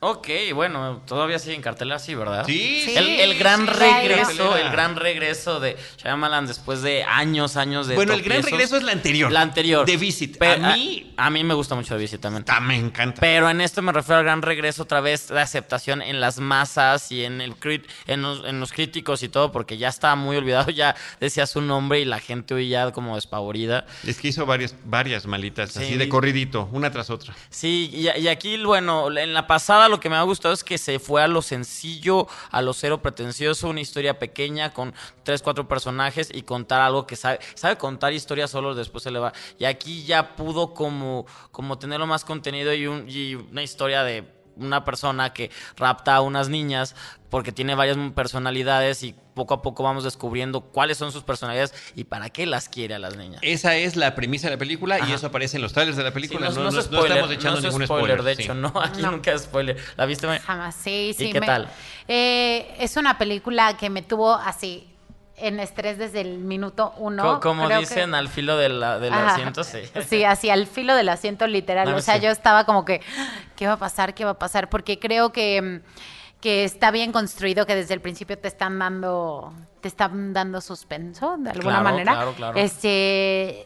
Ok, 0.05 0.27
bueno, 0.53 1.01
todavía 1.07 1.39
sigue 1.39 1.55
en 1.55 1.61
cartelera, 1.61 1.97
sí, 1.99 2.13
¿verdad? 2.15 2.45
Sí, 2.45 2.81
Sí. 2.85 2.93
El, 2.97 3.07
el 3.21 3.37
gran 3.37 3.61
sí, 3.65 3.71
regreso, 3.73 4.57
el 4.57 4.69
gran 4.69 4.95
regreso 4.95 5.59
de 5.59 5.77
Shyamalan 5.97 6.45
después 6.45 6.81
de 6.81 7.03
años, 7.03 7.55
años 7.55 7.87
de 7.87 7.95
Bueno, 7.95 8.13
el 8.13 8.21
gran 8.21 8.43
regreso 8.43 8.75
es 8.77 8.83
la 8.83 8.91
anterior. 8.91 9.31
La 9.31 9.41
anterior. 9.41 9.85
The 9.85 9.97
Visit. 9.97 10.37
Pero 10.37 10.65
a 10.65 10.73
mí 10.75 11.13
a, 11.15 11.29
mí 11.29 11.43
me 11.43 11.53
gusta 11.53 11.75
mucho 11.75 11.95
The 11.95 12.01
Visit 12.01 12.21
también. 12.21 12.43
ta- 12.43 12.59
me 12.59 12.75
encanta. 12.75 13.21
Pero 13.21 13.49
en 13.49 13.61
esto 13.61 13.81
me 13.81 13.91
refiero 13.91 14.17
al 14.19 14.23
gran 14.25 14.41
regreso 14.41 14.83
otra 14.83 14.99
vez 15.01 15.27
de 15.29 15.39
aceptación 15.39 16.01
en 16.01 16.19
las 16.19 16.39
masas 16.39 17.11
y 17.11 17.23
en 17.23 17.39
el 17.41 17.55
crit- 17.57 17.85
en 18.07 18.21
los, 18.21 18.43
en 18.45 18.59
los 18.59 18.73
críticos 18.73 19.23
y 19.23 19.29
todo, 19.29 19.51
porque 19.51 19.77
ya 19.77 19.87
estaba 19.87 20.15
muy 20.15 20.35
olvidado, 20.35 20.69
ya 20.71 20.95
decía 21.19 21.47
su 21.47 21.61
nombre 21.61 21.99
y 22.01 22.05
la 22.05 22.19
gente 22.19 22.53
oía 22.53 22.91
como 22.91 23.15
despavorida. 23.15 23.85
Es 24.05 24.17
que 24.19 24.27
hizo 24.27 24.45
varias, 24.45 24.75
varias 24.85 25.25
malitas, 25.25 25.71
Sí. 25.71 25.83
así 25.83 25.95
de 25.97 26.09
corridito, 26.09 26.67
una 26.71 26.91
tras 26.91 27.09
otra. 27.09 27.33
Sí, 27.49 27.89
y, 27.93 28.09
y 28.19 28.27
aquí, 28.27 28.61
bueno, 28.63 29.15
en 29.17 29.33
la 29.33 29.47
pasada 29.47 29.87
lo 29.93 29.99
que 29.99 30.09
me 30.09 30.15
ha 30.15 30.23
gustado 30.23 30.55
es 30.55 30.63
que 30.63 30.79
se 30.79 30.97
fue 30.97 31.21
a 31.21 31.27
lo 31.27 31.43
sencillo, 31.43 32.27
a 32.49 32.63
lo 32.63 32.73
cero 32.73 33.01
pretencioso, 33.03 33.69
una 33.69 33.79
historia 33.79 34.17
pequeña 34.17 34.73
con 34.73 34.91
tres, 35.21 35.43
cuatro 35.43 35.67
personajes 35.67 36.31
y 36.33 36.41
contar 36.41 36.81
algo 36.81 37.05
que 37.05 37.15
sabe, 37.15 37.39
sabe 37.53 37.77
contar 37.77 38.11
historias 38.11 38.49
solo, 38.49 38.73
después 38.73 39.03
se 39.03 39.11
le 39.11 39.19
va. 39.19 39.33
Y 39.59 39.65
aquí 39.65 40.03
ya 40.03 40.35
pudo 40.35 40.73
como, 40.73 41.27
como 41.51 41.77
tenerlo 41.77 42.07
más 42.07 42.25
contenido 42.25 42.73
y, 42.73 42.87
un, 42.87 43.05
y 43.07 43.35
una 43.35 43.61
historia 43.61 44.03
de 44.03 44.42
una 44.55 44.85
persona 44.85 45.33
que 45.33 45.49
rapta 45.77 46.15
a 46.15 46.21
unas 46.21 46.49
niñas 46.49 46.95
porque 47.29 47.51
tiene 47.51 47.73
varias 47.73 47.97
personalidades 48.15 49.01
y 49.03 49.15
poco 49.33 49.55
a 49.55 49.61
poco 49.63 49.81
vamos 49.83 50.03
descubriendo 50.03 50.61
cuáles 50.61 50.97
son 50.97 51.11
sus 51.11 51.23
personalidades 51.23 51.73
y 51.95 52.03
para 52.03 52.29
qué 52.29 52.45
las 52.45 52.69
quiere 52.69 52.93
a 52.93 52.99
las 52.99 53.15
niñas. 53.17 53.39
Esa 53.41 53.75
es 53.75 53.95
la 53.95 54.13
premisa 54.13 54.47
de 54.47 54.55
la 54.55 54.59
película 54.59 54.99
y 55.07 55.11
eso 55.11 55.27
aparece 55.27 55.57
en 55.57 55.63
los 55.63 55.73
trailers 55.73 55.97
de 55.97 56.03
la 56.03 56.09
Sí, 56.09 56.13
película. 56.13 56.49
no, 56.49 56.55
no, 56.55 56.63
no 56.65 56.71
no- 56.71 56.79
es 56.79 56.91
no 56.91 56.97
spoiler, 56.99 57.17
estamos 57.17 57.31
echando 57.35 57.51
no 57.61 57.67
es 57.67 57.73
ningún 57.73 57.85
spoiler, 57.87 58.17
spoiler. 58.19 58.23
de 58.23 58.35
sí. 58.35 58.43
hecho, 58.43 58.53
no, 58.53 58.71
aquí 58.81 59.01
No. 59.01 59.11
nunca 59.11 59.31
es 59.31 59.41
spoiler. 59.43 59.77
¿La 59.97 60.05
viste? 60.05 60.27
Jamás, 60.39 60.75
sí, 60.75 61.15
sí. 61.17 61.25
¿Y 61.25 61.31
qué 61.31 61.39
me- 61.39 61.47
tal? 61.47 61.69
Eh, 62.07 62.75
es 62.79 62.95
una 62.97 63.17
película 63.17 63.75
que 63.77 63.89
me 63.89 64.03
tuvo 64.03 64.33
así 64.35 64.87
en 65.47 65.59
estrés 65.59 65.97
desde 65.97 66.21
el 66.21 66.39
minuto 66.39 66.93
uno. 66.97 67.23
Co- 67.35 67.39
Como 67.39 67.65
Creo 67.65 67.79
dicen 67.79 68.11
que- 68.11 68.15
al 68.17 68.27
filo 68.29 68.57
de 68.57 68.69
la- 68.69 68.99
del 68.99 69.13
Ajá. 69.13 69.33
asiento, 69.33 69.63
sí. 69.63 69.79
Sí, 70.07 70.23
así 70.23 70.49
al 70.49 70.67
filo 70.67 70.95
del 70.95 71.09
asiento 71.09 71.47
literal. 71.47 71.89
No, 71.91 71.97
o 71.97 72.01
sea, 72.01 72.15
sí. 72.15 72.21
yo 72.21 72.31
estaba 72.31 72.65
como 72.65 72.85
que, 72.85 73.01
¿qué 73.55 73.67
va 73.67 73.73
a 73.73 73.77
pasar? 73.77 74.13
¿Qué 74.13 74.25
va 74.25 74.31
a 74.31 74.39
pasar? 74.39 74.69
Porque 74.69 74.99
creo 74.99 75.31
que, 75.31 75.81
que 76.41 76.63
está 76.63 76.91
bien 76.91 77.11
construido, 77.11 77.65
que 77.65 77.75
desde 77.75 77.93
el 77.93 78.01
principio 78.01 78.37
te 78.37 78.47
están 78.47 78.77
dando, 78.79 79.53
te 79.81 79.87
están 79.87 80.33
dando 80.33 80.59
suspenso 80.61 81.35
de 81.37 81.49
alguna 81.51 81.79
Claro, 81.79 81.83
manera. 81.83 82.11
claro, 82.13 82.33
claro. 82.33 82.57
Este 82.59 83.65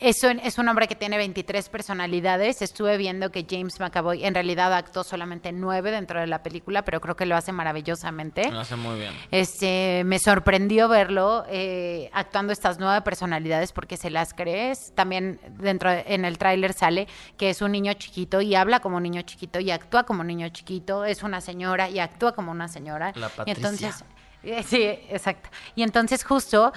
es 0.00 0.22
un, 0.22 0.38
es 0.40 0.58
un 0.58 0.68
hombre 0.68 0.86
que 0.86 0.94
tiene 0.94 1.16
23 1.16 1.68
personalidades. 1.70 2.62
Estuve 2.62 2.96
viendo 2.96 3.30
que 3.32 3.44
James 3.48 3.80
McAvoy 3.80 4.24
en 4.24 4.34
realidad 4.34 4.72
actuó 4.72 5.02
solamente 5.02 5.50
nueve 5.52 5.90
dentro 5.90 6.20
de 6.20 6.26
la 6.28 6.42
película, 6.42 6.82
pero 6.84 7.00
creo 7.00 7.16
que 7.16 7.26
lo 7.26 7.36
hace 7.36 7.50
maravillosamente. 7.52 8.50
Lo 8.50 8.60
hace 8.60 8.76
muy 8.76 8.98
bien. 8.98 9.12
Este, 9.30 10.02
me 10.04 10.18
sorprendió 10.18 10.88
verlo 10.88 11.44
eh, 11.48 12.10
actuando 12.12 12.52
estas 12.52 12.78
nueve 12.78 13.02
personalidades 13.02 13.72
porque 13.72 13.96
se 13.96 14.10
las 14.10 14.34
crees. 14.34 14.92
También 14.94 15.40
dentro 15.58 15.90
de- 15.90 16.04
en 16.06 16.24
el 16.24 16.38
tráiler 16.38 16.72
sale 16.74 17.08
que 17.36 17.50
es 17.50 17.60
un 17.62 17.72
niño 17.72 17.92
chiquito 17.94 18.40
y 18.40 18.54
habla 18.54 18.80
como 18.80 18.98
un 18.98 19.02
niño 19.02 19.22
chiquito 19.22 19.58
y 19.58 19.70
actúa 19.70 20.04
como 20.04 20.20
un 20.20 20.28
niño 20.28 20.48
chiquito. 20.50 21.04
Es 21.04 21.22
una 21.22 21.40
señora 21.40 21.88
y 21.90 21.98
actúa 21.98 22.32
como 22.32 22.52
una 22.52 22.68
señora. 22.68 23.12
La 23.16 23.26
Y 23.26 23.30
Patricia. 23.30 23.52
entonces, 23.68 24.04
eh, 24.44 24.62
sí, 24.62 24.82
exacto. 24.82 25.48
Y 25.74 25.82
entonces 25.82 26.22
justo 26.24 26.72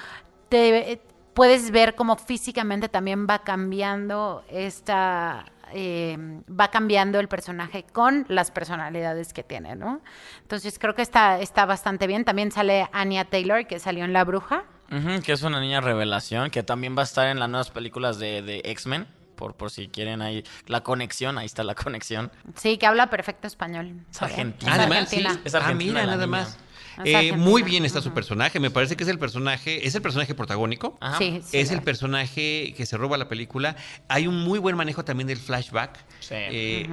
te 0.49 1.01
puedes 1.33 1.71
ver 1.71 1.95
cómo 1.95 2.17
físicamente 2.17 2.89
también 2.89 3.27
va 3.29 3.39
cambiando 3.39 4.43
esta 4.49 5.45
eh, 5.73 6.17
va 6.49 6.69
cambiando 6.69 7.19
el 7.19 7.27
personaje 7.27 7.83
con 7.91 8.25
las 8.27 8.51
personalidades 8.51 9.31
que 9.33 9.43
tiene, 9.43 9.75
¿no? 9.75 10.01
Entonces 10.41 10.77
creo 10.77 10.95
que 10.95 11.01
está, 11.01 11.39
está 11.39 11.65
bastante 11.65 12.07
bien. 12.07 12.25
También 12.25 12.51
sale 12.51 12.89
Anya 12.91 13.25
Taylor, 13.25 13.65
que 13.65 13.79
salió 13.79 14.03
en 14.03 14.11
La 14.13 14.23
Bruja. 14.25 14.65
Ujú, 14.91 15.21
que 15.23 15.31
es 15.31 15.41
una 15.43 15.61
niña 15.61 15.79
revelación, 15.79 16.49
que 16.49 16.63
también 16.63 16.97
va 16.97 17.01
a 17.01 17.05
estar 17.05 17.27
en 17.27 17.39
las 17.39 17.47
nuevas 17.49 17.69
películas 17.69 18.19
de, 18.19 18.41
de 18.41 18.61
X-Men, 18.65 19.07
por, 19.37 19.55
por 19.55 19.71
si 19.71 19.87
quieren 19.87 20.21
ahí 20.21 20.43
la 20.67 20.81
conexión, 20.81 21.37
ahí 21.37 21.45
está 21.45 21.63
la 21.63 21.75
conexión. 21.75 22.29
Sí, 22.55 22.77
que 22.77 22.85
habla 22.85 23.09
perfecto 23.09 23.47
español. 23.47 23.93
Es 24.11 24.21
argentina. 24.21 24.73
Es 24.73 24.79
Además, 24.79 25.09
sí, 25.09 25.15
argentina. 25.15 25.41
Es 25.45 25.55
ah, 25.55 25.57
argentina 25.59 25.91
mira, 25.93 26.05
la 26.05 26.11
nada 26.17 26.25
niña. 26.25 26.37
más. 26.39 26.59
Eh, 27.05 27.33
muy 27.33 27.63
bien 27.63 27.85
está 27.85 28.01
su 28.01 28.13
personaje. 28.13 28.59
Me 28.59 28.69
parece 28.71 28.95
que 28.95 29.03
es 29.03 29.09
el 29.09 29.19
personaje, 29.19 29.85
es 29.87 29.95
el 29.95 30.01
personaje 30.01 30.33
protagónico. 30.35 30.97
Ajá. 31.01 31.17
Sí, 31.17 31.41
sí, 31.43 31.57
es 31.57 31.71
el 31.71 31.81
personaje 31.81 32.73
que 32.75 32.85
se 32.85 32.97
roba 32.97 33.17
la 33.17 33.27
película. 33.27 33.75
Hay 34.07 34.27
un 34.27 34.37
muy 34.43 34.59
buen 34.59 34.75
manejo 34.75 35.03
también 35.05 35.27
del 35.27 35.37
flashback. 35.37 35.97
Sí. 36.19 36.35
Eh, 36.35 36.89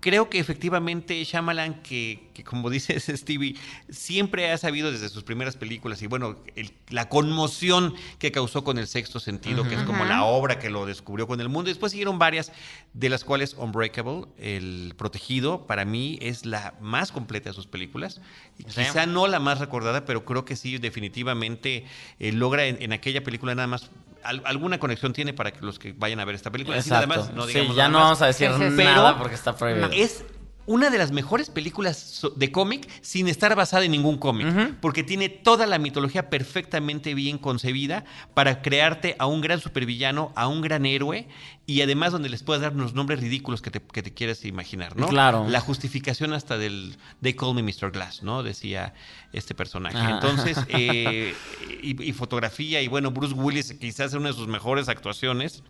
Creo 0.00 0.30
que 0.30 0.38
efectivamente 0.38 1.22
Shyamalan, 1.24 1.82
que, 1.82 2.30
que 2.32 2.42
como 2.42 2.70
dices 2.70 3.04
Stevie, 3.14 3.54
siempre 3.90 4.50
ha 4.50 4.56
sabido 4.56 4.90
desde 4.90 5.08
sus 5.10 5.24
primeras 5.24 5.56
películas 5.56 6.00
y 6.00 6.06
bueno, 6.06 6.36
el- 6.56 6.72
la 6.88 7.08
conmoción 7.08 7.94
que 8.18 8.32
causó 8.32 8.64
con 8.64 8.78
el 8.78 8.86
sexto 8.86 9.20
sentido, 9.20 9.68
que 9.68 9.74
es 9.74 9.82
como 9.82 10.04
la 10.06 10.24
obra 10.24 10.58
que 10.58 10.70
lo 10.70 10.86
descubrió 10.86 11.26
con 11.26 11.40
el 11.40 11.48
mundo. 11.48 11.68
Y 11.70 11.72
después 11.74 11.92
siguieron 11.92 12.18
varias, 12.18 12.50
de 12.94 13.08
las 13.10 13.24
cuales 13.24 13.54
Unbreakable, 13.58 14.24
El 14.38 14.94
Protegido, 14.96 15.66
para 15.66 15.84
mí 15.84 16.18
es 16.22 16.46
la 16.46 16.74
más 16.80 17.12
completa 17.12 17.50
de 17.50 17.54
sus 17.54 17.66
películas. 17.66 18.20
Sí. 18.68 18.82
Quizá 18.82 19.06
no 19.06 19.26
la 19.26 19.40
más 19.40 19.58
recordada, 19.58 20.04
pero 20.04 20.24
creo 20.24 20.44
que 20.44 20.56
sí, 20.56 20.78
definitivamente 20.78 21.84
eh, 22.18 22.32
logra 22.32 22.66
en, 22.66 22.80
en 22.82 22.92
aquella 22.92 23.22
película 23.22 23.54
nada 23.54 23.66
más. 23.68 23.90
al- 24.22 24.42
alguna 24.44 24.78
conexión 24.78 25.12
tiene 25.12 25.32
para 25.32 25.50
que 25.52 25.60
los 25.64 25.78
que 25.78 25.92
vayan 25.92 26.20
a 26.20 26.24
ver 26.24 26.34
esta 26.34 26.50
película. 26.50 26.76
Así 26.78 26.90
nada 26.90 27.04
Exacto. 27.04 27.24
más, 27.26 27.34
no 27.34 27.42
sí, 27.46 27.54
digamos 27.54 27.76
ya 27.76 27.82
nada 27.84 27.88
no 27.92 27.98
más. 27.98 28.04
vamos 28.06 28.22
a 28.22 28.26
decir 28.26 28.48
Sí, 28.50 28.62
sí, 28.62 28.70
sí. 28.76 28.84
nada 28.84 29.18
porque 29.18 29.34
está 29.34 29.56
prohibido. 29.56 29.88
Es 29.92 30.24
una 30.66 30.90
de 30.90 30.98
las 30.98 31.10
mejores 31.10 31.50
películas 31.50 32.22
de 32.36 32.52
cómic 32.52 32.88
sin 33.00 33.28
estar 33.28 33.56
basada 33.56 33.84
en 33.84 33.90
ningún 33.90 34.18
cómic, 34.18 34.76
porque 34.80 35.02
tiene 35.02 35.28
toda 35.28 35.66
la 35.66 35.78
mitología 35.78 36.30
perfectamente 36.30 37.14
bien 37.14 37.38
concebida 37.38 38.04
para 38.34 38.62
crearte 38.62 39.16
a 39.18 39.26
un 39.26 39.40
gran 39.40 39.60
supervillano, 39.60 40.32
a 40.36 40.48
un 40.48 40.60
gran 40.60 40.86
héroe 40.86 41.28
y 41.66 41.82
además 41.82 42.12
donde 42.12 42.28
les 42.28 42.42
puedas 42.42 42.62
dar 42.62 42.74
unos 42.74 42.94
nombres 42.94 43.20
ridículos 43.20 43.62
que 43.62 43.70
te, 43.70 43.80
que 43.80 44.02
te 44.02 44.12
quieras 44.12 44.44
imaginar, 44.44 44.96
¿no? 44.96 45.08
Claro. 45.08 45.46
La 45.48 45.60
justificación 45.60 46.32
hasta 46.32 46.58
del 46.58 46.96
They 47.20 47.34
Call 47.34 47.54
Me 47.54 47.62
Mr. 47.62 47.90
Glass, 47.90 48.22
¿no? 48.22 48.42
Decía 48.42 48.94
este 49.32 49.54
personaje. 49.54 49.98
Ah. 49.98 50.10
Entonces, 50.14 50.58
eh, 50.68 51.34
y, 51.82 52.02
y 52.02 52.12
fotografía 52.12 52.82
y 52.82 52.88
bueno, 52.88 53.10
Bruce 53.10 53.34
Willis 53.34 53.72
quizás 53.74 54.14
una 54.14 54.28
de 54.28 54.34
sus 54.34 54.48
mejores 54.48 54.88
actuaciones 54.88 55.62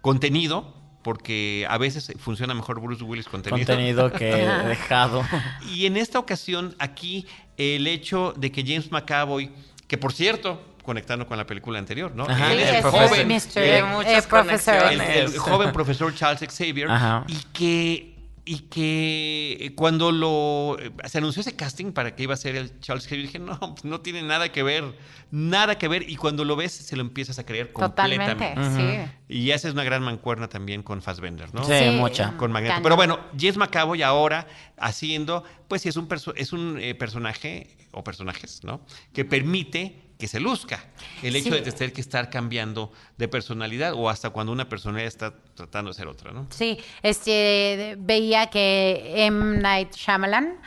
contenido, 0.00 0.74
porque 1.02 1.66
a 1.68 1.78
veces 1.78 2.12
funciona 2.18 2.54
mejor 2.54 2.80
Bruce 2.80 3.02
Willis 3.02 3.26
contenido. 3.26 3.66
Contenido 3.66 4.12
que 4.12 4.30
he 4.44 4.68
dejado. 4.68 5.24
Y 5.72 5.86
en 5.86 5.96
esta 5.96 6.18
ocasión, 6.18 6.74
aquí, 6.78 7.26
el 7.56 7.86
hecho 7.86 8.34
de 8.36 8.52
que 8.52 8.62
James 8.62 8.90
McAvoy, 8.90 9.50
que 9.86 9.96
por 9.98 10.12
cierto, 10.12 10.60
conectando 10.82 11.26
con 11.26 11.36
la 11.38 11.46
película 11.46 11.78
anterior, 11.78 12.12
¿no? 12.14 12.24
Ajá, 12.24 12.52
Él 12.52 12.58
Sí, 12.58 12.64
es 12.64 12.74
el 12.74 12.82
joven, 12.82 13.30
eh, 13.30 13.38
eh, 13.56 13.82
muchas 13.84 14.26
profesor. 14.26 14.92
el, 14.92 15.38
joven 15.38 15.72
profesor 15.72 16.14
Charles 16.14 16.40
Xavier, 16.52 16.90
Ajá. 16.90 17.24
y 17.28 17.36
que 17.52 18.09
y 18.52 18.60
que 18.68 19.72
cuando 19.76 20.10
lo 20.10 20.76
se 21.04 21.18
anunció 21.18 21.40
ese 21.40 21.54
casting 21.54 21.92
para 21.92 22.16
que 22.16 22.24
iba 22.24 22.34
a 22.34 22.36
ser 22.36 22.56
el 22.56 22.80
Charles 22.80 23.04
Xavier, 23.04 23.26
dije, 23.26 23.38
no, 23.38 23.58
pues 23.60 23.84
no 23.84 24.00
tiene 24.00 24.22
nada 24.22 24.50
que 24.50 24.64
ver, 24.64 24.84
nada 25.30 25.78
que 25.78 25.86
ver, 25.86 26.08
y 26.10 26.16
cuando 26.16 26.44
lo 26.44 26.56
ves 26.56 26.72
se 26.72 26.96
lo 26.96 27.02
empiezas 27.02 27.38
a 27.38 27.46
creer 27.46 27.72
completamente. 27.72 28.34
Totalmente, 28.56 29.06
sí. 29.28 29.34
Y 29.34 29.52
haces 29.52 29.72
una 29.72 29.84
gran 29.84 30.02
mancuerna 30.02 30.48
también 30.48 30.82
con 30.82 31.00
Fassbender, 31.00 31.54
¿no? 31.54 31.62
Sí, 31.62 31.72
Sí, 31.78 31.90
mucha. 31.96 32.36
Con 32.36 32.50
Magneto. 32.50 32.80
Pero 32.82 32.96
bueno, 32.96 33.20
James 33.38 33.56
McAvoy 33.56 34.02
ahora 34.02 34.48
haciendo, 34.78 35.44
pues 35.68 35.82
sí, 35.82 35.88
es 35.88 35.96
un, 35.96 36.08
perso- 36.08 36.34
es 36.36 36.52
un 36.52 36.76
eh, 36.80 36.94
personaje 36.96 37.76
o 37.92 38.02
personajes, 38.02 38.64
¿no? 38.64 38.80
Que 39.12 39.24
permite 39.24 40.09
que 40.20 40.28
se 40.28 40.38
luzca. 40.38 40.84
El 41.22 41.34
hecho 41.34 41.52
Sí. 41.56 41.60
de 41.62 41.72
tener 41.72 41.92
que 41.92 42.00
estar 42.00 42.30
cambiando 42.30 42.92
de 43.18 43.26
personalidad 43.26 43.94
o 43.94 44.08
hasta 44.08 44.30
cuando 44.30 44.52
una 44.52 44.68
personalidad 44.68 45.08
está 45.08 45.34
tratando 45.54 45.90
de 45.90 45.94
ser 45.94 46.06
otra, 46.06 46.30
¿no? 46.30 46.46
Sí, 46.50 46.78
este 47.02 47.96
veía 47.98 48.46
que 48.48 49.24
M. 49.26 49.58
Night 49.58 49.92
Shyamalan 49.94 50.60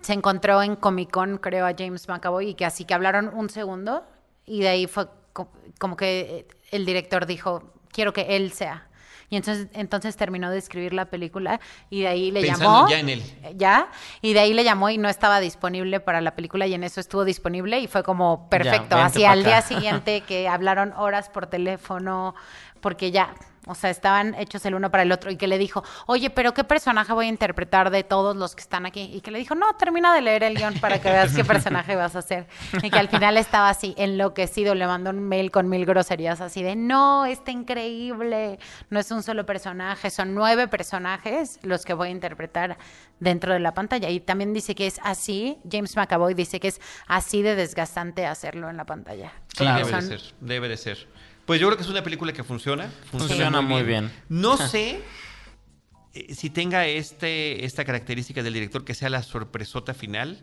se 0.00 0.14
encontró 0.14 0.62
en 0.62 0.76
Comic 0.76 1.10
Con, 1.10 1.36
creo, 1.38 1.66
a 1.66 1.74
James 1.76 2.08
McAvoy 2.08 2.48
y 2.50 2.54
que 2.54 2.64
así 2.64 2.84
que 2.84 2.94
hablaron 2.94 3.30
un 3.34 3.50
segundo 3.50 4.04
y 4.46 4.60
de 4.60 4.68
ahí 4.68 4.86
fue 4.86 5.06
co- 5.32 5.52
como 5.78 5.96
que 5.96 6.48
el 6.70 6.86
director 6.86 7.26
dijo, 7.26 7.74
quiero 7.92 8.12
que 8.12 8.36
él 8.36 8.52
sea. 8.52 8.88
Y 9.32 9.36
entonces, 9.36 9.68
entonces 9.72 10.14
terminó 10.14 10.50
de 10.50 10.58
escribir 10.58 10.92
la 10.92 11.06
película 11.06 11.58
y 11.88 12.02
de 12.02 12.08
ahí 12.08 12.30
le 12.30 12.42
Pensando 12.42 12.64
llamó. 12.80 12.88
ya 12.90 12.98
en 13.00 13.08
él. 13.08 13.22
Ya, 13.56 13.88
y 14.20 14.34
de 14.34 14.40
ahí 14.40 14.52
le 14.52 14.62
llamó 14.62 14.90
y 14.90 14.98
no 14.98 15.08
estaba 15.08 15.40
disponible 15.40 16.00
para 16.00 16.20
la 16.20 16.34
película 16.36 16.66
y 16.66 16.74
en 16.74 16.84
eso 16.84 17.00
estuvo 17.00 17.24
disponible 17.24 17.80
y 17.80 17.86
fue 17.86 18.02
como 18.02 18.50
perfecto. 18.50 18.94
Así 18.96 19.24
al 19.24 19.42
día 19.42 19.62
siguiente 19.62 20.20
que 20.20 20.48
hablaron 20.48 20.92
horas 20.98 21.30
por 21.30 21.46
teléfono, 21.46 22.34
porque 22.82 23.10
ya, 23.10 23.32
o 23.66 23.74
sea, 23.74 23.90
estaban 23.90 24.34
hechos 24.34 24.64
el 24.66 24.74
uno 24.74 24.90
para 24.90 25.04
el 25.04 25.12
otro 25.12 25.30
y 25.30 25.36
que 25.36 25.46
le 25.46 25.56
dijo, 25.56 25.84
oye, 26.06 26.30
pero 26.30 26.52
¿qué 26.52 26.64
personaje 26.64 27.12
voy 27.12 27.26
a 27.26 27.28
interpretar 27.28 27.90
de 27.90 28.02
todos 28.02 28.34
los 28.34 28.56
que 28.56 28.62
están 28.62 28.86
aquí? 28.86 29.10
Y 29.12 29.20
que 29.20 29.30
le 29.30 29.38
dijo, 29.38 29.54
no, 29.54 29.72
termina 29.74 30.12
de 30.14 30.20
leer 30.20 30.42
el 30.42 30.56
guion 30.56 30.74
para 30.80 31.00
que 31.00 31.08
veas 31.08 31.34
qué 31.34 31.44
personaje 31.44 31.94
vas 31.94 32.16
a 32.16 32.20
hacer. 32.20 32.48
Y 32.82 32.90
que 32.90 32.98
al 32.98 33.08
final 33.08 33.36
estaba 33.36 33.68
así, 33.68 33.94
enloquecido, 33.96 34.74
le 34.74 34.86
mandó 34.86 35.10
un 35.10 35.20
mail 35.20 35.50
con 35.50 35.68
mil 35.68 35.86
groserías 35.86 36.40
así 36.40 36.62
de, 36.62 36.74
no, 36.74 37.24
está 37.24 37.52
increíble, 37.52 38.58
no 38.90 38.98
es 38.98 39.10
un 39.12 39.22
solo 39.22 39.46
personaje, 39.46 40.10
son 40.10 40.34
nueve 40.34 40.66
personajes 40.66 41.60
los 41.62 41.84
que 41.84 41.94
voy 41.94 42.08
a 42.08 42.10
interpretar 42.10 42.78
dentro 43.20 43.52
de 43.52 43.60
la 43.60 43.74
pantalla. 43.74 44.10
Y 44.10 44.20
también 44.20 44.52
dice 44.52 44.74
que 44.74 44.88
es 44.88 45.00
así, 45.04 45.58
James 45.70 45.96
McAvoy 45.96 46.34
dice 46.34 46.58
que 46.58 46.68
es 46.68 46.80
así 47.06 47.42
de 47.42 47.54
desgastante 47.54 48.26
hacerlo 48.26 48.68
en 48.68 48.76
la 48.76 48.86
pantalla. 48.86 49.32
Sí, 49.56 49.64
debe 49.64 49.92
de 49.92 50.02
ser, 50.02 50.20
debe 50.40 50.68
de 50.68 50.76
ser. 50.76 51.06
Pues 51.52 51.60
yo 51.60 51.66
creo 51.66 51.76
que 51.76 51.82
es 51.84 51.90
una 51.90 52.02
película 52.02 52.32
que 52.32 52.42
funciona. 52.42 52.90
Funciona 53.10 53.60
muy 53.60 53.82
bien. 53.82 54.10
No 54.30 54.56
sé 54.68 55.02
eh, 56.14 56.34
si 56.34 56.48
tenga 56.48 56.86
este, 56.86 57.66
esta 57.66 57.84
característica 57.84 58.42
del 58.42 58.54
director 58.54 58.86
que 58.86 58.94
sea 58.94 59.10
la 59.10 59.22
sorpresota 59.22 59.92
final, 59.92 60.42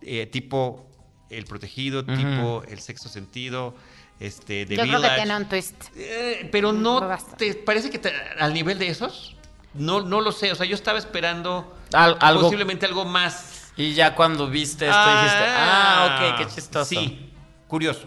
eh, 0.00 0.24
tipo 0.24 0.88
El 1.28 1.44
Protegido, 1.44 2.02
tipo 2.02 2.62
El 2.66 2.80
Sexto 2.80 3.10
Sentido, 3.10 3.74
este, 4.20 4.64
The 4.64 4.76
Yo 4.76 4.82
creo 4.84 4.92
que 4.94 4.96
Village. 5.00 5.16
tiene 5.16 5.36
un 5.36 5.48
twist. 5.50 5.74
Eh, 5.96 6.48
pero 6.50 6.72
no. 6.72 7.06
¿te 7.36 7.52
parece 7.52 7.90
que 7.90 7.98
te- 7.98 8.14
al 8.40 8.54
nivel 8.54 8.78
de 8.78 8.88
esos? 8.88 9.36
No, 9.74 10.00
no 10.00 10.22
lo 10.22 10.32
sé, 10.32 10.50
o 10.50 10.54
sea, 10.54 10.64
yo 10.64 10.76
estaba 10.76 10.98
esperando 10.98 11.76
Al- 11.92 12.16
algo- 12.22 12.44
posiblemente 12.44 12.86
algo 12.86 13.04
más. 13.04 13.70
Y 13.76 13.92
ya 13.92 14.14
cuando 14.14 14.48
viste 14.48 14.86
esto 14.86 14.98
dijiste, 14.98 15.44
ah, 15.46 16.32
ok, 16.32 16.38
qué 16.38 16.54
chistoso. 16.54 16.88
Sí, 16.88 17.32
curioso. 17.66 18.06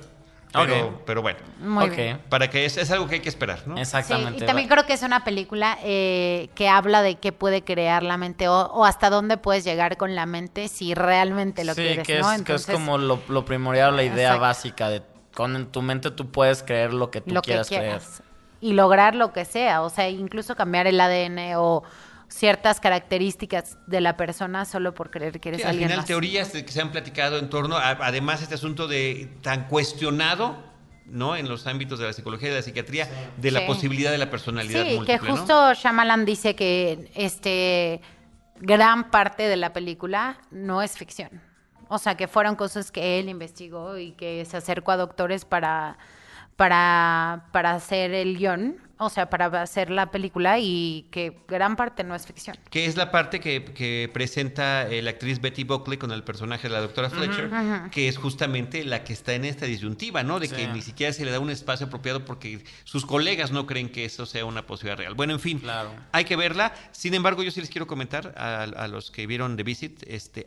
Pero, 0.54 1.22
bueno, 1.22 1.40
Muy 1.60 1.86
ok, 1.86 1.96
bien. 1.96 2.22
para 2.30 2.50
que 2.50 2.66
es, 2.66 2.78
es 2.78 2.92
algo 2.92 3.08
que 3.08 3.16
hay 3.16 3.22
que 3.22 3.30
esperar, 3.30 3.68
¿no? 3.68 3.78
exactamente. 3.78 4.40
Sí, 4.40 4.44
y 4.44 4.48
también 4.48 4.68
creo 4.68 4.86
que 4.86 4.94
es 4.94 5.02
una 5.04 5.24
película 5.24 5.78
eh, 5.84 6.50
que 6.56 6.68
habla 6.68 7.02
de 7.02 7.16
qué 7.16 7.32
puede 7.32 7.64
crear 7.64 8.04
la 8.04 8.18
mente 8.18 8.48
o, 8.48 8.54
o 8.54 8.86
hasta 8.86 9.10
dónde 9.10 9.38
puedes 9.38 9.64
llegar 9.64 9.98
con 9.98 10.16
la 10.16 10.26
mente 10.26 10.68
si 10.68 10.94
realmente 10.94 11.64
lo 11.64 11.74
sí, 11.74 11.82
quieres, 11.82 12.08
que, 12.08 12.20
¿no? 12.20 12.32
es, 12.32 12.42
que 12.42 12.54
es 12.54 12.66
como 12.66 12.98
lo, 12.98 13.20
lo 13.30 13.46
primordial, 13.46 13.96
la 13.96 14.04
idea 14.04 14.34
Exacto. 14.34 14.42
básica 14.42 14.90
de 14.90 15.04
con 15.34 15.56
en 15.56 15.68
tu 15.68 15.82
mente 15.82 16.12
tú 16.12 16.30
puedes 16.30 16.62
creer 16.64 16.94
lo 16.94 17.10
que 17.10 17.22
tú 17.22 17.34
lo 17.34 17.42
que 17.42 17.52
quieras 17.52 17.68
quieras. 17.68 18.24
Y 18.60 18.74
lograr 18.74 19.16
lo 19.16 19.34
que 19.34 19.46
sea, 19.46 19.82
o 19.82 19.90
sea, 19.90 20.10
incluso 20.10 20.56
cambiar 20.56 20.86
el 20.86 21.00
ADN 21.00 21.56
o 21.56 21.84
ciertas 22.32 22.80
características 22.80 23.78
de 23.88 24.00
la 24.02 24.16
persona 24.16 24.64
solo 24.66 24.94
por 24.94 25.12
creer 25.12 25.40
que 25.42 25.50
eres 25.50 25.62
Sí, 25.62 25.64
al 25.64 25.72
alguien 25.72 25.90
final 25.90 25.98
más. 26.00 26.06
teorías 26.08 26.50
que 26.50 26.68
se 26.68 26.82
han 26.82 26.92
platicado 26.92 27.38
en 27.38 27.50
torno, 27.50 27.76
a- 27.78 27.90
además 27.90 28.42
este 28.42 28.56
asunto 28.56 28.88
de 28.88 29.30
tan 29.42 29.68
cuestionado, 29.68 30.56
¿no? 31.06 31.36
En 31.36 31.50
los 31.50 31.68
ámbitos 31.68 32.00
de 32.00 32.06
la 32.06 32.14
psicología 32.14 32.48
y 32.48 32.52
de 32.52 32.58
la 32.58 32.62
psiquiatría, 32.64 33.08
de 33.38 33.52
la 33.52 33.60
Sí. 33.60 33.66
posibilidad 33.68 34.12
de 34.12 34.18
la 34.18 34.30
personalidad 34.30 34.86
Sí, 34.86 34.96
múltiple, 34.96 35.20
que 35.20 35.28
¿no? 35.28 35.36
justo 35.38 35.74
Shyamalan 35.74 36.24
dice 36.26 36.56
que 36.56 37.12
este 37.16 38.00
gran 38.62 39.12
parte 39.12 39.44
de 39.44 39.58
la 39.58 39.74
película 39.74 40.38
no 40.52 40.82
es 40.82 40.98
ficción. 40.98 41.42
O 41.90 41.98
sea, 41.98 42.16
que 42.16 42.30
fueron 42.30 42.56
cosas 42.56 42.92
que 42.92 43.20
él 43.20 43.28
investigó 43.28 43.98
y 43.98 44.14
que 44.14 44.46
se 44.46 44.56
acercó 44.56 44.92
a 44.94 44.98
doctores 44.98 45.44
para, 45.44 45.98
para, 46.56 47.48
para 47.52 47.74
hacer 47.74 48.14
el 48.14 48.38
guion. 48.38 48.78
O 49.04 49.10
sea, 49.10 49.30
para 49.32 49.48
hacer 49.62 49.90
la 49.90 50.12
película 50.12 50.60
y 50.60 51.08
que 51.12 51.36
gran 51.48 51.76
parte 51.76 52.04
no 52.04 52.14
es 52.14 52.28
ficción. 52.28 52.56
Que 52.70 52.86
es 52.86 52.96
la 52.98 53.10
parte 53.10 53.40
que, 53.40 53.66
que 53.66 54.10
presenta 54.14 54.88
eh, 54.88 55.02
la 55.02 55.10
actriz 55.10 55.42
Betty 55.42 55.64
Buckley 55.64 55.98
con 55.98 56.12
el 56.12 56.24
personaje 56.24 56.68
de 56.68 56.74
la 56.74 56.82
doctora 56.82 57.10
Fletcher, 57.10 57.50
que 57.92 58.08
es 58.08 58.18
justamente 58.18 58.84
la 58.86 59.04
que 59.04 59.14
está 59.14 59.34
en 59.34 59.46
esta 59.46 59.66
disyuntiva, 59.66 60.22
¿no? 60.24 60.40
De 60.40 60.50
que 60.50 60.68
ni 60.68 60.82
siquiera 60.84 61.12
se 61.14 61.26
le 61.26 61.32
da 61.32 61.40
un 61.40 61.50
espacio 61.50 61.88
apropiado 61.88 62.26
porque 62.26 62.64
sus 62.84 63.06
colegas 63.06 63.52
no 63.52 63.66
creen 63.66 63.90
que 63.90 64.06
eso 64.06 64.26
sea 64.28 64.46
una 64.46 64.68
posibilidad 64.68 64.98
real. 65.00 65.16
Bueno, 65.16 65.34
en 65.34 65.40
fin, 65.40 65.60
Claro. 65.60 65.92
hay 66.12 66.26
que 66.26 66.36
verla. 66.36 66.74
Sin 66.92 67.14
embargo, 67.16 67.42
yo 67.42 67.50
sí 67.50 67.60
les 67.60 67.70
quiero 67.72 67.88
comentar 67.88 68.34
a, 68.38 68.64
a 68.64 68.88
los 68.88 69.10
que 69.10 69.26
vieron 69.26 69.58
The 69.58 69.64
Visit, 69.64 70.04
este, 70.08 70.46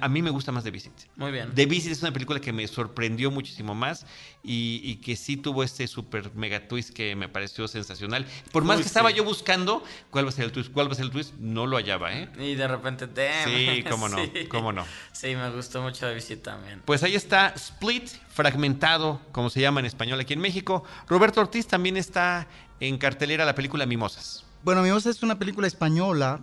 a 0.00 0.08
mí 0.08 0.22
me 0.22 0.30
gusta 0.30 0.52
más 0.52 0.64
The 0.64 0.70
Visit. 0.70 0.92
Muy 1.16 1.30
bien. 1.30 1.52
The 1.54 1.66
Visit 1.66 1.92
es 1.92 2.02
una 2.02 2.12
película 2.12 2.40
que 2.40 2.52
me 2.52 2.66
sorprendió 2.66 3.30
muchísimo 3.30 3.74
más 3.74 4.06
y, 4.42 4.80
y 4.84 4.96
que 4.96 5.16
sí 5.16 5.36
tuvo 5.36 5.62
este 5.62 5.86
super 5.86 6.34
mega 6.34 6.66
twist 6.66 6.90
que 6.90 7.14
me 7.16 7.28
pareció 7.28 7.68
sensacional. 7.68 8.26
Por 8.52 8.64
más 8.64 8.78
Uy, 8.78 8.82
que 8.82 8.88
estaba 8.88 9.10
sí. 9.10 9.16
yo 9.16 9.24
buscando 9.24 9.84
cuál 10.10 10.24
va 10.24 10.30
a 10.30 10.32
ser 10.32 10.46
el 10.46 10.52
twist, 10.52 10.72
cuál 10.72 10.88
va 10.88 10.92
a 10.92 10.96
ser 10.96 11.04
el 11.04 11.10
twist, 11.10 11.34
no 11.38 11.66
lo 11.66 11.76
hallaba, 11.76 12.12
¿eh? 12.12 12.28
Y 12.38 12.54
de 12.54 12.68
repente, 12.68 13.06
damn. 13.06 13.48
Sí, 13.48 13.84
cómo 13.88 14.08
no, 14.08 14.18
cómo 14.48 14.72
no. 14.72 14.84
Sí, 15.12 15.34
me 15.36 15.50
gustó 15.50 15.82
mucho 15.82 16.06
la 16.06 16.12
visita 16.12 16.52
también. 16.52 16.82
Pues 16.84 17.02
ahí 17.02 17.14
está 17.14 17.48
Split, 17.56 18.08
fragmentado, 18.28 19.20
como 19.32 19.50
se 19.50 19.60
llama 19.60 19.80
en 19.80 19.86
español 19.86 20.18
aquí 20.20 20.32
en 20.32 20.40
México. 20.40 20.84
Roberto 21.08 21.40
Ortiz 21.40 21.66
también 21.66 21.96
está 21.96 22.48
en 22.80 22.98
cartelera 22.98 23.44
la 23.44 23.54
película 23.54 23.86
Mimosas. 23.86 24.44
Bueno, 24.62 24.82
Mimosa 24.82 25.10
es 25.10 25.22
una 25.22 25.38
película 25.38 25.66
española 25.66 26.40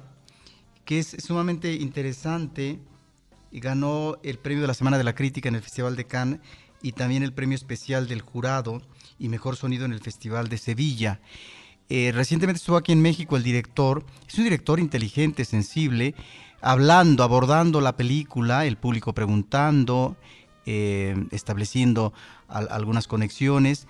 que 0.85 0.99
es 0.99 1.17
sumamente 1.19 1.73
interesante 1.73 2.79
ganó 3.59 4.17
el 4.23 4.37
premio 4.39 4.61
de 4.61 4.67
la 4.67 4.73
Semana 4.73 4.97
de 4.97 5.03
la 5.03 5.15
Crítica 5.15 5.49
en 5.49 5.55
el 5.55 5.61
Festival 5.61 5.95
de 5.95 6.05
Cannes 6.05 6.39
y 6.81 6.91
también 6.91 7.23
el 7.23 7.33
premio 7.33 7.55
especial 7.55 8.07
del 8.07 8.21
jurado 8.21 8.81
y 9.19 9.29
mejor 9.29 9.55
sonido 9.55 9.85
en 9.85 9.93
el 9.93 9.99
Festival 9.99 10.47
de 10.47 10.57
Sevilla. 10.57 11.19
Eh, 11.89 12.11
recientemente 12.13 12.57
estuvo 12.57 12.77
aquí 12.77 12.91
en 12.91 13.01
México 13.01 13.37
el 13.37 13.43
director, 13.43 14.05
es 14.27 14.37
un 14.37 14.43
director 14.43 14.79
inteligente, 14.79 15.45
sensible, 15.45 16.15
hablando, 16.61 17.23
abordando 17.23 17.81
la 17.81 17.95
película, 17.95 18.65
el 18.65 18.77
público 18.77 19.13
preguntando, 19.13 20.17
eh, 20.65 21.15
estableciendo 21.31 22.13
al- 22.47 22.67
algunas 22.71 23.07
conexiones. 23.07 23.87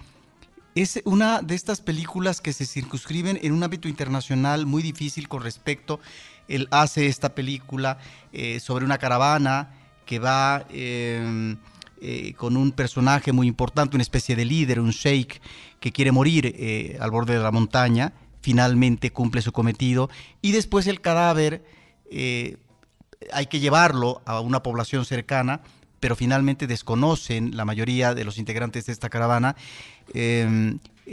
Es 0.75 1.01
una 1.05 1.41
de 1.41 1.55
estas 1.55 1.81
películas 1.81 2.39
que 2.39 2.53
se 2.53 2.67
circunscriben 2.67 3.39
en 3.41 3.51
un 3.51 3.63
ámbito 3.63 3.87
internacional 3.87 4.67
muy 4.67 4.83
difícil 4.83 5.27
con 5.27 5.41
respecto. 5.41 5.99
Él 6.47 6.67
hace 6.71 7.07
esta 7.07 7.35
película 7.35 7.97
eh, 8.31 8.59
sobre 8.59 8.85
una 8.85 8.97
caravana 8.97 9.71
que 10.05 10.19
va 10.19 10.65
eh, 10.69 11.55
eh, 12.01 12.33
con 12.33 12.55
un 12.55 12.71
personaje 12.71 13.31
muy 13.31 13.47
importante, 13.47 13.97
una 13.97 14.03
especie 14.03 14.35
de 14.35 14.45
líder, 14.45 14.79
un 14.79 14.91
sheikh 14.91 15.41
que 15.79 15.91
quiere 15.91 16.11
morir 16.11 16.97
al 16.99 17.11
borde 17.11 17.33
de 17.33 17.43
la 17.43 17.51
montaña. 17.51 18.13
Finalmente 18.41 19.11
cumple 19.11 19.41
su 19.41 19.51
cometido 19.51 20.09
y 20.41 20.53
después 20.53 20.87
el 20.87 21.01
cadáver 21.01 21.65
hay 22.09 23.45
que 23.47 23.59
llevarlo 23.59 24.21
a 24.25 24.39
una 24.39 24.63
población 24.63 25.03
cercana, 25.05 25.61
pero 25.99 26.15
finalmente 26.15 26.67
desconocen 26.67 27.57
la 27.57 27.65
mayoría 27.65 28.13
de 28.13 28.23
los 28.23 28.37
integrantes 28.37 28.85
de 28.85 28.93
esta 28.93 29.09
caravana 29.09 29.55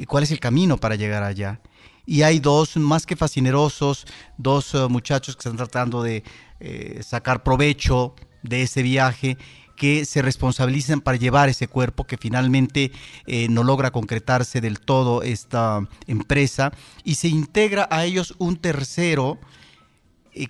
cuál 0.06 0.22
es 0.22 0.30
el 0.30 0.38
camino 0.38 0.76
para 0.76 0.94
llegar 0.94 1.24
allá. 1.24 1.60
Y 2.06 2.22
hay 2.22 2.38
dos, 2.38 2.76
más 2.76 3.06
que 3.06 3.16
fascinerosos, 3.16 4.06
dos 4.36 4.74
eh, 4.74 4.86
muchachos 4.88 5.36
que 5.36 5.40
están 5.40 5.56
tratando 5.56 6.02
de 6.02 6.22
eh, 6.60 7.00
sacar 7.02 7.42
provecho 7.42 8.14
de 8.42 8.62
ese 8.62 8.82
viaje 8.82 9.38
que 9.76 10.04
se 10.04 10.22
responsabilizan 10.22 11.00
para 11.00 11.18
llevar 11.18 11.48
ese 11.48 11.66
cuerpo 11.66 12.04
que 12.04 12.16
finalmente 12.16 12.92
eh, 13.26 13.48
no 13.48 13.64
logra 13.64 13.90
concretarse 13.90 14.60
del 14.60 14.80
todo 14.80 15.22
esta 15.22 15.88
empresa 16.06 16.72
y 17.02 17.16
se 17.16 17.28
integra 17.28 17.88
a 17.90 18.04
ellos 18.04 18.34
un 18.38 18.56
tercero 18.56 19.38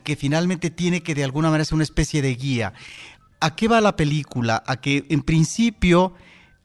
que 0.02 0.16
finalmente 0.16 0.70
tiene 0.70 1.02
que 1.02 1.14
de 1.14 1.24
alguna 1.24 1.48
manera 1.48 1.64
ser 1.66 1.74
una 1.74 1.84
especie 1.84 2.22
de 2.22 2.34
guía. 2.34 2.72
¿A 3.40 3.54
qué 3.54 3.68
va 3.68 3.82
la 3.82 3.96
película? 3.96 4.62
A 4.66 4.76
que 4.76 5.04
en 5.10 5.20
principio 5.20 6.14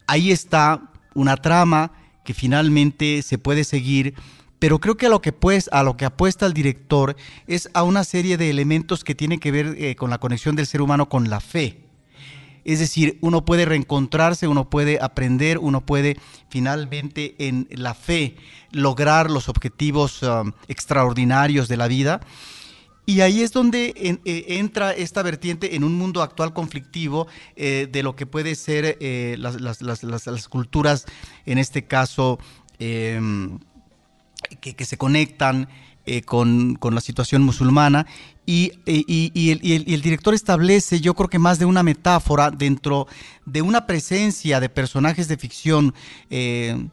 ahí 0.07 0.31
está 0.31 0.89
una 1.13 1.35
trama 1.35 1.91
que 2.23 2.33
finalmente 2.33 3.21
se 3.21 3.37
puede 3.37 3.63
seguir, 3.63 4.13
pero 4.59 4.79
creo 4.79 4.97
que 4.97 5.05
a 5.05 5.09
lo 5.09 5.21
que, 5.21 5.31
pues, 5.31 5.69
a 5.71 5.83
lo 5.83 5.95
que 5.95 6.05
apuesta 6.05 6.45
el 6.45 6.53
director 6.53 7.15
es 7.47 7.69
a 7.73 7.83
una 7.83 8.03
serie 8.03 8.37
de 8.37 8.49
elementos 8.49 9.05
que 9.05 9.15
tienen 9.15 9.39
que 9.39 9.51
ver 9.51 9.75
eh, 9.77 9.95
con 9.95 10.09
la 10.09 10.19
conexión 10.19 10.55
del 10.55 10.67
ser 10.67 10.81
humano 10.81 11.07
con 11.07 11.29
la 11.29 11.39
fe. 11.39 11.85
Es 12.65 12.79
decir, 12.79 13.17
uno 13.21 13.45
puede 13.45 13.65
reencontrarse, 13.65 14.47
uno 14.47 14.69
puede 14.69 14.99
aprender, 15.01 15.57
uno 15.59 15.85
puede 15.85 16.17
finalmente 16.49 17.35
en 17.39 17.67
la 17.71 17.93
fe 17.93 18.35
lograr 18.71 19.31
los 19.31 19.47
objetivos 19.47 20.21
um, 20.23 20.51
extraordinarios 20.67 21.69
de 21.69 21.77
la 21.77 21.87
vida. 21.87 22.19
Y 23.05 23.21
ahí 23.21 23.41
es 23.41 23.53
donde 23.53 23.93
eh, 23.95 24.45
entra 24.59 24.91
esta 24.91 25.23
vertiente 25.23 25.75
en 25.75 25.83
un 25.83 25.95
mundo 25.95 26.21
actual 26.21 26.53
conflictivo 26.53 27.27
eh, 27.55 27.87
de 27.89 28.03
lo 28.03 28.15
que 28.15 28.27
puede 28.27 28.53
ser 28.53 28.97
las 29.39 30.47
culturas, 30.47 31.05
en 31.47 31.57
este 31.57 31.87
caso, 31.87 32.37
em, 32.77 33.57
que, 34.59 34.85
se 34.85 34.97
conectan 34.97 35.67
eh, 36.05 36.21
con, 36.21 36.75
con 36.75 36.95
la 36.95 37.01
situación 37.01 37.43
musulmana. 37.43 38.07
Y, 38.45 38.71
y- 38.87 39.51
el, 39.51 40.01
director 40.01 40.33
establece, 40.33 41.01
yo 41.01 41.13
creo 41.13 41.29
que 41.29 41.37
más 41.37 41.59
de 41.59 41.65
una 41.65 41.83
metáfora 41.83 42.49
dentro 42.49 43.05
de 43.45 43.61
una 43.61 43.85
presencia 43.85 44.59
de 44.59 44.69
personajes 44.69 45.27
de 45.27 45.37
ficción 45.37 45.93
eh, 46.31 46.87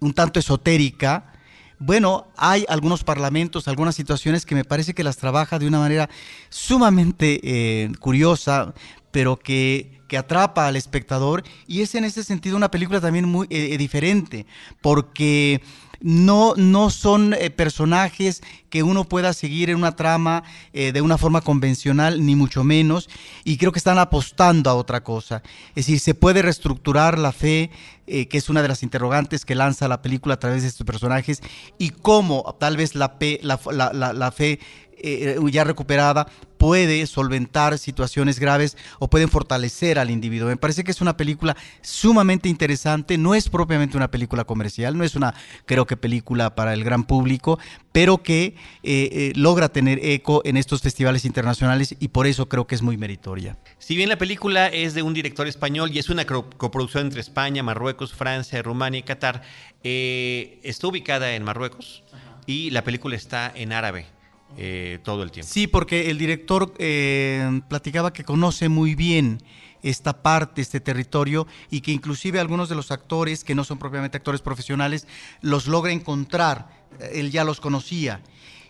un 0.00 0.12
tanto 0.12 0.40
esotérica. 0.40 1.32
Bueno, 1.78 2.26
hay 2.36 2.64
algunos 2.68 3.04
parlamentos, 3.04 3.68
algunas 3.68 3.94
situaciones 3.94 4.44
que 4.44 4.56
me 4.56 4.64
parece 4.64 4.92
que 4.92 5.04
las 5.04 5.18
trabaja 5.18 5.60
de 5.60 5.68
una 5.68 5.78
manera 5.78 6.10
sumamente 6.48 7.38
eh, 7.44 7.92
curiosa, 8.00 8.74
pero 9.12 9.38
que, 9.38 10.00
que 10.08 10.18
atrapa 10.18 10.66
al 10.66 10.74
espectador. 10.74 11.44
Y 11.68 11.82
es 11.82 11.94
en 11.94 12.02
ese 12.02 12.24
sentido 12.24 12.56
una 12.56 12.72
película 12.72 13.00
también 13.00 13.28
muy 13.28 13.46
diferente, 13.46 14.46
porque 14.80 15.60
no, 16.00 16.54
no 16.56 16.90
son 16.90 17.34
eh, 17.34 17.50
personajes 17.50 18.42
que 18.70 18.82
uno 18.82 19.04
pueda 19.04 19.32
seguir 19.32 19.70
en 19.70 19.76
una 19.76 19.96
trama 19.96 20.42
eh, 20.72 20.92
de 20.92 21.00
una 21.00 21.18
forma 21.18 21.40
convencional, 21.40 22.24
ni 22.24 22.36
mucho 22.36 22.64
menos, 22.64 23.08
y 23.44 23.56
creo 23.56 23.72
que 23.72 23.78
están 23.78 23.98
apostando 23.98 24.70
a 24.70 24.74
otra 24.74 25.02
cosa. 25.02 25.42
Es 25.70 25.86
decir, 25.86 26.00
se 26.00 26.14
puede 26.14 26.42
reestructurar 26.42 27.18
la 27.18 27.32
fe, 27.32 27.70
eh, 28.06 28.28
que 28.28 28.38
es 28.38 28.48
una 28.48 28.62
de 28.62 28.68
las 28.68 28.82
interrogantes 28.82 29.44
que 29.44 29.54
lanza 29.54 29.88
la 29.88 30.02
película 30.02 30.34
a 30.34 30.38
través 30.38 30.62
de 30.62 30.68
estos 30.68 30.86
personajes, 30.86 31.40
y 31.78 31.90
cómo 31.90 32.56
tal 32.58 32.76
vez 32.76 32.94
la, 32.94 33.08
fe 33.08 34.60
eh, 35.06 35.38
ya 35.50 35.64
recuperada 35.64 36.26
puede 36.56 37.06
solventar 37.06 37.78
situaciones 37.78 38.38
graves 38.38 38.76
o 38.98 39.08
pueden 39.08 39.28
fortalecer 39.28 39.98
al 39.98 40.10
individuo. 40.10 40.48
Me 40.48 40.56
parece 40.56 40.84
que 40.84 40.90
es 40.90 41.00
una 41.00 41.16
película 41.16 41.56
sumamente 41.82 42.48
interesante, 42.48 43.18
no 43.18 43.34
es 43.34 43.48
propiamente 43.48 43.96
una 43.96 44.10
película 44.10 44.44
comercial, 44.44 44.96
no 44.96 45.04
es 45.04 45.14
una, 45.14 45.34
creo 45.64 45.86
que, 45.86 45.96
película 45.96 46.54
para 46.54 46.74
el 46.74 46.84
gran 46.84 47.04
público, 47.04 47.58
pero 47.92 48.22
que 48.22 48.54
eh, 48.82 49.08
eh, 49.12 49.32
logra 49.34 49.70
tener 49.70 49.98
eco 50.02 50.42
en 50.44 50.56
estos 50.56 50.82
festivales 50.82 51.24
internacionales 51.24 51.96
y 51.98 52.08
por 52.08 52.26
eso 52.26 52.48
creo 52.48 52.66
que 52.66 52.74
es 52.74 52.82
muy 52.82 52.96
meritoria. 52.96 53.56
Si 53.78 53.96
bien 53.96 54.08
la 54.08 54.18
película 54.18 54.66
es 54.68 54.94
de 54.94 55.02
un 55.02 55.14
director 55.14 55.46
español 55.46 55.90
y 55.92 55.98
es 55.98 56.10
una 56.10 56.24
coproducción 56.26 57.06
entre 57.06 57.20
España, 57.20 57.62
Marruecos, 57.62 58.12
Francia, 58.12 58.60
Rumania 58.62 59.00
y 59.00 59.02
Qatar, 59.02 59.42
eh, 59.82 60.60
está 60.62 60.88
ubicada 60.88 61.34
en 61.34 61.44
Marruecos 61.44 62.02
y 62.46 62.70
la 62.70 62.84
película 62.84 63.16
está 63.16 63.50
en 63.54 63.72
árabe 63.72 64.15
eh, 64.56 64.98
todo 65.02 65.22
el 65.22 65.30
tiempo. 65.30 65.50
Sí, 65.52 65.66
porque 65.66 66.10
el 66.10 66.18
director 66.18 66.72
eh, 66.78 67.60
platicaba 67.68 68.12
que 68.12 68.24
conoce 68.24 68.68
muy 68.68 68.94
bien 68.94 69.42
esta 69.82 70.22
parte, 70.22 70.62
este 70.62 70.80
territorio, 70.80 71.46
y 71.70 71.80
que 71.80 71.92
inclusive 71.92 72.40
algunos 72.40 72.68
de 72.68 72.74
los 72.74 72.90
actores, 72.90 73.44
que 73.44 73.54
no 73.54 73.64
son 73.64 73.78
propiamente 73.78 74.16
actores 74.16 74.40
profesionales, 74.40 75.06
los 75.42 75.66
logra 75.66 75.92
encontrar. 75.92 76.68
Él 77.12 77.30
ya 77.30 77.44
los 77.44 77.60
conocía. 77.60 78.22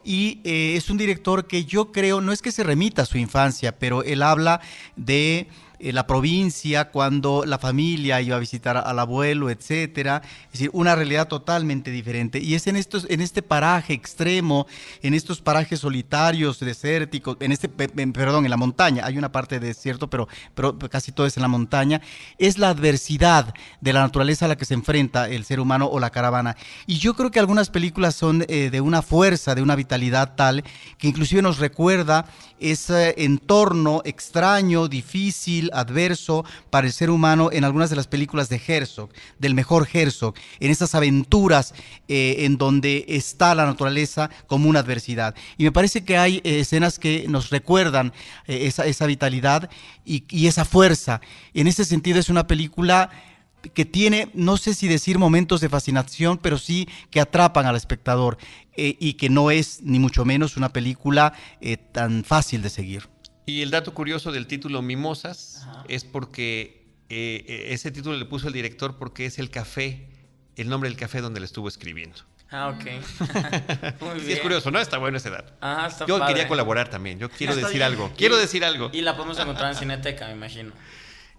Y 0.06 0.40
eh, 0.44 0.74
es 0.76 0.88
un 0.88 0.98
director 0.98 1.48
que 1.48 1.64
yo 1.64 1.90
creo, 1.90 2.20
no 2.20 2.30
es 2.30 2.40
que 2.40 2.52
se 2.52 2.62
remita 2.62 3.02
a 3.02 3.06
su 3.06 3.18
infancia, 3.18 3.76
pero 3.76 4.04
él 4.04 4.22
habla 4.22 4.60
de 4.94 5.48
eh, 5.78 5.92
la 5.92 6.06
provincia 6.06 6.90
cuando 6.90 7.44
la 7.46 7.58
familia 7.58 8.20
iba 8.20 8.36
a 8.36 8.40
visitar 8.40 8.76
al 8.76 8.98
abuelo, 8.98 9.50
etcétera, 9.50 10.22
es 10.46 10.52
decir, 10.52 10.70
una 10.72 10.94
realidad 10.94 11.28
totalmente 11.28 11.90
diferente. 11.90 12.38
Y 12.38 12.54
es 12.54 12.66
en 12.66 12.76
estos, 12.76 13.06
en 13.08 13.20
este 13.20 13.42
paraje 13.42 13.92
extremo, 13.92 14.66
en 15.02 15.14
estos 15.14 15.40
parajes 15.40 15.80
solitarios, 15.80 16.60
desérticos, 16.60 17.36
en 17.40 17.52
este, 17.52 17.68
pe- 17.68 17.88
pe- 17.88 18.06
perdón, 18.08 18.44
en 18.44 18.50
la 18.50 18.56
montaña, 18.56 19.04
hay 19.04 19.18
una 19.18 19.32
parte 19.32 19.60
de 19.60 19.68
desierto, 19.68 20.08
pero, 20.08 20.28
pero 20.54 20.78
casi 20.90 21.12
todo 21.12 21.26
es 21.26 21.36
en 21.36 21.42
la 21.42 21.48
montaña, 21.48 22.00
es 22.38 22.58
la 22.58 22.70
adversidad 22.70 23.54
de 23.80 23.92
la 23.92 24.00
naturaleza 24.00 24.46
a 24.46 24.48
la 24.48 24.56
que 24.56 24.64
se 24.64 24.74
enfrenta 24.74 25.28
el 25.28 25.44
ser 25.44 25.60
humano 25.60 25.86
o 25.86 26.00
la 26.00 26.10
caravana. 26.10 26.56
Y 26.86 26.98
yo 26.98 27.14
creo 27.14 27.30
que 27.30 27.40
algunas 27.40 27.70
películas 27.70 28.14
son 28.14 28.44
eh, 28.48 28.70
de 28.70 28.80
una 28.80 29.02
fuerza, 29.02 29.54
de 29.54 29.62
una 29.62 29.76
vitalidad 29.76 30.34
tal, 30.36 30.64
que 30.98 31.08
inclusive 31.08 31.42
nos 31.42 31.58
recuerda 31.58 32.26
ese 32.58 33.14
entorno 33.22 34.00
extraño, 34.04 34.88
difícil, 34.88 35.65
adverso 35.72 36.44
para 36.70 36.86
el 36.86 36.92
ser 36.92 37.10
humano 37.10 37.50
en 37.52 37.64
algunas 37.64 37.90
de 37.90 37.96
las 37.96 38.06
películas 38.06 38.48
de 38.48 38.60
Herzog, 38.66 39.10
del 39.38 39.54
mejor 39.54 39.88
Herzog, 39.92 40.34
en 40.60 40.70
esas 40.70 40.94
aventuras 40.94 41.74
eh, 42.08 42.36
en 42.40 42.56
donde 42.56 43.04
está 43.08 43.54
la 43.54 43.66
naturaleza 43.66 44.30
como 44.46 44.68
una 44.68 44.80
adversidad. 44.80 45.34
Y 45.58 45.64
me 45.64 45.72
parece 45.72 46.04
que 46.04 46.16
hay 46.16 46.36
eh, 46.44 46.60
escenas 46.60 46.98
que 46.98 47.26
nos 47.28 47.50
recuerdan 47.50 48.12
eh, 48.46 48.66
esa, 48.66 49.06
vitalidad 49.06 49.70
y, 50.04 50.46
esa 50.46 50.64
fuerza. 50.64 51.20
En 51.54 51.66
ese 51.66 51.84
sentido 51.84 52.18
es 52.18 52.28
una 52.28 52.46
película 52.46 53.10
que 53.74 53.84
tiene, 53.84 54.28
no 54.34 54.56
sé 54.56 54.74
si 54.74 54.86
decir 54.86 55.18
momentos 55.18 55.60
de 55.60 55.68
fascinación, 55.68 56.38
pero 56.38 56.56
sí 56.58 56.88
que 57.10 57.20
atrapan 57.20 57.66
al 57.66 57.74
espectador 57.74 58.38
y 58.76 59.14
que 59.14 59.30
no 59.30 59.50
es 59.50 59.80
ni 59.82 59.98
mucho 59.98 60.24
menos 60.24 60.56
una 60.56 60.68
película 60.68 61.32
tan 61.92 62.22
fácil 62.22 62.62
de 62.62 62.70
seguir. 62.70 63.08
Y 63.46 63.62
el 63.62 63.70
dato 63.70 63.94
curioso 63.94 64.32
del 64.32 64.46
título 64.46 64.82
Mimosas 64.82 65.62
Ajá. 65.62 65.84
es 65.88 66.04
porque 66.04 66.84
eh, 67.08 67.68
ese 67.70 67.92
título 67.92 68.16
le 68.16 68.24
puso 68.24 68.48
el 68.48 68.52
director 68.52 68.96
porque 68.98 69.24
es 69.26 69.38
el 69.38 69.50
café, 69.50 70.08
el 70.56 70.68
nombre 70.68 70.90
del 70.90 70.98
café 70.98 71.20
donde 71.20 71.38
le 71.40 71.46
estuvo 71.46 71.68
escribiendo. 71.68 72.16
Ah, 72.50 72.68
ok. 72.68 72.84
Muy 74.00 74.20
sí, 74.20 74.26
bien. 74.26 74.36
es 74.36 74.40
curioso, 74.40 74.70
¿no? 74.70 74.80
Está 74.80 74.98
bueno 74.98 75.16
ese 75.16 75.30
dato. 75.30 75.52
Ajá, 75.60 75.86
está 75.88 76.06
Yo 76.06 76.18
padre. 76.18 76.34
quería 76.34 76.48
colaborar 76.48 76.88
también. 76.88 77.18
Yo 77.18 77.28
quiero 77.28 77.54
decir 77.56 77.72
bien. 77.72 77.82
algo. 77.82 78.12
Quiero 78.16 78.36
y, 78.36 78.40
decir 78.40 78.64
algo. 78.64 78.90
Y 78.92 79.02
la 79.02 79.16
podemos 79.16 79.38
encontrar 79.38 79.72
en 79.72 79.78
Cineteca, 79.78 80.26
me 80.26 80.32
imagino. 80.32 80.72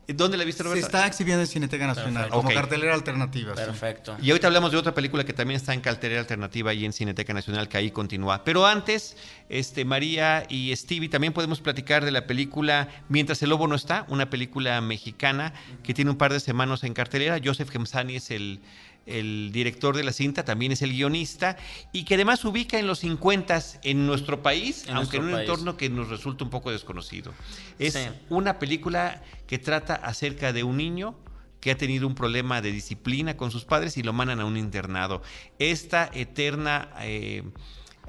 ¿Dónde 0.07 0.37
la 0.37 0.45
viste, 0.45 0.63
Roberto? 0.63 0.79
Se 0.79 0.85
está 0.85 1.05
exhibiendo 1.05 1.41
en 1.41 1.47
Cineteca 1.47 1.85
Nacional 1.85 2.13
Perfecto. 2.13 2.35
como 2.35 2.47
okay. 2.47 2.55
cartelera 2.55 2.93
alternativa. 2.93 3.53
Perfecto. 3.53 4.15
Sí. 4.17 4.27
Y 4.27 4.29
ahorita 4.31 4.47
hablamos 4.47 4.71
de 4.71 4.77
otra 4.77 4.93
película 4.93 5.25
que 5.25 5.33
también 5.33 5.57
está 5.57 5.73
en 5.73 5.81
cartelera 5.81 6.21
alternativa 6.21 6.73
y 6.73 6.85
en 6.85 6.93
Cineteca 6.93 7.33
Nacional, 7.33 7.67
que 7.67 7.77
ahí 7.77 7.91
continúa. 7.91 8.43
Pero 8.45 8.65
antes, 8.65 9.17
este, 9.49 9.83
María 9.83 10.45
y 10.47 10.73
Stevie, 10.75 11.09
también 11.09 11.33
podemos 11.33 11.59
platicar 11.59 12.05
de 12.05 12.11
la 12.11 12.25
película 12.25 12.87
Mientras 13.09 13.41
el 13.43 13.49
Lobo 13.49 13.67
no 13.67 13.75
está, 13.75 14.05
una 14.09 14.29
película 14.29 14.79
mexicana 14.81 15.53
que 15.83 15.93
tiene 15.93 16.11
un 16.11 16.17
par 16.17 16.31
de 16.31 16.39
semanas 16.39 16.83
en 16.83 16.93
cartelera. 16.93 17.39
Joseph 17.43 17.69
Gemsani 17.69 18.15
es 18.15 18.31
el, 18.31 18.59
el 19.07 19.51
director 19.51 19.95
de 19.95 20.03
la 20.03 20.11
cinta, 20.11 20.45
también 20.45 20.71
es 20.71 20.81
el 20.81 20.91
guionista, 20.91 21.57
y 21.91 22.03
que 22.03 22.15
además 22.15 22.41
se 22.41 22.47
ubica 22.47 22.77
en 22.77 22.85
los 22.85 22.99
50 22.99 23.59
en 23.83 24.05
nuestro 24.05 24.43
país, 24.43 24.85
en 24.87 24.95
aunque 24.95 25.17
nuestro 25.17 25.19
en 25.19 25.25
un 25.25 25.31
país. 25.31 25.49
entorno 25.49 25.77
que 25.77 25.89
nos 25.89 26.09
resulta 26.09 26.43
un 26.43 26.49
poco 26.49 26.71
desconocido. 26.71 27.33
Es 27.79 27.93
sí. 27.93 28.01
una 28.29 28.59
película 28.59 29.23
que 29.47 29.57
trata 29.57 29.95
acerca 29.95 30.53
de 30.53 30.63
un 30.63 30.77
niño 30.77 31.15
que 31.61 31.71
ha 31.71 31.77
tenido 31.77 32.05
un 32.05 32.13
problema 32.13 32.61
de 32.61 32.71
disciplina 32.71 33.35
con 33.35 33.49
sus 33.49 33.65
padres 33.65 33.97
y 33.97 34.03
lo 34.03 34.13
mandan 34.13 34.39
a 34.39 34.45
un 34.45 34.57
internado. 34.57 35.21
Esta 35.57 36.09
eterna... 36.13 36.89
Eh, 37.01 37.43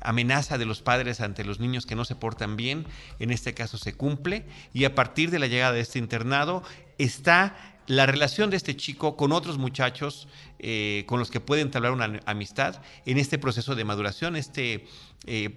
amenaza 0.00 0.58
de 0.58 0.64
los 0.64 0.80
padres 0.80 1.20
ante 1.20 1.44
los 1.44 1.58
niños 1.58 1.86
que 1.86 1.96
no 1.96 2.04
se 2.04 2.14
portan 2.14 2.56
bien, 2.56 2.86
en 3.18 3.30
este 3.32 3.54
caso 3.54 3.78
se 3.78 3.94
cumple, 3.94 4.46
y 4.72 4.84
a 4.84 4.94
partir 4.94 5.32
de 5.32 5.38
la 5.38 5.48
llegada 5.48 5.72
de 5.72 5.80
este 5.80 5.98
internado 5.98 6.62
está 6.98 7.56
la 7.88 8.04
relación 8.06 8.50
de 8.50 8.56
este 8.56 8.76
chico 8.76 9.16
con 9.16 9.32
otros 9.32 9.56
muchachos 9.56 10.28
eh, 10.58 11.04
con 11.06 11.18
los 11.18 11.30
que 11.30 11.40
puede 11.40 11.62
entablar 11.62 11.92
una 11.92 12.20
amistad 12.26 12.80
en 13.06 13.18
este 13.18 13.38
proceso 13.38 13.74
de 13.74 13.84
maduración, 13.84 14.36
este 14.36 14.86
eh, 15.26 15.50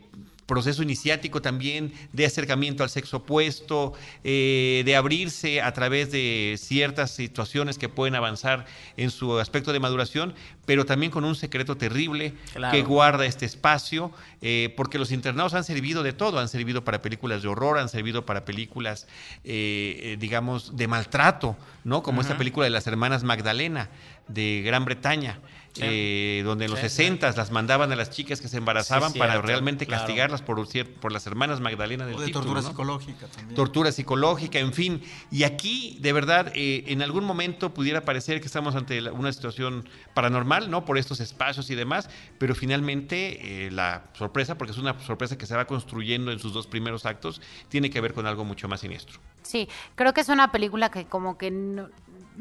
proceso 0.52 0.84
iniciático 0.84 1.42
también 1.42 1.94
de 2.12 2.26
acercamiento 2.26 2.84
al 2.84 2.90
sexo 2.90 3.18
opuesto, 3.18 3.94
eh, 4.26 4.82
de 4.84 4.98
abrirse 4.98 5.62
a 5.62 5.72
través 5.72 6.12
de 6.12 6.58
ciertas 6.60 7.12
situaciones 7.12 7.78
que 7.78 7.88
pueden 7.88 8.16
avanzar 8.16 8.66
en 8.98 9.12
su 9.12 9.40
aspecto 9.40 9.72
de 9.72 9.80
maduración, 9.80 10.34
pero 10.66 10.86
también 10.86 11.10
con 11.10 11.24
un 11.24 11.36
secreto 11.36 11.78
terrible 11.78 12.34
claro. 12.54 12.76
que 12.76 12.84
guarda 12.84 13.26
este 13.26 13.46
espacio, 13.46 14.12
eh, 14.42 14.74
porque 14.76 15.00
los 15.00 15.14
internados 15.14 15.54
han 15.54 15.64
servido 15.64 16.04
de 16.04 16.12
todo, 16.12 16.38
han 16.38 16.50
servido 16.50 16.84
para 16.84 17.02
películas 17.02 17.42
de 17.42 17.48
horror, 17.48 17.78
han 17.78 17.88
servido 17.88 18.26
para 18.26 18.44
películas, 18.44 19.08
eh, 19.46 20.18
digamos, 20.20 20.76
de 20.76 20.86
maltrato, 20.90 21.56
¿no? 21.86 22.04
Como 22.04 22.18
uh 22.18 22.20
-huh. 22.20 22.26
esta 22.26 22.38
película 22.38 22.66
de 22.66 22.72
las 22.72 22.86
hermanas 22.88 23.24
Magdalena 23.24 23.90
de 24.34 24.62
Gran 24.66 24.86
Bretaña. 24.86 25.40
Sí. 25.74 25.84
Eh, 25.86 26.42
donde 26.44 26.66
en 26.66 26.72
los 26.72 26.82
sí, 26.82 26.90
60 26.90 27.32
sí. 27.32 27.38
las 27.38 27.52
mandaban 27.52 27.94
a 27.94 27.96
las 27.96 28.10
chicas 28.10 28.42
que 28.42 28.50
se 28.50 28.58
embarazaban 28.58 29.14
sí, 29.14 29.20
para 29.20 29.42
realmente 29.42 29.86
claro. 29.86 30.02
castigarlas 30.02 30.42
por, 30.42 30.68
por 31.00 31.12
las 31.14 31.26
hermanas 31.28 31.62
Magdalena 31.62 32.06
del 32.06 32.16
o 32.16 32.20
de 32.20 32.26
título, 32.26 32.44
tortura 32.44 32.62
¿no? 32.62 32.68
psicológica 32.68 33.28
también. 33.28 33.56
Tortura 33.56 33.92
psicológica, 33.94 34.60
en 34.60 34.74
fin. 34.74 35.02
Y 35.32 35.44
aquí, 35.44 35.98
de 36.02 36.12
verdad, 36.12 36.52
eh, 36.56 36.84
en 36.88 37.02
algún 37.02 37.24
momento 37.24 37.74
pudiera 37.74 38.04
parecer 38.04 38.42
que 38.42 38.48
estamos 38.48 38.76
ante 38.76 39.10
una 39.12 39.32
situación 39.32 39.88
paranormal, 40.14 40.70
¿no? 40.70 40.84
Por 40.84 40.98
estos 40.98 41.22
espacios 41.22 41.70
y 41.70 41.76
demás, 41.76 42.10
pero 42.38 42.54
finalmente 42.54 43.68
eh, 43.68 43.72
la 43.72 44.04
sorpresa, 44.12 44.58
porque 44.58 44.74
es 44.74 44.78
una 44.78 45.00
sorpresa 45.00 45.38
que 45.38 45.46
se 45.46 45.56
va 45.56 45.68
construyendo 45.68 46.34
en 46.34 46.40
sus 46.40 46.52
dos 46.52 46.68
primeros 46.68 47.06
actos, 47.06 47.42
tiene 47.70 47.90
que 47.90 48.02
ver 48.02 48.14
con 48.14 48.28
algo 48.28 48.44
mucho 48.44 48.68
más 48.68 48.82
siniestro. 48.82 49.22
Sí, 49.42 49.70
creo 49.96 50.14
que 50.14 50.22
es 50.22 50.30
una 50.30 50.52
película 50.52 50.92
que 50.92 51.06
como 51.06 51.38
que 51.38 51.50
no, 51.50 51.90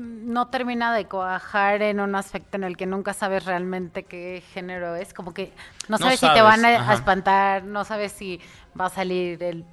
no 0.01 0.49
termina 0.49 0.95
de 0.95 1.07
cuajar 1.07 1.83
en 1.83 2.01
un 2.01 2.15
aspecto 2.15 2.57
en 2.57 2.65
el 2.65 2.77
que 2.77 2.87
nunca 2.87 3.13
sabes 3.13 3.45
realmente 3.45 4.05
qué 4.05 4.43
género 4.53 4.97
es, 4.97 5.13
como 5.13 5.35
que 5.35 5.53
no 5.89 5.99
sabes, 5.99 6.01
no 6.01 6.19
sabes 6.19 6.21
si 6.21 6.33
te 6.33 6.43
van 6.43 6.65
a, 6.65 6.95
espantar, 6.95 7.65
no 7.65 7.85
sabes 7.85 8.13
si 8.13 8.41
va 8.79 8.87
a 8.87 8.91
salir 8.91 9.43
el 9.43 9.65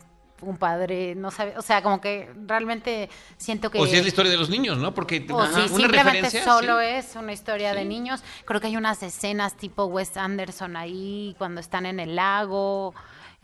un 0.42 0.58
padre, 0.58 1.16
no 1.16 1.32
sabe, 1.32 1.58
o 1.58 1.62
sea, 1.62 1.82
como 1.82 2.00
que 2.00 2.32
realmente 2.46 3.10
siento 3.38 3.72
que... 3.72 3.80
O 3.80 3.88
si 3.88 3.96
es 3.96 4.04
la 4.04 4.08
historia 4.08 4.32
de 4.32 4.38
los 4.38 4.50
niños, 4.50 4.78
¿no? 4.78 4.94
Porque 4.94 5.26
o 5.32 5.40
ajá, 5.40 5.68
si 5.68 5.74
una 5.74 5.82
simplemente 5.82 6.44
solo 6.44 6.80
sí. 6.80 6.86
es 6.86 7.16
una 7.16 7.34
historia 7.34 7.72
sí. 7.72 7.78
de 7.80 7.86
niños. 7.86 8.24
Creo 8.46 8.62
que 8.62 8.68
hay 8.68 8.78
unas 8.78 9.02
escenas 9.02 9.56
tipo 9.56 9.86
Wes 9.86 10.16
Anderson 10.16 10.76
ahí, 10.76 11.36
cuando 11.40 11.60
están 11.60 11.88
en 11.88 12.00
el 12.00 12.16
lago, 12.16 12.94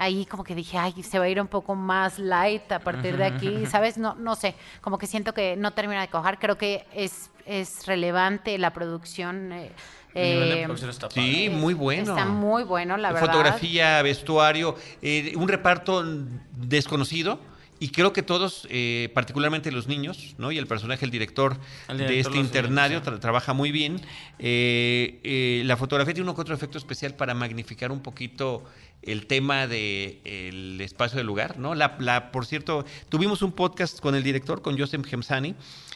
ahí 0.03 0.25
como 0.25 0.43
que 0.43 0.55
dije, 0.55 0.77
ay, 0.77 1.03
se 1.03 1.19
va 1.19 1.25
a 1.25 1.29
ir 1.29 1.39
un 1.39 1.47
poco 1.47 1.75
más 1.75 2.19
light 2.19 2.71
a 2.71 2.79
partir 2.79 3.17
de 3.17 3.25
aquí, 3.25 3.65
¿sabes? 3.65 3.97
No, 3.97 4.15
no 4.15 4.35
sé, 4.35 4.55
como 4.81 4.97
que 4.97 5.07
siento 5.07 5.33
que 5.33 5.55
no 5.55 5.71
termina 5.71 6.01
de 6.01 6.07
cojar, 6.07 6.39
creo 6.39 6.57
que 6.57 6.85
es, 6.93 7.31
es 7.45 7.85
relevante 7.85 8.57
la 8.57 8.73
producción. 8.73 9.51
Eh, 9.51 9.71
eh, 10.15 10.67
sí, 11.09 11.49
muy 11.49 11.73
bueno. 11.73 12.15
Está 12.15 12.25
muy 12.25 12.63
bueno, 12.63 12.97
la 12.97 13.11
verdad. 13.11 13.27
Fotografía, 13.27 14.01
vestuario, 14.01 14.75
eh, 15.01 15.33
un 15.35 15.47
reparto 15.47 16.03
desconocido. 16.51 17.39
Y 17.79 17.89
creo 17.89 18.13
que 18.13 18.23
todos, 18.23 18.65
eh, 18.69 19.11
particularmente 19.13 19.69
los 19.69 19.87
niños, 19.87 20.35
¿no? 20.37 20.53
Y 20.53 20.57
el 20.57 20.67
personaje, 20.67 21.03
el 21.03 21.11
director, 21.11 21.57
el 21.89 21.97
director 21.97 22.07
de 22.07 22.19
este 22.21 22.37
internario, 22.37 23.01
tra 23.01 23.19
trabaja 23.19 23.51
muy 23.51 23.71
bien. 23.73 23.99
Eh, 24.39 25.19
eh, 25.23 25.63
la 25.65 25.75
fotografía 25.75 26.13
tiene 26.13 26.29
uno 26.29 26.33
que 26.33 26.39
otro 26.39 26.55
efecto 26.55 26.77
especial 26.77 27.15
para 27.15 27.33
magnificar 27.33 27.91
un 27.91 27.99
poquito 27.99 28.63
el 29.05 29.25
tema 29.25 29.67
del 29.67 30.77
de 30.77 30.83
espacio 30.83 31.17
del 31.17 31.27
lugar, 31.27 31.57
¿no? 31.57 31.75
La, 31.75 31.95
la, 31.99 32.31
por 32.31 32.45
cierto, 32.45 32.85
tuvimos 33.09 33.41
un 33.41 33.51
podcast 33.51 33.99
con 33.99 34.15
el 34.15 34.23
director, 34.23 34.61
con 34.61 34.77
Joseph 34.77 35.05
Gemsani, 35.05 35.55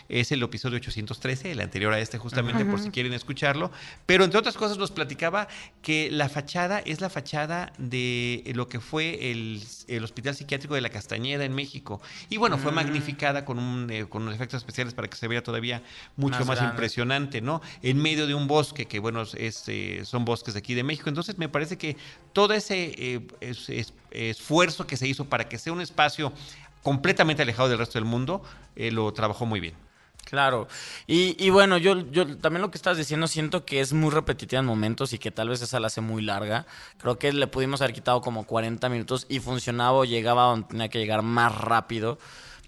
es 0.10 0.32
el 0.32 0.42
episodio 0.44 0.78
813, 0.78 1.52
el 1.52 1.62
anterior 1.62 1.94
a 1.94 2.00
este 2.00 2.18
justamente, 2.18 2.66
por 2.66 2.80
si 2.80 2.90
quieren 2.90 3.14
escucharlo, 3.14 3.72
pero 4.06 4.24
entre 4.24 4.40
otras 4.40 4.56
cosas 4.56 4.78
nos 4.78 4.92
platicaba 4.92 5.48
que 5.82 6.10
la 6.12 6.30
fachada 6.30 6.80
es 6.80 7.02
la 7.02 7.10
fachada 7.10 7.72
de 7.78 8.44
lo 8.56 8.68
que 8.68 8.80
fue 8.80 9.32
el, 9.32 9.62
el 9.88 10.04
Hospital 10.04 10.36
Psiquiátrico 10.36 10.76
de 10.76 10.82
la 10.82 10.90
Castañeda 10.90 11.46
en 11.46 11.54
México, 11.54 12.02
y 12.30 12.38
bueno, 12.38 12.58
fue 12.58 12.72
magnificada 12.72 13.46
con, 13.46 13.60
un, 13.60 13.90
eh, 13.90 14.06
con 14.08 14.24
unos 14.24 14.36
efectos 14.36 14.60
especiales 14.60 14.94
para 14.94 15.08
que 15.08 15.18
se 15.18 15.28
vea 15.28 15.44
todavía 15.44 15.82
mucho 16.16 16.40
más, 16.40 16.60
más 16.60 16.62
impresionante, 16.62 17.42
¿no? 17.42 17.62
En 17.82 18.02
medio 18.02 18.28
de 18.28 18.34
un 18.34 18.48
bosque, 18.48 18.86
que 18.86 19.00
bueno, 19.00 19.22
es, 19.22 19.64
eh, 19.68 20.02
son 20.06 20.26
bosques 20.26 20.54
de 20.54 20.60
aquí 20.60 20.74
de 20.74 20.84
México, 20.84 21.10
entonces 21.10 21.38
me 21.38 21.50
parece 21.50 21.78
que 21.78 21.98
todo 22.34 22.54
ese 22.54 22.94
eh, 22.98 23.28
es, 23.42 23.70
es, 23.70 23.94
esfuerzo 24.12 24.88
que 24.88 24.98
se 24.98 25.08
hizo 25.08 25.26
para 25.26 25.48
que 25.50 25.58
sea 25.58 25.74
un 25.74 25.82
espacio 25.82 26.32
completamente 26.84 27.42
alejado 27.42 27.70
del 27.70 27.80
resto 27.80 28.00
del 28.00 28.06
mundo, 28.06 28.42
eh, 28.76 28.92
lo 28.92 29.12
trabajó 29.14 29.46
muy 29.46 29.60
bien. 29.60 29.74
Claro. 30.30 30.68
Y, 31.08 31.42
y, 31.42 31.52
bueno, 31.52 31.78
yo, 31.78 32.12
yo 32.12 32.38
también 32.38 32.62
lo 32.62 32.70
que 32.70 32.78
estás 32.78 32.98
diciendo 32.98 33.28
siento 33.28 33.64
que 33.64 33.80
es 33.80 33.94
muy 33.94 34.10
repetitiva 34.12 34.60
en 34.60 34.66
momentos 34.66 35.14
y 35.14 35.20
que 35.20 35.32
tal 35.32 35.48
vez 35.48 35.62
esa 35.62 35.80
la 35.80 35.88
hace 35.88 36.02
muy 36.02 36.22
larga. 36.22 36.66
Creo 36.98 37.18
que 37.18 37.32
le 37.32 37.48
pudimos 37.48 37.82
haber 37.82 37.94
quitado 37.94 38.20
como 38.20 38.46
40 38.46 38.90
minutos 38.90 39.26
y 39.30 39.40
funcionaba 39.40 39.94
o 39.94 40.04
llegaba 40.04 40.44
donde 40.50 40.68
tenía 40.68 40.90
que 40.90 41.00
llegar 41.00 41.22
más 41.22 41.56
rápido. 41.56 42.18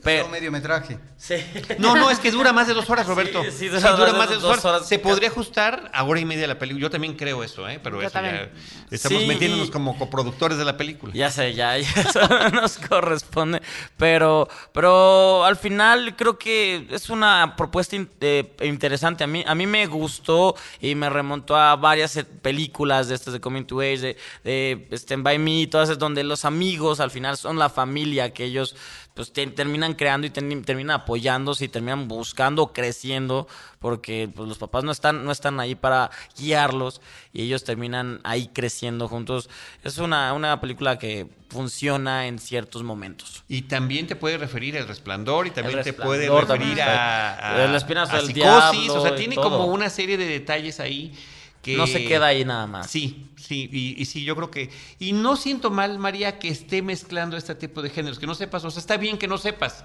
Pero 0.01 0.29
mediometraje. 0.29 0.97
Sí. 1.17 1.35
No, 1.77 1.95
no, 1.95 2.09
es 2.09 2.19
que 2.19 2.31
dura 2.31 2.53
más 2.53 2.67
de 2.67 2.73
dos 2.73 2.89
horas, 2.89 3.05
Roberto. 3.05 3.43
Sí, 3.43 3.51
sí 3.51 3.67
dura, 3.67 3.81
sí, 3.81 3.97
dura 3.97 4.13
más 4.13 4.29
de 4.29 4.35
dos, 4.35 4.43
dos 4.43 4.51
horas. 4.51 4.65
horas. 4.65 4.87
Se 4.87 4.97
podría 4.97 5.27
ajustar 5.27 5.91
a 5.93 6.03
hora 6.03 6.19
y 6.21 6.25
media 6.25 6.47
la 6.47 6.57
película. 6.57 6.83
Yo 6.83 6.89
también 6.89 7.15
creo 7.15 7.43
eso, 7.43 7.67
¿eh? 7.67 7.81
Pero 7.83 7.97
Yo 7.97 8.03
eso 8.07 8.13
también. 8.13 8.49
ya 8.89 8.95
estamos 8.95 9.21
sí, 9.21 9.27
metiéndonos 9.27 9.67
y... 9.67 9.71
como 9.71 9.97
coproductores 9.97 10.57
de 10.57 10.63
la 10.63 10.77
película. 10.77 11.13
Ya 11.13 11.29
sé, 11.29 11.53
ya, 11.53 11.77
ya 11.77 11.89
eso 12.01 12.49
nos 12.51 12.77
corresponde. 12.77 13.61
Pero, 13.97 14.47
pero 14.71 15.43
al 15.43 15.57
final 15.57 16.15
creo 16.15 16.39
que 16.39 16.87
es 16.89 17.09
una 17.09 17.55
propuesta 17.57 17.97
in 17.97 18.09
eh, 18.21 18.55
interesante. 18.61 19.25
A 19.25 19.27
mí, 19.27 19.43
a 19.45 19.53
mí 19.53 19.67
me 19.67 19.85
gustó 19.87 20.55
y 20.79 20.95
me 20.95 21.09
remontó 21.09 21.57
a 21.57 21.75
varias 21.75 22.17
películas 22.41 23.09
de 23.09 23.15
estas 23.15 23.33
de 23.33 23.41
Coming 23.41 23.65
to 23.65 23.81
Age, 23.81 24.15
de, 24.45 24.87
de 24.89 24.95
Stand 24.97 25.23
By 25.23 25.39
Me, 25.39 25.67
todas 25.67 25.89
esas 25.89 25.99
donde 25.99 26.23
los 26.23 26.45
amigos 26.45 27.01
al 27.01 27.11
final 27.11 27.35
son 27.35 27.59
la 27.59 27.69
familia 27.69 28.33
que 28.33 28.45
ellos 28.45 28.77
pues 29.19 29.33
te, 29.33 29.45
terminan 29.47 29.95
creando 29.95 30.27
y 30.27 30.29
ten- 30.29 30.63
terminan 30.63 31.01
apoyándose 31.01 31.65
y 31.65 31.67
terminan 31.67 32.07
buscando, 32.07 32.71
creciendo, 32.71 33.49
porque 33.79 34.29
pues, 34.33 34.47
los 34.47 34.57
papás 34.57 34.85
no 34.85 34.93
están, 34.93 35.25
no 35.25 35.33
están 35.33 35.59
ahí 35.59 35.75
para 35.75 36.09
guiarlos 36.37 37.01
y 37.33 37.41
ellos 37.41 37.65
terminan 37.65 38.21
ahí 38.23 38.47
creciendo 38.47 39.09
juntos. 39.09 39.49
Es 39.83 39.97
una, 39.97 40.31
una 40.31 40.61
película 40.61 40.97
que 40.97 41.27
funciona 41.49 42.27
en 42.27 42.39
ciertos 42.39 42.81
momentos. 42.81 43.43
Y 43.49 43.63
también 43.63 44.07
te 44.07 44.15
puede 44.15 44.37
referir 44.37 44.77
al 44.77 44.87
resplandor 44.87 45.47
y 45.47 45.51
también 45.51 45.81
te 45.81 45.91
puede 45.91 46.29
referir 46.29 46.81
a, 46.81 47.55
a, 47.73 47.75
espinazo 47.75 48.15
a 48.15 48.21
del 48.21 48.31
diablo 48.31 48.93
o 48.93 49.01
sea, 49.01 49.15
tiene 49.15 49.35
como 49.35 49.65
una 49.65 49.89
serie 49.89 50.15
de 50.17 50.27
detalles 50.27 50.79
ahí 50.79 51.13
que 51.61 51.75
No 51.75 51.87
se 51.87 52.05
queda 52.05 52.27
ahí 52.27 52.45
nada 52.45 52.67
más. 52.67 52.89
Sí, 52.89 53.27
sí, 53.35 53.69
y, 53.71 54.01
y 54.01 54.05
sí, 54.05 54.23
yo 54.23 54.35
creo 54.35 54.49
que. 54.49 54.69
Y 54.97 55.11
no 55.11 55.35
siento 55.35 55.69
mal, 55.69 55.99
María, 55.99 56.39
que 56.39 56.47
esté 56.47 56.81
mezclando 56.81 57.35
este 57.35 57.53
tipo 57.55 57.81
de 57.81 57.89
géneros, 57.89 58.17
que 58.17 58.25
no 58.27 58.33
sepas, 58.35 58.63
o 58.63 58.71
sea, 58.71 58.79
está 58.79 58.95
bien 58.97 59.17
que 59.17 59.27
no 59.27 59.37
sepas. 59.37 59.83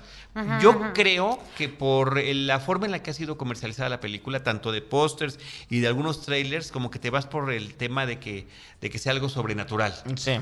yo 0.60 0.92
creo 0.94 1.40
que 1.56 1.68
por 1.68 2.22
la 2.22 2.60
forma 2.60 2.86
en 2.86 2.92
la 2.92 3.02
que 3.02 3.10
ha 3.10 3.14
sido 3.14 3.36
comercializada 3.36 3.88
la 3.88 3.98
película, 4.00 4.42
tanto 4.44 4.70
de 4.70 4.82
pósters 4.82 5.38
y 5.68 5.80
de 5.80 5.88
algunos 5.88 6.22
trailers, 6.22 6.70
como 6.70 6.90
que 6.90 6.98
te 7.00 7.10
vas 7.10 7.26
por 7.26 7.52
el 7.52 7.74
tema 7.74 8.06
de 8.06 8.18
que, 8.20 8.46
de 8.80 8.90
que 8.90 8.98
sea 8.98 9.10
algo 9.12 9.28
sobrenatural. 9.28 9.94
Sí. 10.16 10.32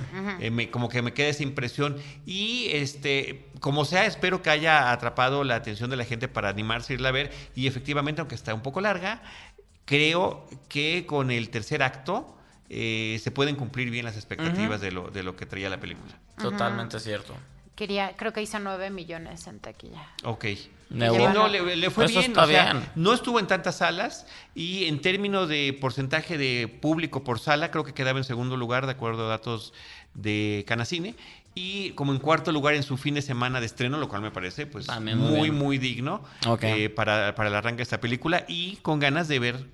Eh, 0.40 0.50
me- 0.50 0.70
como 0.70 0.88
que 0.90 1.00
me 1.02 1.14
queda 1.14 1.28
esa 1.28 1.42
impresión. 1.42 1.96
Y 2.26 2.68
este, 2.72 3.46
como 3.60 3.84
sea, 3.86 4.04
espero 4.06 4.42
que 4.42 4.50
haya 4.50 4.92
atrapado 4.92 5.44
la 5.44 5.54
atención 5.56 5.88
de 5.88 5.96
la 5.96 6.04
gente 6.04 6.28
para 6.28 6.50
animarse 6.50 6.92
a 6.92 6.94
irla 6.94 7.08
a 7.08 7.12
ver. 7.12 7.32
Y 7.54 7.66
efectivamente, 7.66 8.20
aunque 8.20 8.34
está 8.34 8.52
un 8.54 8.62
poco 8.62 8.80
larga, 8.82 9.22
creo 9.84 10.46
que 10.68 11.06
con 11.06 11.30
el 11.30 11.50
tercer 11.50 11.82
acto 11.82 12.36
eh, 12.68 13.20
se 13.22 13.30
pueden 13.30 13.56
cumplir 13.56 13.90
bien 13.90 14.04
las 14.04 14.16
expectativas 14.16 14.80
de, 14.80 14.92
lo, 14.92 15.10
de 15.10 15.22
lo 15.22 15.36
que 15.36 15.46
traía 15.46 15.68
la 15.68 15.80
película. 15.80 16.18
Totalmente 16.38 16.98
cierto. 17.00 17.34
Quería, 17.74 18.14
creo 18.16 18.32
que 18.32 18.42
hizo 18.42 18.58
9 18.58 18.90
millones 18.90 19.46
en 19.46 19.58
taquilla. 19.58 20.06
Ok. 20.24 20.46
No, 20.90 21.48
le, 21.48 21.76
le 21.76 21.90
fue 21.90 22.04
Eso 22.04 22.18
bien, 22.18 22.30
está 22.32 22.44
o 22.44 22.46
sea, 22.46 22.72
bien. 22.72 22.84
no 22.94 23.12
estuvo 23.14 23.40
en 23.40 23.46
tantas 23.46 23.76
salas 23.76 24.26
y 24.54 24.84
en 24.84 25.00
términos 25.00 25.48
de 25.48 25.76
porcentaje 25.80 26.36
de 26.36 26.68
público 26.68 27.24
por 27.24 27.38
sala, 27.38 27.70
creo 27.70 27.84
que 27.84 27.94
quedaba 27.94 28.18
en 28.18 28.24
segundo 28.24 28.56
lugar, 28.56 28.86
de 28.86 28.92
acuerdo 28.92 29.26
a 29.26 29.28
datos 29.30 29.72
de 30.14 30.64
Canacine, 30.66 31.14
y 31.54 31.90
como 31.90 32.12
en 32.12 32.18
cuarto 32.18 32.52
lugar 32.52 32.74
en 32.74 32.82
su 32.82 32.96
fin 32.96 33.14
de 33.14 33.22
semana 33.22 33.60
de 33.60 33.66
estreno, 33.66 33.98
lo 33.98 34.08
cual 34.08 34.22
me 34.22 34.30
parece 34.30 34.66
pues 34.66 34.86
También 34.86 35.18
muy 35.18 35.50
muy, 35.50 35.78
digno 35.78 36.22
eh, 36.62 36.88
para, 36.88 37.34
para 37.34 37.48
el 37.48 37.54
arranque 37.54 37.78
de 37.78 37.82
esta 37.84 38.00
película 38.00 38.44
y 38.48 38.76
con 38.76 38.98
ganas 39.00 39.28
de 39.28 39.38
ver 39.38 39.66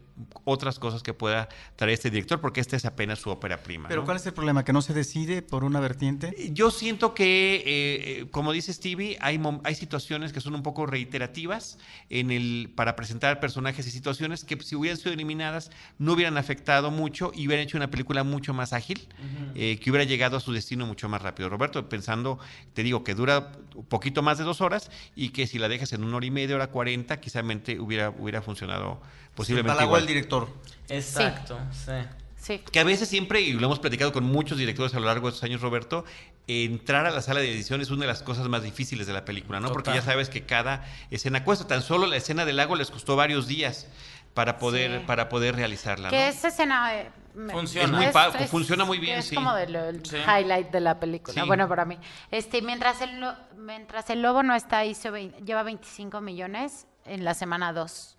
otras 0.44 0.78
cosas 0.78 1.02
que 1.02 1.14
pueda 1.14 1.48
traer 1.76 1.94
este 1.94 2.10
director, 2.10 2.40
porque 2.40 2.60
esta 2.60 2.76
es 2.76 2.84
apenas 2.84 3.18
su 3.18 3.30
ópera 3.30 3.62
prima. 3.62 3.88
Pero 3.88 4.02
¿no? 4.02 4.04
¿cuál 4.06 4.16
es 4.16 4.26
el 4.26 4.32
problema? 4.32 4.64
¿Que 4.64 4.72
no 4.72 4.82
se 4.82 4.94
decide 4.94 5.42
por 5.42 5.64
una 5.64 5.80
vertiente? 5.80 6.34
Yo 6.52 6.70
siento 6.70 7.14
que, 7.14 7.56
eh, 7.56 7.62
eh, 7.66 8.26
como 8.30 8.52
dice 8.52 8.72
Stevie, 8.72 9.16
hay, 9.20 9.40
hay 9.64 9.74
situaciones 9.74 10.32
que 10.32 10.40
son 10.40 10.54
un 10.54 10.62
poco 10.62 10.86
reiterativas 10.86 11.78
en 12.10 12.30
el, 12.30 12.72
para 12.74 12.96
presentar 12.96 13.40
personajes 13.40 13.86
y 13.86 13.90
situaciones 13.90 14.44
que 14.44 14.58
si 14.60 14.76
hubieran 14.76 14.98
sido 14.98 15.12
eliminadas 15.12 15.70
no 15.98 16.12
hubieran 16.12 16.36
afectado 16.36 16.90
mucho 16.90 17.32
y 17.34 17.46
hubieran 17.46 17.64
hecho 17.64 17.76
una 17.76 17.90
película 17.90 18.24
mucho 18.24 18.54
más 18.54 18.72
ágil, 18.72 19.08
eh, 19.54 19.78
que 19.80 19.90
hubiera 19.90 20.04
llegado 20.04 20.36
a 20.36 20.40
su 20.40 20.52
destino 20.52 20.86
mucho 20.86 21.08
más 21.08 21.22
rápido. 21.22 21.48
Roberto, 21.48 21.88
pensando, 21.88 22.38
te 22.74 22.82
digo, 22.82 23.04
que 23.04 23.14
dura 23.14 23.52
un 23.74 23.86
poquito 23.86 24.22
más 24.22 24.38
de 24.38 24.44
dos 24.44 24.60
horas 24.60 24.90
y 25.14 25.30
que 25.30 25.46
si 25.46 25.58
la 25.58 25.68
dejas 25.68 25.92
en 25.92 26.04
una 26.04 26.16
hora 26.16 26.26
y 26.26 26.30
media, 26.30 26.56
hora 26.56 26.68
cuarenta, 26.68 27.20
quizá 27.20 27.42
hubiera, 27.78 28.10
hubiera 28.10 28.42
funcionado 28.42 29.00
posiblemente 29.34 29.84
igual. 29.84 30.07
Director. 30.08 30.48
Exacto, 30.88 31.58
sí. 31.72 31.92
Sí. 32.36 32.58
Que 32.72 32.80
a 32.80 32.84
veces 32.84 33.08
siempre, 33.08 33.40
y 33.40 33.52
lo 33.52 33.66
hemos 33.66 33.78
platicado 33.78 34.12
con 34.12 34.24
muchos 34.24 34.56
directores 34.58 34.94
a 34.94 35.00
lo 35.00 35.06
largo 35.06 35.26
de 35.26 35.30
estos 35.34 35.44
años, 35.44 35.60
Roberto, 35.60 36.04
entrar 36.46 37.04
a 37.04 37.10
la 37.10 37.20
sala 37.20 37.40
de 37.40 37.52
edición 37.52 37.80
es 37.80 37.90
una 37.90 38.02
de 38.02 38.06
las 38.06 38.22
cosas 38.22 38.48
más 38.48 38.62
difíciles 38.62 39.06
de 39.06 39.12
la 39.12 39.24
película, 39.24 39.60
¿no? 39.60 39.70
Porque 39.70 39.92
ya 39.92 40.00
sabes 40.02 40.28
que 40.30 40.46
cada 40.46 40.84
escena 41.10 41.44
cuesta. 41.44 41.66
Tan 41.66 41.82
solo 41.82 42.06
la 42.06 42.16
escena 42.16 42.44
del 42.46 42.56
lago 42.56 42.74
les 42.76 42.90
costó 42.90 43.16
varios 43.16 43.46
días 43.48 43.86
para 44.34 44.58
poder, 44.58 45.00
Sí. 45.00 45.04
para 45.06 45.28
poder 45.28 45.56
realizarla, 45.56 46.08
¿no? 46.08 46.10
Que 46.10 46.28
esa 46.28 46.48
escena 46.48 46.94
eh, 46.96 47.10
Funciona. 47.52 47.98
Es 47.98 48.04
muy 48.04 48.12
pa- 48.12 48.32
funciona 48.48 48.84
muy 48.84 48.98
bien, 48.98 49.18
es 49.18 49.26
sí. 49.26 49.34
como 49.36 49.54
del 49.54 49.76
el 49.76 50.04
Sí. 50.06 50.16
highlight 50.16 50.70
de 50.70 50.80
la 50.80 50.98
película. 50.98 51.40
Sí. 51.40 51.46
Bueno, 51.46 51.68
para 51.68 51.84
mí. 51.84 51.96
Este, 52.32 52.62
mientras 52.62 53.00
el 53.00 53.24
mientras 53.56 54.10
el 54.10 54.22
lobo 54.22 54.42
no 54.42 54.54
está 54.56 54.84
hizo 54.84 55.14
lleva 55.16 55.62
25 55.62 56.20
millones 56.20 56.86
en 57.04 57.24
la 57.24 57.34
semana 57.34 57.72
2. 57.72 58.16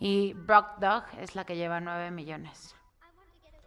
Y 0.00 0.34
Brock 0.34 0.78
Dog 0.80 1.04
es 1.20 1.34
la 1.34 1.44
que 1.44 1.56
lleva 1.56 1.80
9 1.80 2.10
millones. 2.10 2.74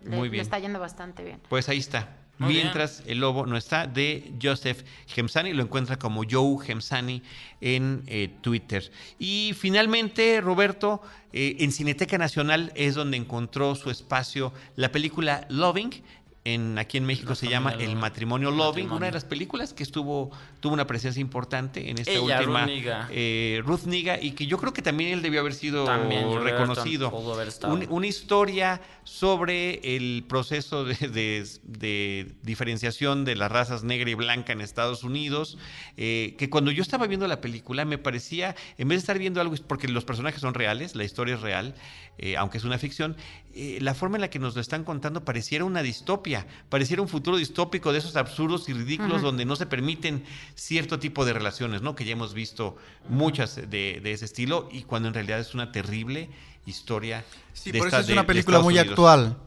Le, 0.02 0.16
Muy 0.16 0.28
le 0.28 0.32
bien. 0.34 0.42
está 0.42 0.60
yendo 0.60 0.80
bastante 0.80 1.24
bien. 1.24 1.42
Pues 1.50 1.68
ahí 1.70 1.78
está. 1.80 2.16
Muy 2.38 2.54
Mientras 2.54 3.04
el 3.06 3.20
lobo 3.20 3.46
no 3.46 3.58
está, 3.58 3.86
de 3.86 4.32
Joseph 4.42 4.86
Gemsani, 5.08 5.52
lo 5.52 5.62
encuentra 5.62 6.00
como 6.00 6.22
Joe 6.30 6.66
Gemsani 6.66 7.22
en 7.60 8.04
eh, 8.08 8.30
Twitter. 8.40 8.90
Y 9.20 9.52
finalmente, 9.58 10.40
Roberto, 10.40 11.02
eh, 11.34 11.58
en 11.60 11.74
Cineteca 11.74 12.18
Nacional 12.18 12.72
es 12.76 12.96
donde 12.96 13.18
encontró 13.18 13.76
su 13.76 13.90
espacio 13.90 14.54
la 14.78 14.90
película 14.90 15.46
Loving. 15.50 16.02
En, 16.46 16.78
aquí 16.78 16.98
en 16.98 17.06
México 17.06 17.32
La 17.32 17.36
se 17.36 17.50
llama 17.50 17.74
El 17.74 17.98
matrimonio 17.98 18.50
Loving, 18.52 18.86
Matrimonio. 18.86 18.96
una 18.96 19.06
de 19.08 19.12
las 19.12 19.26
películas 19.26 19.74
que 19.74 19.84
estuvo 19.84 20.32
tuvo 20.60 20.74
una 20.74 20.86
presencia 20.88 21.22
importante 21.22 21.90
en 21.90 21.98
esta 22.00 22.12
Ella, 22.12 22.38
última 22.40 22.62
Ruth 22.62 22.68
Negga. 22.70 23.08
eh, 23.12 23.62
Ruth 23.66 23.84
Negga, 23.86 24.22
y 24.22 24.32
que 24.32 24.46
yo 24.46 24.58
creo 24.58 24.74
que 24.74 24.82
también 24.82 25.12
él 25.14 25.22
debió 25.22 25.40
haber 25.40 25.54
sido 25.54 25.86
También, 25.86 26.28
reconocido. 26.44 27.08
haber. 27.34 27.50
Un- 27.68 27.88
una 27.90 28.08
historia 28.08 28.82
sobre 29.04 29.80
el 29.96 30.24
proceso 30.28 30.86
de, 30.86 30.96
de- 30.96 31.46
de 31.64 32.32
diferenciación 32.44 33.26
de 33.26 33.36
las 33.36 33.52
razas 33.52 33.84
negra 33.84 34.10
y 34.10 34.14
blanca 34.14 34.54
en 34.54 34.62
Estados 34.62 35.04
Unidos, 35.04 35.58
eh, 35.98 36.36
que 36.38 36.50
cuando 36.50 36.72
yo 36.72 36.82
estaba 36.84 37.08
viendo 37.08 37.28
la 37.28 37.42
película 37.42 37.86
me 37.86 37.98
parecía, 37.98 38.56
en 38.78 38.88
vez 38.88 38.98
de 38.98 39.00
estar 39.00 39.18
viendo 39.20 39.42
algo, 39.42 39.56
porque 39.68 39.88
los 39.88 40.06
personajes 40.06 40.42
son 40.42 40.54
reales, 40.54 40.96
la 40.96 41.04
historia 41.04 41.36
es 41.36 41.42
real, 41.42 41.74
eh, 42.18 42.36
aunque 42.38 42.58
es 42.58 42.64
una 42.66 42.78
ficción, 42.78 43.16
la 43.56 43.94
forma 43.94 44.18
en 44.18 44.22
la 44.22 44.30
que 44.30 44.40
nos 44.40 44.56
lo 44.56 44.62
están 44.62 44.84
contando 44.84 45.26
pareciera 45.26 45.66
una 45.66 45.82
distopia, 45.82 46.46
pareciera 46.70 47.02
un 47.02 47.08
futuro 47.10 47.36
distópico 47.38 47.92
de 47.92 48.00
esos 48.00 48.16
absurdos 48.16 48.70
y 48.70 48.74
ridículos 48.74 49.22
donde 49.22 49.44
no 49.46 49.56
se 49.56 49.66
permiten 49.66 50.24
cierto 50.56 51.00
tipo 51.00 51.26
de 51.26 51.34
relaciones, 51.34 51.82
¿no? 51.82 51.96
Que 51.96 52.06
ya 52.06 52.12
hemos 52.14 52.34
visto 52.34 52.76
muchas 53.08 53.56
de, 53.56 54.00
de 54.04 54.12
ese 54.12 54.26
estilo 54.26 54.68
y 54.72 54.84
cuando 54.84 55.08
en 55.08 55.14
realidad 55.14 55.40
es 55.40 55.54
una 55.54 55.72
terrible 55.72 56.30
historia. 56.66 57.24
Sí, 57.54 57.72
de 57.72 57.80
por 57.80 57.88
esta- 57.88 58.00
eso 58.00 58.08
es 58.08 58.14
una 58.14 58.22
de 58.22 58.28
película 58.28 58.60
muy 58.60 58.74
Unidos. 58.76 58.90
actual. 58.90 59.38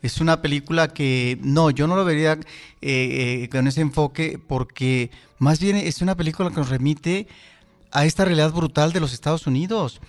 Es 0.00 0.20
una 0.20 0.40
película 0.40 0.88
que, 0.88 1.38
no, 1.42 1.70
yo 1.70 1.88
no 1.88 1.96
lo 1.96 2.04
vería 2.04 2.34
eh, 2.34 2.38
eh, 2.80 3.48
con 3.50 3.66
ese 3.66 3.80
enfoque 3.80 4.38
porque 4.38 5.10
más 5.38 5.58
bien 5.58 5.74
es 5.76 6.02
una 6.02 6.14
película 6.16 6.50
que 6.50 6.56
nos 6.56 6.68
remite 6.68 7.26
a 7.90 8.04
esta 8.04 8.24
realidad 8.24 8.52
brutal 8.52 8.92
de 8.92 9.00
los 9.00 9.12
Estados 9.12 9.46
Unidos, 9.48 10.00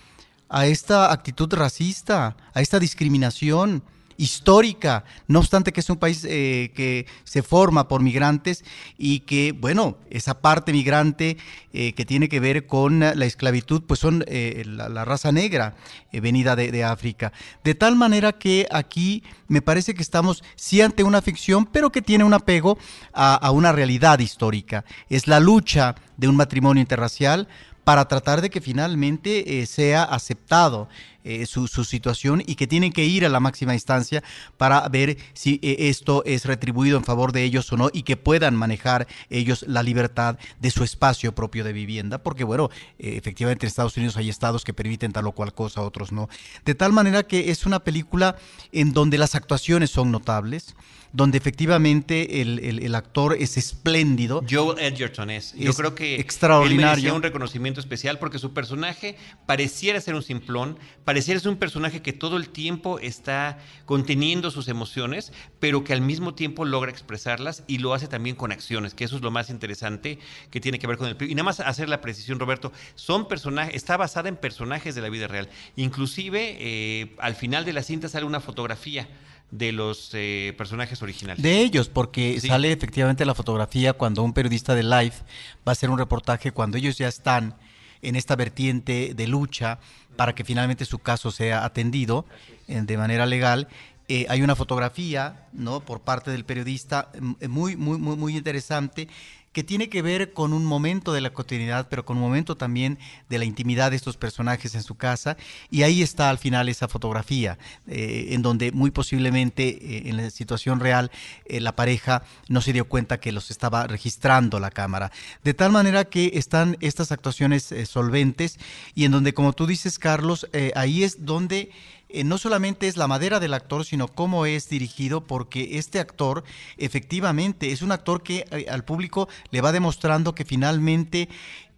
a 0.48 0.66
esta 0.66 1.10
actitud 1.12 1.52
racista, 1.54 2.36
a 2.54 2.60
esta 2.60 2.78
discriminación 2.78 3.82
histórica, 4.20 5.04
no 5.28 5.38
obstante 5.38 5.72
que 5.72 5.80
es 5.80 5.88
un 5.88 5.96
país 5.96 6.26
eh, 6.28 6.72
que 6.74 7.06
se 7.24 7.42
forma 7.42 7.88
por 7.88 8.02
migrantes 8.02 8.64
y 8.98 9.20
que, 9.20 9.52
bueno, 9.52 9.96
esa 10.10 10.42
parte 10.42 10.74
migrante 10.74 11.38
eh, 11.72 11.94
que 11.94 12.04
tiene 12.04 12.28
que 12.28 12.38
ver 12.38 12.66
con 12.66 13.00
la 13.00 13.24
esclavitud, 13.24 13.82
pues 13.86 13.98
son 13.98 14.22
eh, 14.28 14.62
la, 14.66 15.06
raza 15.06 15.32
negra 15.32 15.74
venida 16.12 16.54
de, 16.54 16.84
África. 16.84 17.32
De 17.64 17.74
tal 17.74 17.96
manera 17.96 18.32
que 18.32 18.66
aquí 18.70 19.22
me 19.48 19.62
parece 19.62 19.94
que 19.94 20.02
estamos 20.02 20.44
sí 20.54 20.82
ante 20.82 21.02
una 21.02 21.22
ficción, 21.22 21.64
pero 21.64 21.90
que 21.90 22.02
tiene 22.02 22.24
un 22.24 22.34
apego 22.34 22.76
a, 23.14 23.50
una 23.52 23.72
realidad 23.72 24.18
histórica. 24.18 24.84
Es 25.08 25.28
la 25.28 25.40
lucha 25.40 25.94
de 26.18 26.28
un 26.28 26.36
matrimonio 26.36 26.82
interracial 26.82 27.48
para 27.84 28.06
tratar 28.06 28.42
de 28.42 28.50
que 28.50 28.60
finalmente 28.60 29.64
sea 29.66 30.02
aceptado 30.04 30.88
eh, 31.24 31.46
su, 31.46 31.66
su 31.68 31.84
situación 31.84 32.42
y 32.46 32.54
que 32.54 32.66
tienen 32.66 32.92
que 32.92 33.04
ir 33.04 33.24
a 33.24 33.28
la 33.28 33.40
máxima 33.40 33.74
instancia 33.74 34.22
para 34.56 34.88
ver 34.88 35.16
si 35.34 35.60
eh, 35.62 35.76
esto 35.90 36.22
es 36.26 36.44
retribuido 36.44 36.96
en 36.96 37.04
favor 37.04 37.32
de 37.32 37.44
ellos 37.44 37.72
o 37.72 37.76
no 37.76 37.90
y 37.92 38.02
que 38.02 38.16
puedan 38.16 38.56
manejar 38.56 39.06
ellos 39.28 39.64
la 39.68 39.82
libertad 39.82 40.38
de 40.60 40.70
su 40.70 40.84
espacio 40.84 41.34
propio 41.34 41.64
de 41.64 41.72
vivienda, 41.72 42.22
porque 42.22 42.44
bueno, 42.44 42.70
eh, 42.98 43.16
efectivamente 43.16 43.66
en 43.66 43.68
Estados 43.68 43.96
Unidos 43.96 44.16
hay 44.16 44.28
estados 44.28 44.64
que 44.64 44.72
permiten 44.74 45.12
tal 45.12 45.26
o 45.26 45.32
cual 45.32 45.52
cosa, 45.54 45.82
otros 45.82 46.12
no. 46.12 46.28
De 46.64 46.74
tal 46.74 46.92
manera 46.92 47.22
que 47.22 47.50
es 47.50 47.66
una 47.66 47.80
película 47.80 48.36
en 48.72 48.92
donde 48.92 49.18
las 49.18 49.34
actuaciones 49.34 49.90
son 49.90 50.10
notables, 50.10 50.74
donde 51.12 51.38
efectivamente 51.38 52.40
el, 52.40 52.60
el- 52.60 52.78
el 52.84 52.94
actor 52.94 53.36
es 53.38 53.56
espléndido. 53.56 54.44
Joel 54.48 54.78
Edgerton 54.78 55.30
es. 55.30 55.54
Yo 55.54 55.70
Es 55.70 55.76
creo 55.76 55.94
que 55.96 56.20
extraordinario. 56.20 56.80
él 56.84 56.86
merecía 56.90 57.14
un 57.14 57.22
reconocimiento 57.22 57.80
especial 57.80 58.18
porque 58.20 58.38
su 58.38 58.52
personaje 58.52 59.16
pareciera 59.46 60.00
ser 60.00 60.14
un 60.14 60.22
simplón, 60.22 60.78
pareciera 61.10 61.40
ser 61.40 61.48
un 61.48 61.56
personaje 61.56 62.02
que 62.02 62.12
todo 62.12 62.36
el 62.36 62.50
tiempo 62.50 63.00
está 63.00 63.58
conteniendo 63.84 64.52
sus 64.52 64.68
emociones, 64.68 65.32
pero 65.58 65.82
que 65.82 65.92
al 65.92 66.02
mismo 66.02 66.34
tiempo 66.36 66.64
logra 66.64 66.88
expresarlas 66.92 67.64
y 67.66 67.78
lo 67.78 67.94
hace 67.94 68.06
también 68.06 68.36
con 68.36 68.52
acciones, 68.52 68.94
que 68.94 69.02
eso 69.02 69.16
es 69.16 69.22
lo 69.22 69.32
más 69.32 69.50
interesante 69.50 70.20
que 70.52 70.60
tiene 70.60 70.78
que 70.78 70.86
ver 70.86 70.98
con 70.98 71.08
el 71.08 71.16
y 71.28 71.34
nada 71.34 71.42
más 71.42 71.58
hacer 71.58 71.88
la 71.88 72.00
precisión, 72.00 72.38
Roberto, 72.38 72.70
son 72.94 73.26
personajes, 73.26 73.74
está 73.74 73.96
basada 73.96 74.28
en 74.28 74.36
personajes 74.36 74.94
de 74.94 75.00
la 75.00 75.08
vida 75.08 75.26
real. 75.26 75.48
Inclusive 75.74 76.56
eh, 76.60 77.16
al 77.18 77.34
final 77.34 77.64
de 77.64 77.72
la 77.72 77.82
cinta 77.82 78.08
sale 78.08 78.24
una 78.24 78.38
fotografía 78.38 79.08
de 79.50 79.72
los 79.72 80.10
eh, 80.12 80.54
personajes 80.56 81.02
originales. 81.02 81.42
De 81.42 81.58
ellos, 81.58 81.88
porque 81.88 82.38
Sí. 82.40 82.46
sale 82.46 82.70
efectivamente 82.70 83.24
la 83.24 83.34
fotografía 83.34 83.94
cuando 83.94 84.22
un 84.22 84.32
periodista 84.32 84.76
de 84.76 84.84
Life 84.84 85.24
va 85.66 85.70
a 85.70 85.72
hacer 85.72 85.90
un 85.90 85.98
reportaje, 85.98 86.52
cuando 86.52 86.78
ellos 86.78 86.96
ya 86.98 87.08
están 87.08 87.56
en 88.02 88.16
esta 88.16 88.36
vertiente 88.36 89.14
de 89.14 89.26
lucha 89.26 89.78
para 90.16 90.34
que 90.34 90.44
finalmente 90.44 90.84
su 90.84 90.98
caso 90.98 91.30
sea 91.30 91.64
atendido 91.64 92.26
eh, 92.68 92.82
de 92.82 92.96
manera 92.96 93.26
legal. 93.26 93.68
Eh, 94.08 94.26
hay 94.28 94.42
una 94.42 94.56
fotografía, 94.56 95.46
¿no? 95.52 95.80
Por 95.80 96.00
parte 96.00 96.30
del 96.30 96.44
periodista 96.44 97.10
mm, 97.18 97.48
muy, 97.48 97.76
muy, 97.76 97.98
muy, 97.98 98.16
muy 98.16 98.36
interesante 98.36 99.08
que 99.52 99.64
tiene 99.64 99.88
que 99.88 100.00
ver 100.00 100.32
con 100.32 100.52
un 100.52 100.64
momento 100.64 101.12
de 101.12 101.20
la 101.20 101.32
cotidianidad, 101.32 101.88
pero 101.88 102.04
con 102.04 102.18
un 102.18 102.22
momento 102.22 102.56
también 102.56 102.98
de 103.28 103.38
la 103.38 103.44
intimidad 103.44 103.90
de 103.90 103.96
estos 103.96 104.16
personajes 104.16 104.76
en 104.76 104.82
su 104.84 104.94
casa. 104.94 105.36
Y 105.70 105.82
ahí 105.82 106.02
está 106.02 106.30
al 106.30 106.38
final 106.38 106.68
esa 106.68 106.86
fotografía, 106.86 107.58
eh, 107.88 108.28
en 108.30 108.42
donde 108.42 108.70
muy 108.70 108.92
posiblemente 108.92 109.68
eh, 109.68 110.08
en 110.08 110.18
la 110.18 110.30
situación 110.30 110.78
real 110.78 111.10
eh, 111.46 111.60
la 111.60 111.74
pareja 111.74 112.22
no 112.48 112.60
se 112.60 112.72
dio 112.72 112.86
cuenta 112.86 113.18
que 113.18 113.32
los 113.32 113.50
estaba 113.50 113.88
registrando 113.88 114.60
la 114.60 114.70
cámara. 114.70 115.10
De 115.42 115.52
tal 115.52 115.72
manera 115.72 116.04
que 116.04 116.30
están 116.34 116.76
estas 116.80 117.10
actuaciones 117.10 117.74
solventes 117.88 118.58
y 118.94 119.04
en 119.04 119.12
donde, 119.12 119.34
como 119.34 119.52
tú 119.52 119.66
dices, 119.66 119.98
Carlos, 119.98 120.48
ahí 120.74 121.02
es 121.02 121.24
donde 121.24 121.70
eh, 122.12 122.24
no 122.24 122.38
solamente 122.38 122.88
es 122.88 122.96
la 122.96 123.08
madera 123.08 123.40
del 123.40 123.54
actor, 123.54 123.84
sino 123.84 124.08
cómo 124.08 124.46
es 124.46 124.68
dirigido, 124.68 125.26
porque 125.26 125.78
este 125.78 126.00
actor 126.00 126.44
efectivamente 126.76 127.72
es 127.72 127.82
un 127.82 127.92
actor 127.92 128.22
que 128.22 128.46
eh, 128.50 128.66
al 128.70 128.84
público 128.84 129.28
le 129.50 129.60
va 129.60 129.72
demostrando 129.72 130.34
que 130.34 130.44
finalmente 130.44 131.28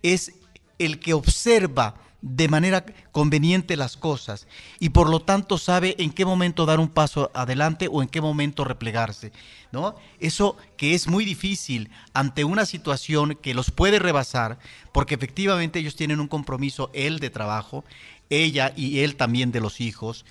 es 0.02 0.32
el 0.78 0.98
que 0.98 1.14
observa 1.14 1.94
de 2.22 2.46
manera 2.46 2.86
conveniente 3.10 3.76
las 3.76 3.96
cosas 3.96 4.46
y 4.78 4.90
por 4.90 5.10
lo 5.10 5.20
tanto 5.20 5.58
sabe 5.58 5.96
en 5.98 6.12
qué 6.12 6.24
momento 6.24 6.66
dar 6.66 6.78
un 6.78 6.88
paso 6.88 7.32
adelante 7.34 7.88
o 7.90 8.00
en 8.00 8.08
qué 8.08 8.20
momento 8.20 8.64
replegarse, 8.64 9.32
¿no? 9.72 9.96
Eso 10.20 10.56
que 10.76 10.94
es 10.94 11.08
muy 11.08 11.24
difícil 11.24 11.90
ante 12.14 12.44
una 12.44 12.64
situación 12.64 13.36
que 13.42 13.54
los 13.54 13.72
puede 13.72 13.98
rebasar, 13.98 14.58
porque 14.92 15.16
efectivamente 15.16 15.80
ellos 15.80 15.96
tienen 15.96 16.20
un 16.20 16.28
compromiso, 16.28 16.90
él 16.94 17.18
de 17.18 17.30
trabajo, 17.30 17.84
ella 18.30 18.72
y 18.76 19.00
él 19.00 19.16
también 19.16 19.52
de 19.52 19.60
los 19.60 19.80
hijos. 19.80 20.24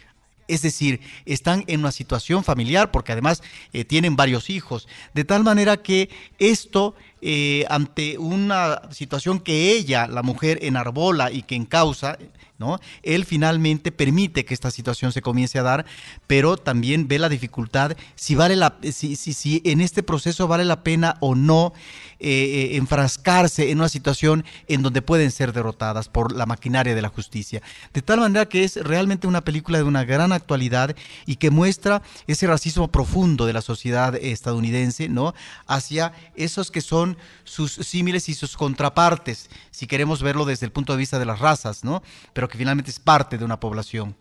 Es 0.48 0.62
decir, 0.64 1.00
están 1.26 1.64
en 1.68 1.80
una 1.80 1.92
situación 1.92 2.44
familiar 2.44 2.92
porque 2.92 3.14
además 3.14 3.42
eh, 3.72 3.86
tienen 3.86 4.18
varios 4.18 4.50
hijos. 4.50 4.88
De 5.14 5.24
tal 5.24 5.44
manera 5.44 5.78
que 5.78 6.10
esto, 6.40 6.94
eh, 7.22 7.66
ante 7.70 8.18
una 8.18 8.82
situación 8.92 9.40
que 9.40 9.72
ella, 9.72 10.08
la 10.08 10.24
mujer, 10.24 10.60
enarbola 10.62 11.32
y 11.32 11.44
que 11.44 11.56
encausa, 11.56 12.18
¿no? 12.62 12.80
Él 13.02 13.26
finalmente 13.26 13.92
permite 13.92 14.44
que 14.46 14.54
esta 14.54 14.72
situación 14.72 15.12
se 15.12 15.22
comience 15.22 15.58
a 15.58 15.64
dar, 15.64 15.86
pero 16.28 16.58
también 16.58 17.08
ve 17.08 17.18
la 17.18 17.28
dificultad 17.28 17.98
si 18.16 18.36
vale 18.36 18.56
la, 18.56 18.78
si, 18.92 19.16
si, 19.16 19.34
si 19.34 19.62
en 19.66 19.82
este 19.82 20.04
proceso 20.04 20.48
vale 20.48 20.66
la 20.66 20.84
pena 20.84 21.16
o 21.22 21.34
no 21.34 21.74
eh, 22.22 22.78
enfrascarse 22.78 23.72
en 23.72 23.80
una 23.80 23.90
situación 23.90 24.46
en 24.68 24.84
donde 24.84 25.02
pueden 25.02 25.32
ser 25.32 25.54
derrotadas 25.54 26.08
por 26.08 26.36
la 26.36 26.46
maquinaria 26.46 26.94
de 26.94 27.02
la 27.02 27.10
justicia. 27.10 27.62
De 27.94 28.02
tal 28.02 28.20
manera 28.20 28.46
que 28.48 28.64
es 28.64 28.76
realmente 28.76 29.28
una 29.28 29.42
película 29.42 29.80
de 29.80 29.84
una 29.84 30.04
gran 30.04 30.32
actualidad 30.32 30.96
y 31.26 31.38
que 31.38 31.50
muestra 31.50 32.02
ese 32.28 32.48
racismo 32.48 32.92
profundo 32.92 33.46
de 33.46 33.54
la 33.54 33.62
sociedad 33.62 34.16
estadounidense, 34.16 35.10
¿no? 35.10 35.34
Hacia 35.68 36.14
esos 36.36 36.72
que 36.72 36.82
son 36.82 37.18
sus 37.44 37.72
símiles 37.72 38.30
y 38.30 38.34
sus 38.34 38.56
contrapartes, 38.56 39.50
si 39.72 39.88
queremos 39.88 40.22
verlo 40.22 40.46
desde 40.46 40.66
el 40.66 40.72
punto 40.72 40.94
de 40.94 41.00
vista 41.00 41.20
de 41.20 41.26
las 41.26 41.40
razas, 41.40 41.84
¿no? 41.84 42.04
Pero 42.34 42.50
que 42.50 42.58
finalmente 42.58 42.92
es 42.92 43.00
parte 43.00 43.38
de 43.38 43.46
una 43.46 43.60
población. 43.60 44.16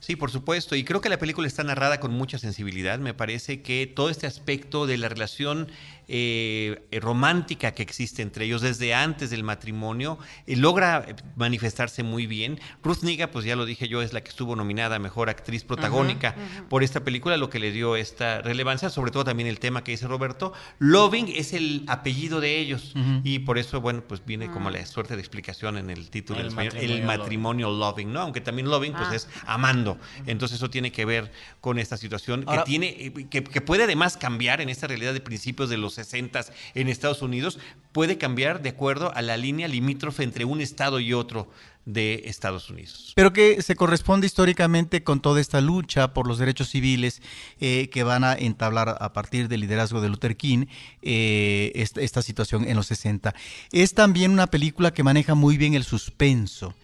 Sí, 0.00 0.16
por 0.16 0.30
supuesto. 0.30 0.74
Y 0.74 0.84
creo 0.84 1.00
que 1.00 1.08
la 1.08 1.18
película 1.18 1.46
está 1.46 1.62
narrada 1.62 2.00
con 2.00 2.12
mucha 2.12 2.38
sensibilidad. 2.38 2.98
Me 2.98 3.14
parece 3.14 3.62
que 3.62 3.86
todo 3.86 4.10
este 4.10 4.26
aspecto 4.26 4.86
de 4.86 4.98
la 4.98 5.08
relación 5.08 5.68
eh, 6.14 6.84
romántica 7.00 7.72
que 7.72 7.82
existe 7.82 8.20
entre 8.20 8.44
ellos 8.44 8.60
desde 8.60 8.92
antes 8.92 9.30
del 9.30 9.44
matrimonio 9.44 10.18
eh, 10.46 10.56
logra 10.56 11.06
manifestarse 11.36 12.02
muy 12.02 12.26
bien. 12.26 12.60
Ruth 12.82 13.02
Niga, 13.02 13.30
pues 13.30 13.46
ya 13.46 13.56
lo 13.56 13.64
dije 13.64 13.88
yo, 13.88 14.02
es 14.02 14.12
la 14.12 14.20
que 14.22 14.28
estuvo 14.28 14.54
nominada 14.54 14.96
a 14.96 14.98
Mejor 14.98 15.30
Actriz 15.30 15.64
Protagónica 15.64 16.34
por 16.68 16.82
esta 16.82 17.02
película, 17.02 17.36
lo 17.38 17.48
que 17.48 17.58
le 17.58 17.72
dio 17.72 17.96
esta 17.96 18.42
relevancia, 18.42 18.90
sobre 18.90 19.10
todo 19.10 19.24
también 19.24 19.48
el 19.48 19.58
tema 19.58 19.82
que 19.84 19.92
dice 19.92 20.06
Roberto. 20.06 20.52
Loving 20.78 21.32
es 21.34 21.54
el 21.54 21.84
apellido 21.88 22.40
de 22.40 22.58
ellos 22.58 22.92
y 23.24 23.38
por 23.40 23.56
eso, 23.58 23.80
bueno, 23.80 24.02
pues 24.06 24.22
viene 24.24 24.50
como 24.50 24.68
la 24.70 24.84
suerte 24.84 25.14
de 25.16 25.20
explicación 25.20 25.78
en 25.78 25.88
el 25.88 26.10
título 26.10 26.40
El 26.40 26.46
en 26.46 26.48
español, 26.50 26.76
el 26.76 27.02
matrimonio 27.04 27.22
matrimonio 27.22 27.70
loving, 27.70 28.12
¿no? 28.12 28.20
Aunque 28.20 28.40
también 28.42 28.68
loving, 28.68 28.92
pues 28.92 29.08
Ah. 29.10 29.14
es 29.14 29.28
amando. 29.46 29.98
Entonces 30.26 30.56
eso 30.58 30.68
tiene 30.68 30.92
que 30.92 31.04
ver 31.04 31.32
con 31.60 31.78
esta 31.78 31.96
situación 31.96 32.44
Ahora- 32.46 32.64
que 32.64 32.66
tiene, 32.68 32.88
eh, 32.88 33.12
que, 33.30 33.42
que 33.42 33.60
puede 33.62 33.84
además 33.84 34.16
cambiar 34.18 34.60
en 34.60 34.68
esta 34.68 34.86
realidad 34.86 35.12
de 35.14 35.20
principios 35.20 35.70
de 35.70 35.76
los 35.78 35.98
60 36.04 36.44
en 36.74 36.88
Estados 36.88 37.22
Unidos, 37.22 37.58
puede 37.92 38.18
cambiar 38.18 38.62
de 38.62 38.70
acuerdo 38.70 39.14
a 39.14 39.22
la 39.22 39.36
línea 39.36 39.68
limítrofe 39.68 40.24
entre 40.24 40.44
un 40.44 40.60
estado 40.60 41.00
y 41.00 41.12
otro 41.12 41.48
de 41.84 42.22
Estados 42.26 42.70
Unidos. 42.70 43.12
Pero 43.16 43.32
que 43.32 43.60
se 43.60 43.74
corresponde 43.74 44.26
históricamente 44.26 45.02
con 45.02 45.20
toda 45.20 45.40
esta 45.40 45.60
lucha 45.60 46.14
por 46.14 46.28
los 46.28 46.38
derechos 46.38 46.68
civiles 46.68 47.20
eh, 47.60 47.88
que 47.90 48.04
van 48.04 48.24
a 48.24 48.34
entablar 48.34 48.96
a 49.00 49.12
partir 49.12 49.48
del 49.48 49.60
liderazgo 49.60 50.00
de 50.00 50.08
Luther 50.08 50.36
King 50.36 50.66
eh, 51.02 51.72
esta, 51.74 52.00
esta 52.00 52.22
situación 52.22 52.68
en 52.68 52.76
los 52.76 52.86
60. 52.86 53.34
Es 53.72 53.94
también 53.94 54.30
una 54.30 54.46
película 54.46 54.92
que 54.92 55.02
maneja 55.02 55.34
muy 55.34 55.56
bien 55.56 55.74
el 55.74 55.84
suspenso. 55.84 56.74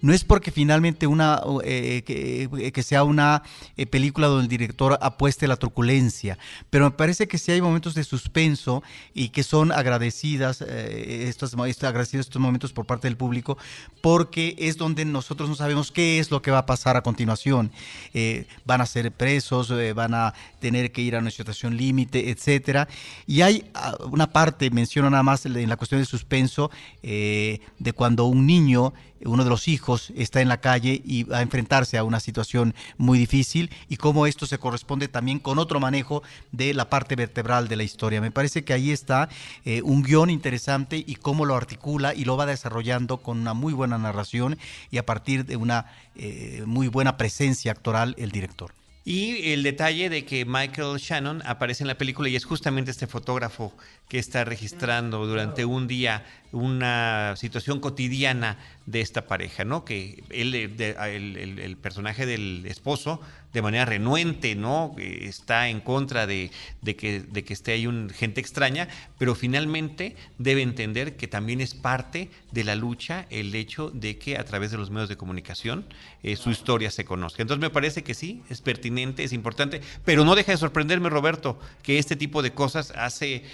No 0.00 0.12
es 0.12 0.24
porque 0.24 0.50
finalmente 0.50 1.06
una 1.06 1.40
eh, 1.64 2.02
que, 2.04 2.72
que 2.72 2.82
sea 2.82 3.04
una 3.04 3.42
eh, 3.76 3.86
película 3.86 4.26
donde 4.26 4.44
el 4.44 4.48
director 4.48 4.98
apueste 5.00 5.48
la 5.48 5.56
truculencia, 5.56 6.38
pero 6.70 6.84
me 6.84 6.90
parece 6.90 7.26
que 7.28 7.38
sí 7.38 7.52
hay 7.52 7.60
momentos 7.60 7.94
de 7.94 8.04
suspenso 8.04 8.82
y 9.14 9.30
que 9.30 9.42
son 9.42 9.72
agradecidas 9.72 10.62
eh, 10.66 11.24
estos, 11.28 11.54
agradecidos 11.54 12.26
estos 12.26 12.40
momentos 12.40 12.72
por 12.72 12.86
parte 12.86 13.08
del 13.08 13.16
público 13.16 13.58
porque 14.00 14.54
es 14.58 14.76
donde 14.76 15.04
nosotros 15.04 15.48
no 15.48 15.54
sabemos 15.54 15.90
qué 15.90 16.18
es 16.18 16.30
lo 16.30 16.42
que 16.42 16.50
va 16.50 16.58
a 16.58 16.66
pasar 16.66 16.96
a 16.96 17.02
continuación. 17.02 17.72
Eh, 18.14 18.46
van 18.64 18.80
a 18.80 18.86
ser 18.86 19.12
presos, 19.12 19.70
eh, 19.70 19.92
van 19.92 20.14
a 20.14 20.34
tener 20.60 20.92
que 20.92 21.02
ir 21.02 21.16
a 21.16 21.18
una 21.18 21.30
situación 21.30 21.76
límite, 21.76 22.30
etcétera. 22.30 22.88
Y 23.26 23.40
hay 23.40 23.64
ah, 23.74 23.96
una 24.10 24.30
parte, 24.30 24.70
menciono 24.70 25.10
nada 25.10 25.22
más 25.22 25.46
en 25.46 25.68
la 25.68 25.76
cuestión 25.76 26.00
de 26.00 26.06
suspenso, 26.06 26.70
eh, 27.02 27.60
de 27.78 27.92
cuando 27.92 28.26
un 28.26 28.46
niño 28.46 28.92
uno 29.24 29.44
de 29.44 29.50
los 29.50 29.68
hijos 29.68 30.12
está 30.16 30.40
en 30.40 30.48
la 30.48 30.60
calle 30.60 31.00
y 31.04 31.24
va 31.24 31.38
a 31.38 31.42
enfrentarse 31.42 31.98
a 31.98 32.04
una 32.04 32.20
situación 32.20 32.74
muy 32.96 33.18
difícil 33.18 33.70
y 33.88 33.96
cómo 33.96 34.26
esto 34.26 34.46
se 34.46 34.58
corresponde 34.58 35.08
también 35.08 35.38
con 35.38 35.58
otro 35.58 35.80
manejo 35.80 36.22
de 36.52 36.74
la 36.74 36.90
parte 36.90 37.16
vertebral 37.16 37.68
de 37.68 37.76
la 37.76 37.84
historia. 37.84 38.20
Me 38.20 38.30
parece 38.30 38.64
que 38.64 38.72
ahí 38.72 38.90
está 38.90 39.28
eh, 39.64 39.82
un 39.82 40.02
guion 40.02 40.30
interesante 40.30 41.02
y 41.06 41.16
cómo 41.16 41.44
lo 41.44 41.56
articula 41.56 42.14
y 42.14 42.24
lo 42.24 42.36
va 42.36 42.46
desarrollando 42.46 43.18
con 43.18 43.38
una 43.38 43.54
muy 43.54 43.72
buena 43.72 43.98
narración 43.98 44.58
y 44.90 44.98
a 44.98 45.06
partir 45.06 45.44
de 45.46 45.56
una 45.56 45.86
eh, 46.14 46.62
muy 46.66 46.88
buena 46.88 47.16
presencia 47.16 47.72
actoral 47.72 48.14
el 48.18 48.30
director. 48.30 48.72
Y 49.08 49.52
el 49.52 49.62
detalle 49.62 50.10
de 50.10 50.24
que 50.24 50.44
Michael 50.44 50.98
Shannon 50.98 51.40
aparece 51.46 51.84
en 51.84 51.86
la 51.86 51.96
película 51.96 52.28
y 52.28 52.34
es 52.34 52.44
justamente 52.44 52.90
este 52.90 53.06
fotógrafo 53.06 53.72
que 54.08 54.18
está 54.18 54.42
registrando 54.42 55.24
durante 55.26 55.64
un 55.64 55.86
día 55.86 56.26
una 56.50 57.34
situación 57.36 57.78
cotidiana 57.78 58.58
de 58.86 59.00
esta 59.00 59.26
pareja, 59.26 59.64
¿no? 59.64 59.84
Que 59.84 60.22
él, 60.30 60.54
eh, 60.54 60.96
el, 61.14 61.76
personaje 61.76 62.24
del 62.24 62.64
esposo, 62.66 63.20
de 63.52 63.62
manera 63.62 63.84
renuente, 63.84 64.54
¿no? 64.54 64.94
Eh, 64.98 65.26
Está 65.26 65.68
en 65.68 65.80
contra 65.80 66.26
de, 66.26 66.50
que, 66.84 67.44
esté 67.48 67.72
ahí 67.72 67.86
un, 67.86 68.10
gente 68.10 68.40
extraña, 68.40 68.88
pero 69.18 69.34
finalmente 69.34 70.16
debe 70.38 70.62
entender 70.62 71.16
que 71.16 71.28
también 71.28 71.60
es 71.60 71.74
parte 71.74 72.30
de 72.52 72.64
la 72.64 72.74
lucha 72.74 73.26
el 73.30 73.54
hecho 73.54 73.90
de 73.90 74.18
que 74.18 74.38
a 74.38 74.44
través 74.44 74.70
de 74.70 74.78
los 74.78 74.90
medios 74.90 75.08
de 75.08 75.16
comunicación 75.16 75.86
eh, 76.22 76.36
su 76.36 76.50
historia 76.50 76.90
se 76.90 77.04
conozca. 77.04 77.42
Entonces 77.42 77.60
me 77.60 77.70
parece 77.70 78.02
que 78.02 78.14
sí, 78.14 78.42
es 78.48 78.60
pertinente, 78.62 79.24
es 79.24 79.32
importante, 79.32 79.80
pero 80.04 80.24
no 80.24 80.34
deja 80.34 80.52
de 80.52 80.58
sorprenderme, 80.58 81.10
Roberto, 81.10 81.58
que 81.82 81.98
este 81.98 82.16
tipo 82.16 82.42
de 82.42 82.52
cosas 82.52 82.92
hace 82.96 83.44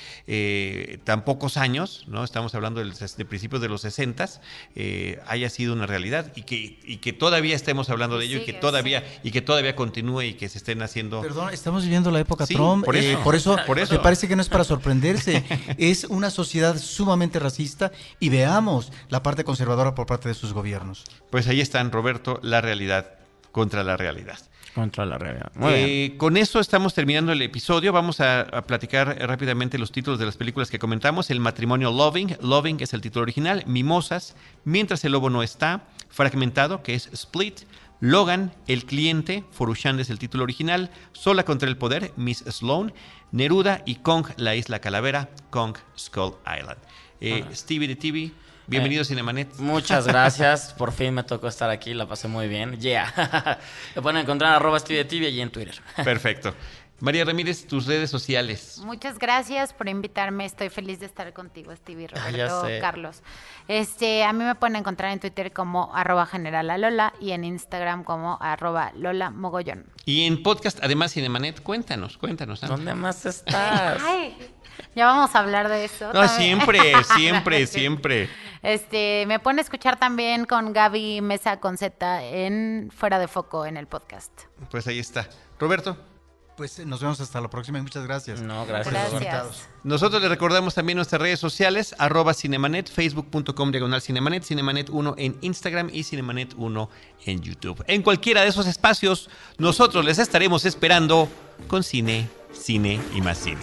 tan 1.04 1.24
pocos 1.24 1.56
años, 1.56 2.04
¿no? 2.06 2.24
Estamos 2.24 2.54
hablando 2.54 2.84
de 2.84 3.24
principios 3.24 3.60
de 3.62 3.68
los 3.68 3.80
60 3.80 4.12
eh, 4.74 5.20
haya 5.26 5.50
sido 5.50 5.72
una 5.72 5.86
realidad 5.86 6.32
y 6.34 6.42
que, 6.42 6.78
y 6.84 6.98
que 6.98 7.12
todavía 7.12 7.54
estemos 7.56 7.90
hablando 7.90 8.18
de 8.18 8.26
ello 8.26 8.38
y 8.38 8.44
que 8.44 8.52
todavía, 8.52 9.04
y 9.22 9.30
que 9.30 9.42
todavía 9.42 9.76
continúe 9.76 10.22
y 10.22 10.34
que 10.34 10.48
se 10.48 10.58
estén 10.58 10.82
haciendo. 10.82 11.20
Perdón, 11.20 11.52
estamos 11.52 11.84
viviendo 11.84 12.10
la 12.10 12.20
época 12.20 12.46
Sí, 12.46 12.54
Trump, 12.54 12.84
por 12.84 12.96
eh, 12.96 13.12
eso. 13.12 13.22
por 13.22 13.34
eso, 13.34 13.56
Por 13.66 13.78
eso. 13.78 13.94
me 13.94 14.00
parece 14.00 14.28
que 14.28 14.36
no 14.36 14.42
es 14.42 14.48
para 14.48 14.64
sorprenderse, 14.64 15.44
es 15.78 16.04
una 16.04 16.30
sociedad 16.30 16.78
sumamente 16.78 17.38
racista 17.38 17.92
y 18.20 18.28
veamos 18.28 18.92
la 19.08 19.22
parte 19.22 19.44
conservadora 19.44 19.94
por 19.94 20.06
parte 20.06 20.28
de 20.28 20.34
sus 20.34 20.52
gobiernos. 20.52 21.04
Pues 21.30 21.46
ahí 21.48 21.60
están, 21.60 21.90
Roberto, 21.90 22.40
la 22.42 22.60
realidad 22.60 23.14
contra 23.52 23.84
la 23.84 23.96
realidad. 23.96 24.38
Contra 24.74 25.04
la 25.04 25.18
realidad. 25.18 25.52
Eh, 25.62 26.14
con 26.16 26.36
eso 26.36 26.58
estamos 26.58 26.94
terminando 26.94 27.32
el 27.32 27.42
episodio. 27.42 27.92
Vamos 27.92 28.20
a, 28.20 28.40
a 28.40 28.62
platicar 28.62 29.18
rápidamente 29.20 29.78
los 29.78 29.92
títulos 29.92 30.18
de 30.18 30.26
las 30.26 30.36
películas 30.36 30.70
que 30.70 30.78
comentamos. 30.78 31.30
El 31.30 31.40
matrimonio 31.40 31.90
Loving, 31.90 32.36
Loving 32.40 32.78
es 32.80 32.94
el 32.94 33.02
título 33.02 33.22
original. 33.22 33.64
Mimosas, 33.66 34.34
Mientras 34.64 35.04
el 35.04 35.12
lobo 35.12 35.28
no 35.28 35.42
está. 35.42 35.84
Fragmentado, 36.08 36.82
que 36.82 36.94
es 36.94 37.08
Split. 37.12 37.60
Logan, 38.02 38.52
El 38.66 38.84
Cliente, 38.84 39.44
Forushand 39.52 40.00
es 40.00 40.10
el 40.10 40.18
título 40.18 40.42
original, 40.42 40.90
Sola 41.12 41.44
contra 41.44 41.68
el 41.68 41.76
Poder, 41.76 42.12
Miss 42.16 42.38
Sloan, 42.38 42.92
Neruda 43.30 43.82
y 43.86 43.94
Kong, 43.94 44.26
La 44.38 44.56
Isla 44.56 44.80
Calavera, 44.80 45.30
Kong 45.50 45.76
Skull 45.96 46.34
Island. 46.44 46.78
Eh, 47.20 47.44
Stevie 47.52 47.86
de 47.86 47.94
TV, 47.94 48.32
bienvenido 48.66 49.02
a 49.02 49.04
Cinemanet. 49.04 49.56
Muchas 49.58 50.06
gracias. 50.08 50.72
Por 50.74 50.92
fin 50.92 51.14
me 51.14 51.22
tocó 51.22 51.48
estar 51.48 51.70
aquí. 51.70 51.94
La 51.94 52.06
pasé 52.06 52.28
muy 52.28 52.48
bien. 52.48 52.78
Yeah. 52.80 53.58
Me 53.94 54.02
pueden 54.02 54.18
encontrar 54.18 54.54
arroba 54.54 54.78
Stevie 54.78 54.98
de 54.98 55.04
TV 55.04 55.26
allí 55.26 55.40
en 55.40 55.50
Twitter. 55.50 55.80
Perfecto. 56.04 56.54
María 57.00 57.24
Ramírez, 57.24 57.66
tus 57.66 57.86
redes 57.86 58.10
sociales. 58.10 58.80
Muchas 58.84 59.18
gracias 59.18 59.72
por 59.72 59.88
invitarme. 59.88 60.44
Estoy 60.44 60.68
feliz 60.68 61.00
de 61.00 61.06
estar 61.06 61.32
contigo, 61.32 61.74
Stevie, 61.74 62.06
Roberto. 62.06 62.64
Carlos. 62.80 63.22
Este, 63.66 64.22
a 64.22 64.32
mí 64.32 64.44
me 64.44 64.54
pueden 64.54 64.76
encontrar 64.76 65.10
en 65.10 65.18
Twitter 65.18 65.52
como 65.52 65.92
arroba 65.92 66.26
general 66.26 66.70
a 66.70 66.78
Lola 66.78 67.12
y 67.20 67.32
en 67.32 67.42
Instagram 67.42 68.04
como 68.04 68.38
arroba 68.40 68.92
Lola 68.94 69.30
Mogollón. 69.30 69.84
Y 70.04 70.26
en 70.26 70.44
podcast, 70.44 70.78
además 70.80 71.12
Cinemanet, 71.12 71.60
cuéntanos, 71.64 72.18
cuéntanos. 72.18 72.60
¿Dónde 72.60 72.94
más 72.94 73.26
estás? 73.26 74.00
Ay, 74.00 74.36
ya 74.94 75.06
vamos 75.06 75.34
a 75.34 75.38
hablar 75.38 75.68
de 75.68 75.84
eso. 75.84 76.06
No, 76.12 76.26
también. 76.26 76.60
siempre, 76.60 77.04
siempre, 77.16 77.66
siempre. 77.66 78.28
Este, 78.62 79.24
me 79.26 79.40
pueden 79.40 79.58
escuchar 79.58 79.98
también 79.98 80.44
con 80.44 80.72
Gaby 80.72 81.20
Mesa 81.20 81.58
con 81.58 81.76
Z 81.76 82.22
en 82.22 82.90
Fuera 82.94 83.18
de 83.18 83.28
Foco 83.28 83.66
en 83.66 83.76
el 83.76 83.86
podcast. 83.86 84.32
Pues 84.70 84.86
ahí 84.86 84.98
está. 84.98 85.28
Roberto. 85.58 85.96
Pues 86.56 86.78
eh, 86.78 86.84
nos 86.84 87.00
vemos 87.00 87.20
hasta 87.20 87.40
la 87.40 87.48
próxima 87.48 87.78
y 87.78 87.82
muchas 87.82 88.04
gracias. 88.04 88.40
No, 88.40 88.66
gracias. 88.66 88.94
Roberto. 88.94 89.18
Gracias. 89.20 89.68
Nosotros 89.82 90.20
les 90.20 90.30
recordamos 90.30 90.74
también 90.74 90.96
nuestras 90.96 91.20
redes 91.20 91.40
sociales, 91.40 91.94
arroba 91.98 92.34
Cinemanet, 92.34 92.90
facebook.com 92.90 93.72
diagonal 93.72 94.02
Cinemanet, 94.02 94.44
Cinemanet1 94.44 95.14
en 95.16 95.38
Instagram 95.40 95.88
y 95.92 96.02
Cinemanet1 96.02 96.88
en 97.24 97.40
YouTube. 97.40 97.82
En 97.86 98.02
cualquiera 98.02 98.42
de 98.42 98.48
esos 98.48 98.66
espacios, 98.66 99.30
nosotros 99.58 100.04
les 100.04 100.18
estaremos 100.18 100.64
esperando 100.66 101.28
con 101.68 101.82
cine, 101.82 102.28
cine 102.52 103.00
y 103.14 103.22
más 103.22 103.38
cine. 103.38 103.62